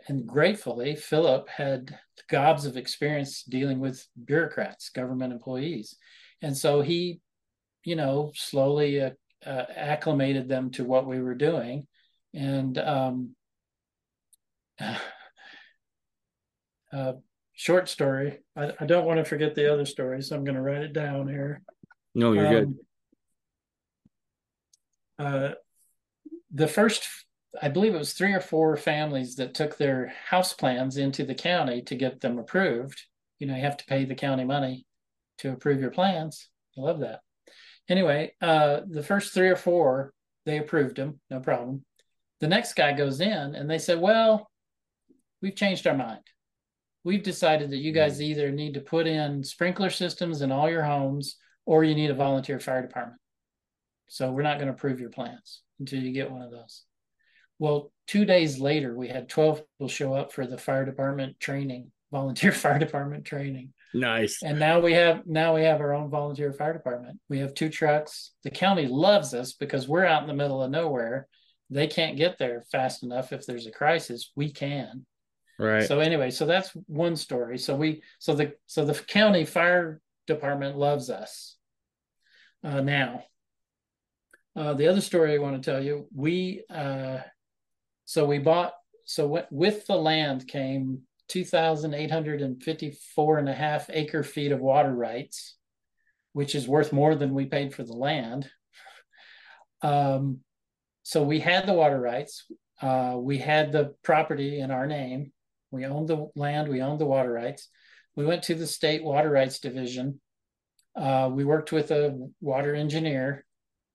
[0.09, 5.97] and gratefully, Philip had gobs of experience dealing with bureaucrats, government employees.
[6.43, 7.21] And so he
[7.85, 9.11] you know, slowly uh,
[9.47, 11.87] uh, acclimated them to what we were doing.
[12.33, 13.37] And um,
[16.93, 17.13] uh,
[17.53, 18.41] short story.
[18.57, 20.93] I, I, don't want to forget the other story, so I'm going to write it
[20.93, 21.63] down here.
[22.15, 22.75] No, you're um, good.
[25.17, 25.51] Uh,
[26.53, 27.07] the first,
[27.61, 31.35] I believe it was three or four families that took their house plans into the
[31.35, 33.01] county to get them approved.
[33.39, 34.87] You know, you have to pay the county money
[35.39, 36.49] to approve your plans.
[36.77, 37.21] I love that
[37.89, 40.13] anyway, uh, the first three or four,
[40.47, 41.85] they approved him, no problem.
[42.41, 44.51] The next guy goes in and they said, Well,
[45.41, 46.21] we've changed our mind.
[47.05, 48.23] We've decided that you guys mm.
[48.23, 51.37] either need to put in sprinkler systems in all your homes
[51.67, 53.21] or you need a volunteer fire department.
[54.09, 56.85] So we're not going to approve your plans until you get one of those.
[57.59, 61.91] Well, two days later, we had 12 people show up for the fire department training,
[62.11, 63.73] volunteer fire department training.
[63.95, 64.43] Nice.
[64.43, 67.21] And now we have now we have our own volunteer fire department.
[67.29, 68.33] We have two trucks.
[68.43, 71.29] The county loves us because we're out in the middle of nowhere.
[71.71, 74.33] They can't get there fast enough if there's a crisis.
[74.35, 75.07] We can.
[75.59, 75.87] Right.
[75.87, 77.57] So anyway, so that's one story.
[77.59, 81.57] So we so the so the county fire department loves us
[82.65, 83.23] uh, now.
[84.57, 87.19] Uh, the other story I want to tell you, we uh,
[88.05, 94.53] so we bought so w- with the land came 2,854 and a half acre feet
[94.53, 95.57] of water rights,
[96.33, 98.49] which is worth more than we paid for the land.
[99.83, 100.41] Um,
[101.03, 102.47] so we had the water rights.
[102.81, 105.33] Uh, we had the property in our name.
[105.71, 106.69] We owned the land.
[106.69, 107.69] We owned the water rights.
[108.17, 110.21] We went to the state water rights division.
[110.97, 113.45] Uh, we worked with a water engineer.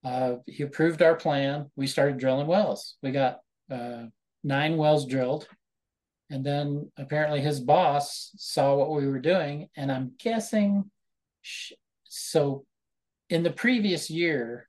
[0.03, 1.71] Uh, he approved our plan.
[1.75, 2.95] We started drilling wells.
[3.01, 3.39] We got
[3.71, 4.05] uh,
[4.43, 5.47] nine wells drilled
[6.29, 9.67] and then apparently his boss saw what we were doing.
[9.75, 10.89] And I'm guessing,
[12.03, 12.65] so
[13.29, 14.67] in the previous year,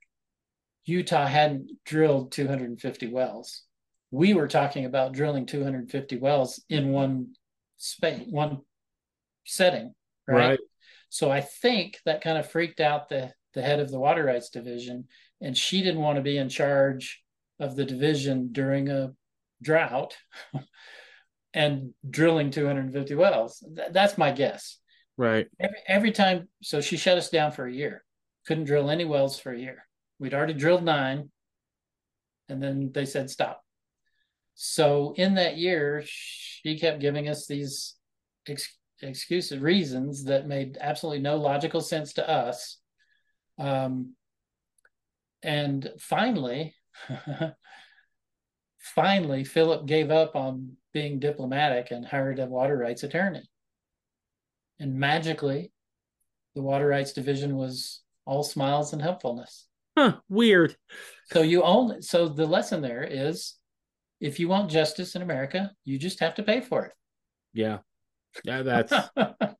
[0.85, 3.63] Utah hadn't drilled 250 wells.
[4.09, 7.33] We were talking about drilling 250 wells in one
[7.77, 8.59] space, one
[9.45, 9.93] setting,
[10.27, 10.49] right?
[10.49, 10.59] right?
[11.09, 14.49] So I think that kind of freaked out the the head of the water rights
[14.49, 15.05] division,
[15.41, 17.21] and she didn't want to be in charge
[17.59, 19.11] of the division during a
[19.61, 20.15] drought.
[21.53, 23.63] and drilling 250 wells.
[23.75, 24.77] Th- that's my guess.
[25.17, 25.47] Right.
[25.59, 28.03] Every, every time, so she shut us down for a year.
[28.47, 29.85] Couldn't drill any wells for a year.
[30.19, 31.29] We'd already drilled nine,
[32.49, 33.63] and then they said stop.
[34.55, 37.95] so in that year, she kept giving us these
[38.47, 42.77] ex- excuses, reasons that made absolutely no logical sense to us.
[43.59, 44.15] Um,
[45.43, 46.75] and finally,
[48.81, 53.49] finally, Philip gave up on being diplomatic and hired a water rights attorney.
[54.79, 55.71] And magically,
[56.55, 59.67] the water rights division was all smiles and helpfulness.
[59.97, 60.75] Huh, weird.
[61.31, 63.55] So you only so the lesson there is
[64.19, 66.93] if you want justice in America, you just have to pay for it.
[67.53, 67.79] Yeah.
[68.43, 68.93] Yeah, that's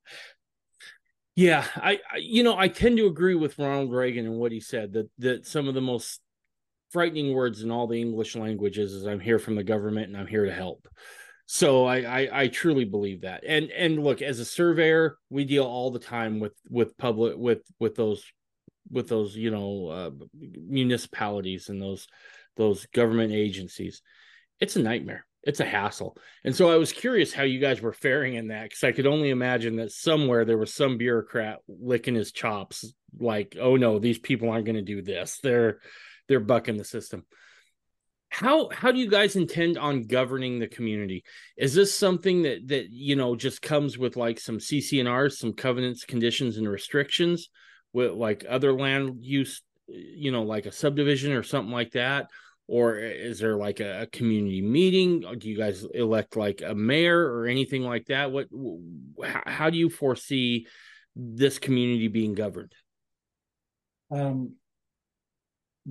[1.35, 4.60] Yeah, I, I you know, I tend to agree with Ronald Reagan and what he
[4.60, 6.19] said that that some of the most
[6.92, 10.28] frightening words in all the English languages is I'm here from the government and I'm
[10.28, 10.88] here to help.
[11.46, 13.44] So I, I, I truly believe that.
[13.46, 17.62] And and look, as a surveyor, we deal all the time with with public with
[17.80, 18.24] with those
[18.90, 22.08] with those you know uh, municipalities and those
[22.56, 24.02] those government agencies.
[24.60, 25.26] It's a nightmare.
[25.44, 26.16] It's a hassle.
[26.46, 29.08] And so I was curious how you guys were faring in that because I could
[29.08, 34.20] only imagine that somewhere there was some bureaucrat licking his chops, like, oh no, these
[34.20, 35.40] people aren't going to do this.
[35.42, 35.80] They're
[36.32, 37.26] they're bucking the system.
[38.30, 41.26] How how do you guys intend on governing the community?
[41.58, 46.06] Is this something that that you know just comes with like some CC&Rs some covenants
[46.06, 47.49] conditions and restrictions
[47.91, 52.30] with like other land use you know like a subdivision or something like that?
[52.66, 55.26] Or is there like a, a community meeting?
[55.38, 58.32] Do you guys elect like a mayor or anything like that?
[58.32, 58.48] What
[59.22, 60.68] how, how do you foresee
[61.14, 62.72] this community being governed?
[64.10, 64.56] Um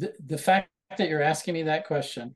[0.01, 2.35] the, the fact that you're asking me that question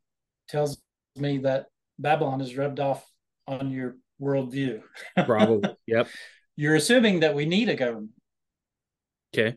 [0.49, 0.81] tells
[1.17, 1.67] me that
[1.99, 3.05] Babylon is rubbed off
[3.47, 4.83] on your worldview.
[5.25, 5.71] Probably.
[5.87, 6.09] Yep.
[6.57, 8.11] You're assuming that we need a government.
[9.35, 9.57] Okay.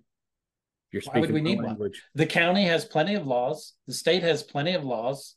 [0.92, 2.02] You're speaking Why would we need language.
[2.14, 2.16] one?
[2.16, 3.74] The county has plenty of laws.
[3.88, 5.36] The state has plenty of laws.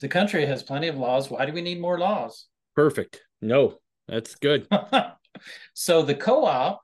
[0.00, 1.30] The country has plenty of laws.
[1.30, 2.46] Why do we need more laws?
[2.74, 3.20] Perfect.
[3.42, 3.78] No,
[4.08, 4.66] that's good.
[5.74, 6.80] so the co-op,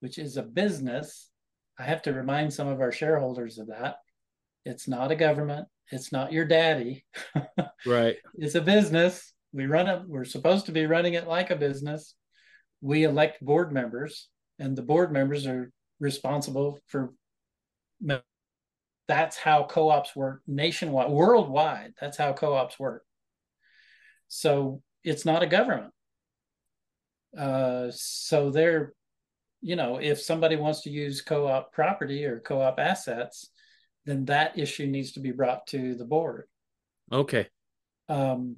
[0.00, 1.30] which is a business,
[1.78, 3.96] I have to remind some of our shareholders of that.
[4.68, 5.66] It's not a government.
[5.90, 7.06] It's not your daddy.
[7.86, 8.16] right.
[8.34, 9.32] It's a business.
[9.52, 10.02] We run it.
[10.06, 12.14] We're supposed to be running it like a business.
[12.82, 14.28] We elect board members,
[14.58, 17.14] and the board members are responsible for.
[19.08, 21.94] That's how co-ops work nationwide, worldwide.
[21.98, 23.04] That's how co-ops work.
[24.28, 25.94] So it's not a government.
[27.36, 28.92] Uh, so they're,
[29.62, 33.50] you know, if somebody wants to use co-op property or co-op assets,
[34.08, 36.44] then that issue needs to be brought to the board.
[37.12, 37.46] Okay.
[38.08, 38.56] Um,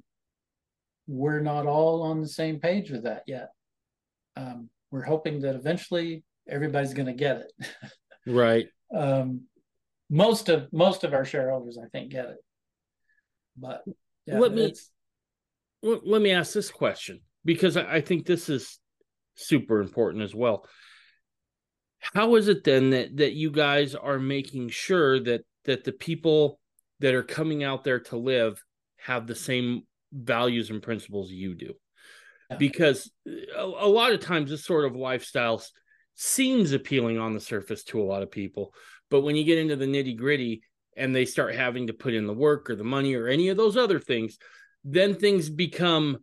[1.07, 3.49] we're not all on the same page with that yet.
[4.37, 7.67] Um, we're hoping that eventually everybody's going to get it.
[8.27, 8.67] right.
[8.95, 9.41] Um,
[10.09, 12.37] most of most of our shareholders, I think, get it.
[13.57, 13.83] But
[14.25, 14.73] yeah, let me
[15.81, 18.79] let me ask this question because I think this is
[19.35, 20.65] super important as well
[22.01, 26.59] how is it then that that you guys are making sure that that the people
[26.99, 28.63] that are coming out there to live
[28.97, 31.73] have the same values and principles you do?
[32.57, 35.63] Because uh, a, a, lot of times this sort of lifestyle
[36.15, 38.73] seems appealing on the surface to a lot of people
[39.11, 40.63] but when you get into the nitty gritty
[40.97, 43.57] and they start having to put in the work or the money or any of
[43.57, 44.37] those other things
[44.83, 46.17] then things become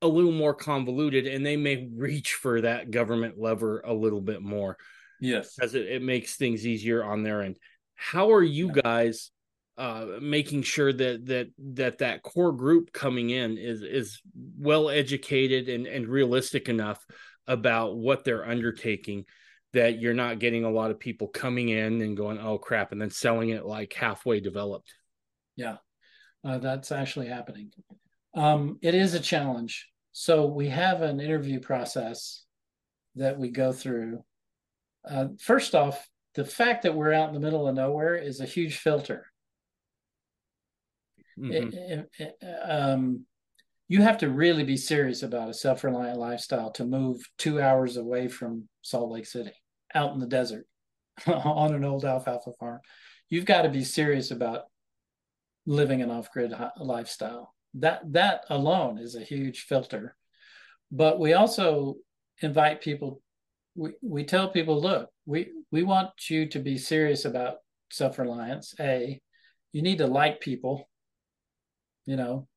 [0.00, 4.40] a little more convoluted and they may reach for that government lever a little bit
[4.40, 4.78] more
[5.22, 5.54] Yes.
[5.54, 7.56] Because it, it makes things easier on their end.
[7.94, 9.30] How are you guys
[9.78, 14.20] uh, making sure that that that that core group coming in is is
[14.58, 17.06] well educated and and realistic enough
[17.46, 19.24] about what they're undertaking
[19.72, 23.00] that you're not getting a lot of people coming in and going oh crap and
[23.00, 24.92] then selling it like halfway developed?
[25.56, 25.76] Yeah.
[26.44, 27.70] Uh, that's actually happening.
[28.34, 29.88] Um, it is a challenge.
[30.10, 32.44] So we have an interview process
[33.14, 34.24] that we go through
[35.08, 38.46] uh, first off, the fact that we're out in the middle of nowhere is a
[38.46, 39.26] huge filter.
[41.38, 41.76] Mm-hmm.
[41.76, 42.36] It, it,
[42.68, 43.26] um,
[43.88, 47.96] you have to really be serious about a self reliant lifestyle to move two hours
[47.96, 49.52] away from Salt Lake City,
[49.94, 50.66] out in the desert,
[51.26, 52.80] on an old alfalfa farm.
[53.28, 54.64] You've got to be serious about
[55.66, 57.54] living an off grid lifestyle.
[57.74, 60.16] That that alone is a huge filter.
[60.90, 61.96] But we also
[62.42, 63.22] invite people
[63.74, 67.56] we, we tell people, look, we, we want you to be serious about
[67.90, 68.74] self-reliance.
[68.80, 69.20] A,
[69.72, 70.88] you need to like people.
[72.06, 72.48] You know,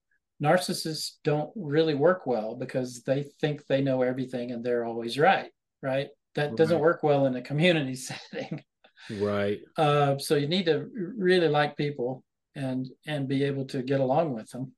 [0.42, 5.52] narcissists don't really work well because they think they know everything and they're always right.
[5.82, 6.08] Right.
[6.36, 6.58] That right.
[6.58, 8.62] doesn't work well in a community setting.
[9.10, 9.60] Right.
[9.78, 10.88] Uh, so you need to
[11.18, 12.24] really like people
[12.56, 14.74] and and be able to get along with them.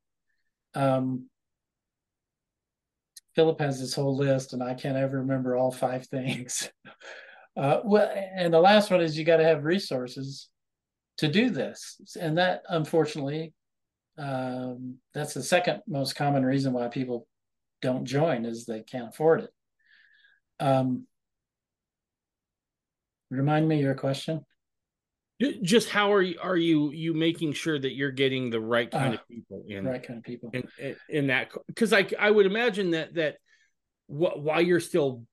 [0.73, 1.29] Um,
[3.37, 6.69] Philip has this whole list, and I can't ever remember all five things.
[7.55, 10.47] Uh, well, and the last one is you got to have resources
[11.17, 13.51] to do this, and that unfortunately,
[14.19, 17.25] um, that's the second most common reason why people
[17.81, 19.49] don't join is they can't afford it.
[20.59, 21.07] Um,
[23.31, 24.45] remind me your question.
[25.61, 29.13] Just how are you are you you making sure that you're getting the right kind
[29.13, 30.49] uh, of people in right kind of people.
[30.53, 33.35] in, in, in that because I I would imagine that that
[34.07, 35.23] what while you're still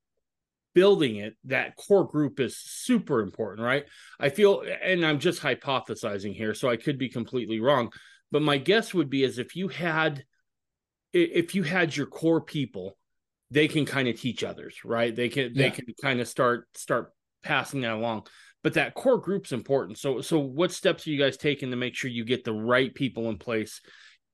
[0.75, 3.85] building it that core group is super important right?
[4.21, 7.93] I feel and i'm just hypothesizing here so i could be completely wrong
[8.33, 10.25] but my guess would be as if you had
[11.13, 12.99] if you had your core people
[13.51, 15.15] they can kind of teach others right?
[15.15, 15.63] They can yeah.
[15.65, 17.13] they can kind of start start
[17.43, 18.27] passing that along
[18.65, 19.99] but that core group's important.
[19.99, 22.93] So so what steps are you guys taking to make sure you get the right
[22.93, 23.81] people in place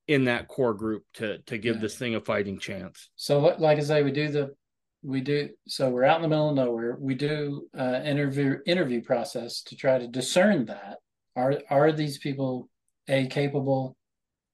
[0.06, 1.82] in that core group to to give yeah.
[1.82, 3.10] this thing a fighting chance?
[3.16, 4.54] So like i say we do the
[5.02, 6.96] we do so we're out in the middle of nowhere.
[6.98, 10.98] We do uh, interview interview process to try to discern that.
[11.34, 12.70] Are are these people
[13.08, 13.96] a capable?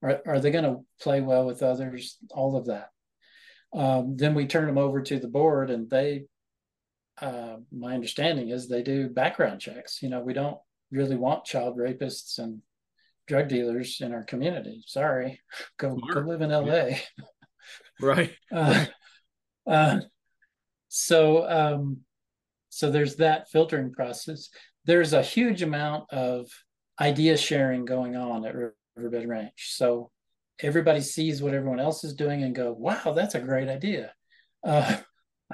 [0.01, 2.17] Are, are they going to play well with others?
[2.31, 2.89] All of that.
[3.73, 6.25] Um, then we turn them over to the board and they
[7.21, 10.01] uh, my understanding is they do background checks.
[10.01, 10.57] You know we don't
[10.91, 12.61] really want child rapists and
[13.27, 14.83] drug dealers in our community.
[14.87, 15.41] Sorry.
[15.77, 16.61] Go go live in la
[18.01, 18.31] right.
[18.51, 18.85] Uh,
[19.67, 19.99] uh,
[20.87, 21.97] so um,
[22.69, 24.49] so there's that filtering process.
[24.85, 26.47] There's a huge amount of
[27.01, 28.55] idea sharing going on at
[28.95, 29.75] Riverbed Ranch.
[29.75, 30.11] So
[30.61, 34.13] everybody sees what everyone else is doing and go, "Wow, that's a great idea."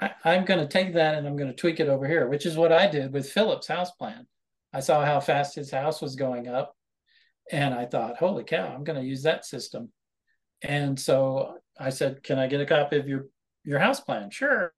[0.02, 2.46] I, I'm going to take that and I'm going to tweak it over here, which
[2.46, 4.26] is what I did with Philip's house plan.
[4.74, 6.76] I saw how fast his house was going up,
[7.52, 9.92] and I thought, "Holy cow, I'm going to use that system."
[10.64, 13.28] And so I said, "Can I get a copy of your
[13.64, 14.74] your house plan?" Sure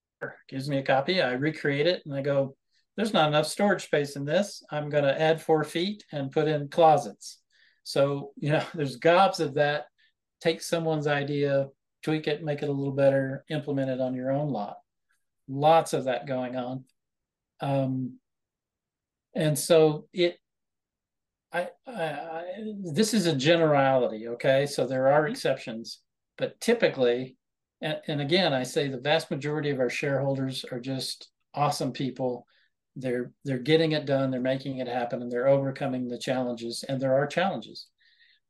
[0.48, 1.22] gives me a copy.
[1.22, 2.56] I recreate it and I go,
[2.96, 4.64] there's not enough storage space in this.
[4.72, 7.40] I'm going to add four feet and put in closets.
[7.84, 9.86] So, you know, there's gobs of that.
[10.42, 11.68] Take someone's idea,
[12.04, 14.78] tweak it, make it a little better, implement it on your own lot.
[15.48, 16.84] Lots of that going on.
[17.62, 18.18] Um,
[19.34, 20.38] and so it,
[21.52, 22.44] I, I, I,
[22.94, 24.66] this is a generality, okay?
[24.66, 25.32] So there are mm-hmm.
[25.32, 26.00] exceptions,
[26.38, 27.38] but typically
[27.82, 32.46] and, and again, I say the vast majority of our shareholders are just awesome people.
[32.96, 34.32] They're they're getting it done.
[34.32, 36.84] They're making it happen, and they're overcoming the challenges.
[36.88, 37.88] And there are challenges.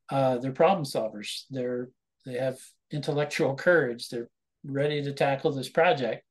[0.10, 1.44] Uh, they're problem solvers.
[1.50, 1.90] They're
[2.26, 2.60] they have
[2.92, 4.10] intellectual courage.
[4.10, 4.30] They're
[4.64, 6.25] ready to tackle this project.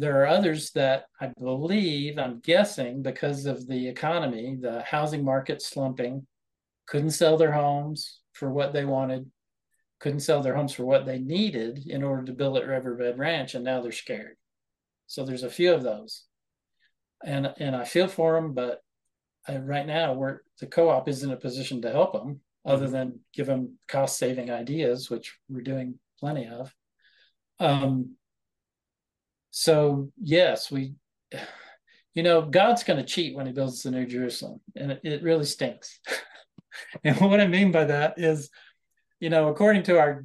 [0.00, 5.60] There are others that I believe, I'm guessing, because of the economy, the housing market
[5.60, 6.26] slumping,
[6.86, 9.30] couldn't sell their homes for what they wanted,
[9.98, 13.54] couldn't sell their homes for what they needed in order to build at Riverbed Ranch,
[13.54, 14.36] and now they're scared.
[15.06, 16.24] So there's a few of those,
[17.22, 18.80] and and I feel for them, but
[19.46, 22.92] I, right now we're the co-op is in a position to help them, other mm-hmm.
[22.94, 26.74] than give them cost saving ideas, which we're doing plenty of.
[27.58, 28.16] Um.
[29.50, 30.94] So yes, we,
[32.14, 35.22] you know, God's going to cheat when He builds the New Jerusalem, and it, it
[35.22, 35.98] really stinks.
[37.04, 38.50] and what I mean by that is
[39.20, 40.24] you know, according to our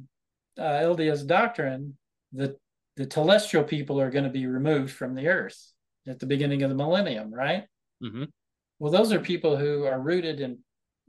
[0.58, 1.96] uh, LDS doctrine,
[2.32, 2.56] the
[2.96, 5.72] the telestial people are going to be removed from the earth
[6.06, 7.64] at the beginning of the millennium, right?
[8.02, 8.24] Mm-hmm.
[8.78, 10.58] Well, those are people who are rooted in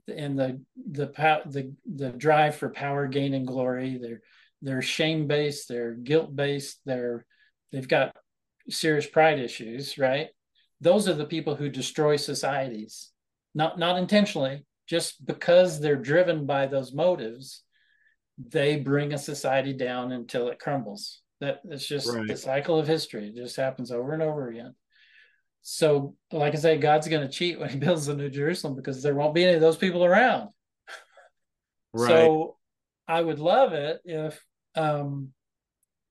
[0.07, 0.61] in the
[0.91, 1.07] the
[1.45, 3.97] the the drive for power, gain, and glory.
[4.01, 4.21] They're
[4.61, 5.69] they're shame based.
[5.69, 6.81] They're guilt based.
[6.85, 7.25] They're
[7.71, 8.15] they've got
[8.69, 10.27] serious pride issues, right?
[10.81, 13.11] Those are the people who destroy societies,
[13.55, 17.63] not not intentionally, just because they're driven by those motives
[18.37, 21.21] they bring a society down until it crumbles.
[21.39, 22.27] That it's just right.
[22.27, 23.27] the cycle of history.
[23.27, 24.75] It just happens over and over again.
[25.61, 29.03] So, like I say, God's going to cheat when He builds the New Jerusalem because
[29.03, 30.49] there won't be any of those people around.
[31.93, 32.09] Right.
[32.09, 32.57] So,
[33.07, 34.39] I would love it if
[34.75, 35.29] um,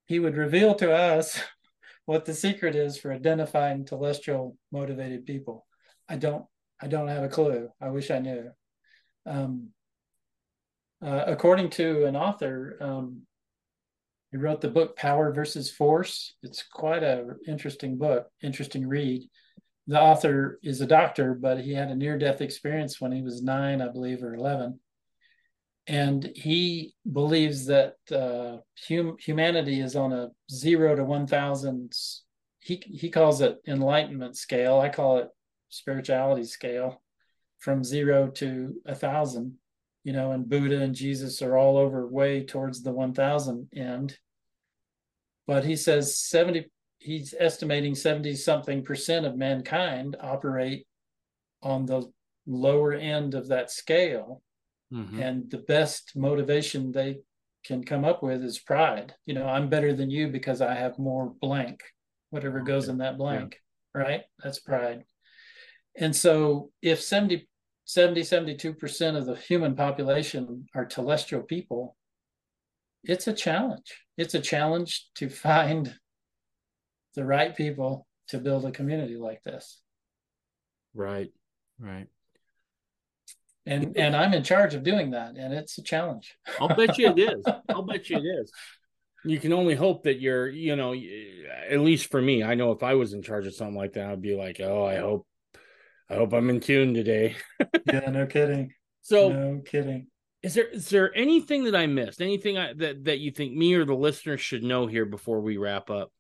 [0.07, 1.41] He would reveal to us
[2.07, 5.66] what the secret is for identifying telestial motivated people.
[6.09, 6.45] I don't.
[6.81, 7.70] I don't have a clue.
[7.81, 8.51] I wish I knew.
[9.24, 9.70] Um,
[11.03, 13.23] uh, according to an author, um,
[14.31, 16.35] he wrote the book Power versus Force.
[16.43, 19.28] It's quite a interesting book, interesting read.
[19.87, 23.81] The author is a doctor, but he had a near-death experience when he was nine,
[23.81, 24.81] I believe, or eleven,
[25.86, 28.58] and he believes that uh,
[28.88, 31.92] hum- humanity is on a zero to one thousand.
[32.58, 34.80] He he calls it enlightenment scale.
[34.80, 35.28] I call it
[35.68, 37.02] spirituality scale,
[37.58, 39.58] from zero to a thousand
[40.06, 44.16] you know, and Buddha and Jesus are all over way towards the 1000 end.
[45.48, 50.86] But he says 70, he's estimating 70 something percent of mankind operate
[51.60, 52.08] on the
[52.46, 54.42] lower end of that scale.
[54.92, 55.20] Mhm.
[55.20, 57.20] And the best motivation they
[57.64, 59.14] can come up with is pride.
[59.26, 61.82] You know, I'm better than you because I have more blank,
[62.30, 62.92] whatever goes Okay.
[62.92, 63.60] in that blank,
[63.92, 64.24] right?
[64.42, 65.04] That's pride.
[65.96, 67.48] And so if 70,
[67.84, 71.96] 70, 72% of the human population are telestial people,
[73.02, 74.04] it's a challenge.
[74.16, 75.98] It's a challenge to find
[77.14, 79.80] the right people to build a community like this.
[80.94, 81.32] Right.
[81.78, 82.08] Right.
[83.66, 85.36] And and I'm in charge of doing that.
[85.36, 86.36] And it's a challenge.
[86.60, 87.44] I'll bet you it is.
[87.68, 88.52] I'll bet you it is.
[89.24, 92.84] You can only hope that you're, you know, at least for me, I know if
[92.84, 95.26] I was in charge of something like that, I'd be like, oh, I hope,
[96.09, 97.34] I hope I'm in tune today.
[97.93, 98.72] yeah, no kidding.
[99.02, 100.06] So, no kidding.
[100.43, 102.22] is there is there anything that I missed?
[102.22, 105.56] Anything I, that that you think me or the listeners should know here before we
[105.56, 106.12] wrap up?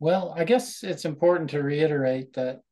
[0.00, 2.62] Well, I guess it's important to reiterate that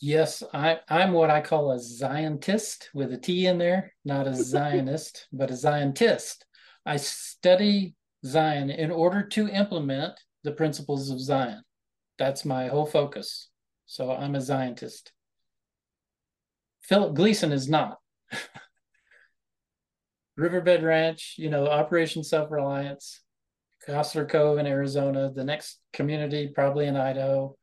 [0.00, 4.34] yes, I, I'm what I call a Zionist with a T in there, not a
[4.42, 6.44] Zionist, but a Ziontist.
[6.86, 7.94] I study
[8.24, 11.62] Zion in order to implement the principles of Zion.
[12.18, 13.48] That's my whole focus.
[13.86, 15.12] So I'm a Ziontist.
[16.82, 17.98] Philip Gleason is not.
[20.36, 23.20] Riverbed Ranch, you know, Operation Self Reliance,
[23.88, 27.56] Gosler Cove in Arizona, the next community probably in Idaho.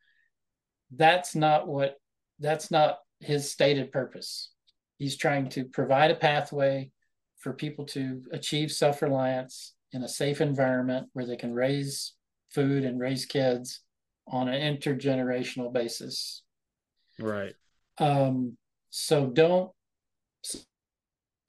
[0.96, 1.96] That's not what
[2.42, 4.52] that's not his stated purpose.
[4.98, 6.92] He's trying to provide a pathway
[7.38, 12.14] for people to achieve self-reliance in a safe environment where they can raise
[12.50, 13.82] food and raise kids
[14.28, 16.44] on an intergenerational basis.
[17.20, 17.54] Right.
[17.98, 18.58] Um,
[18.90, 19.72] so don't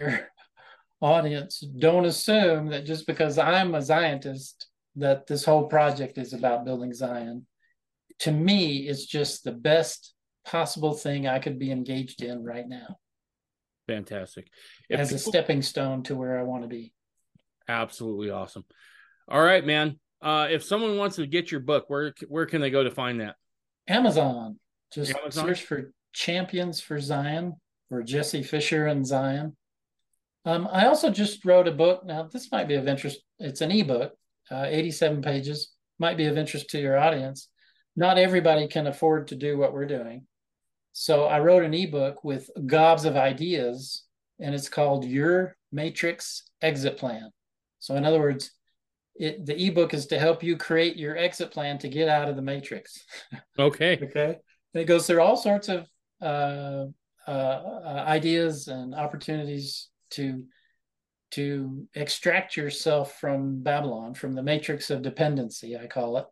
[0.01, 0.29] your
[1.01, 4.67] audience don't assume that just because I'm a Zionist
[4.97, 7.47] that this whole project is about building Zion.
[8.21, 10.15] To me, it's just the best
[10.45, 12.99] possible thing I could be engaged in right now
[13.87, 14.49] Fantastic.
[14.89, 16.93] If as a stepping stone to where I want to be.
[17.69, 18.65] absolutely awesome.
[19.29, 19.99] All right, man.
[20.21, 23.21] Uh, if someone wants to get your book, where where can they go to find
[23.21, 23.35] that?
[23.89, 24.59] Amazon,
[24.93, 25.47] just Amazon?
[25.47, 27.55] search for Champions for Zion
[27.91, 29.57] or Jesse Fisher and Zion.
[30.45, 32.05] Um, I also just wrote a book.
[32.05, 33.21] Now, this might be of interest.
[33.39, 34.13] It's an ebook,
[34.51, 37.49] uh, 87 pages, might be of interest to your audience.
[37.97, 40.27] Not everybody can afford to do what we're doing.
[40.93, 44.05] So I wrote an ebook with gobs of ideas,
[44.39, 47.31] and it's called Your Matrix Exit Plan.
[47.79, 48.53] So, in other words,
[49.15, 52.37] it, the ebook is to help you create your exit plan to get out of
[52.37, 53.05] the matrix.
[53.59, 53.99] Okay.
[54.03, 54.37] Okay.
[54.75, 55.87] And it goes through all sorts of
[56.23, 56.87] uh,
[57.27, 60.45] uh, uh, ideas and opportunities to
[61.33, 66.27] to extract yourself from Babylon, from the matrix of dependency, I call it.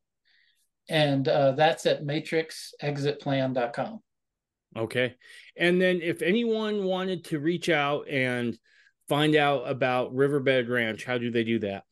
[0.91, 4.01] And uh, that's at matrixexitplan.com.
[4.77, 5.15] Okay.
[5.57, 8.59] And then if anyone wanted to reach out and
[9.09, 11.85] find out about Riverbed Ranch, how do they do that?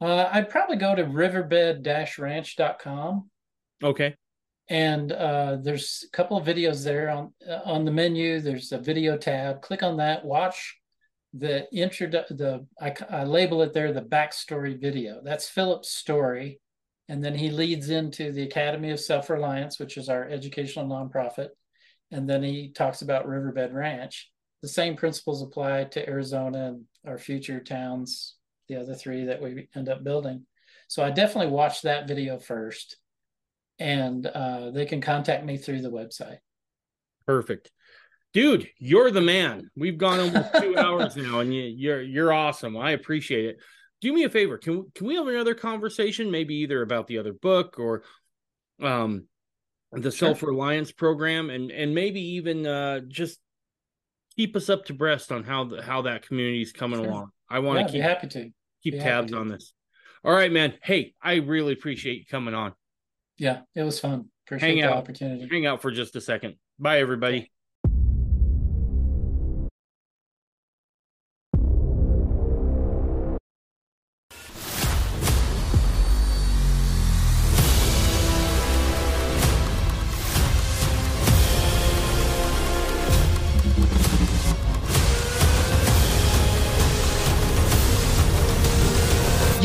[0.00, 3.30] Uh, I'd probably go to riverbed-ranch.com.
[3.82, 4.14] Okay.
[4.68, 8.40] and uh, there's a couple of videos there on uh, on the menu.
[8.40, 9.62] There's a video tab.
[9.62, 10.24] Click on that.
[10.24, 10.76] Watch
[11.32, 12.08] the intro.
[12.08, 15.20] The I, I label it there the backstory video.
[15.24, 16.60] That's Philip's story,
[17.08, 21.48] and then he leads into the Academy of Self Reliance, which is our educational nonprofit,
[22.10, 24.30] and then he talks about Riverbed Ranch.
[24.62, 28.34] The same principles apply to Arizona and our future towns,
[28.68, 30.46] the other three that we end up building.
[30.88, 32.96] So I definitely watched that video first
[33.78, 36.38] and uh, they can contact me through the website.
[37.26, 37.70] Perfect.
[38.32, 39.70] Dude, you're the man.
[39.76, 42.76] We've gone almost two hours now, and you, you're you're awesome.
[42.76, 43.58] I appreciate it.
[44.00, 44.58] Do me a favor.
[44.58, 46.30] Can can we have another conversation?
[46.30, 48.02] Maybe either about the other book or
[48.82, 49.26] um
[49.92, 50.28] the Sure.
[50.28, 53.38] self reliance program, and and maybe even uh just
[54.36, 57.08] keep us up to breast on how the, how that community is coming Sure.
[57.10, 57.30] along.
[57.48, 58.50] I want Yeah, to keep happy to.
[58.82, 59.72] keep be tabs on this.
[60.24, 60.74] All right, man.
[60.82, 62.74] Hey, I really appreciate you coming on.
[63.38, 64.30] Yeah, it was fun.
[64.46, 64.96] Appreciate Hang the out.
[64.98, 65.48] opportunity.
[65.50, 66.56] Hang out for just a second.
[66.78, 67.50] Bye, everybody.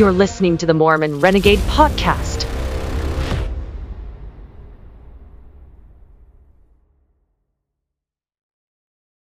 [0.03, 2.52] You're listening to the Mormon Renegade Podcast.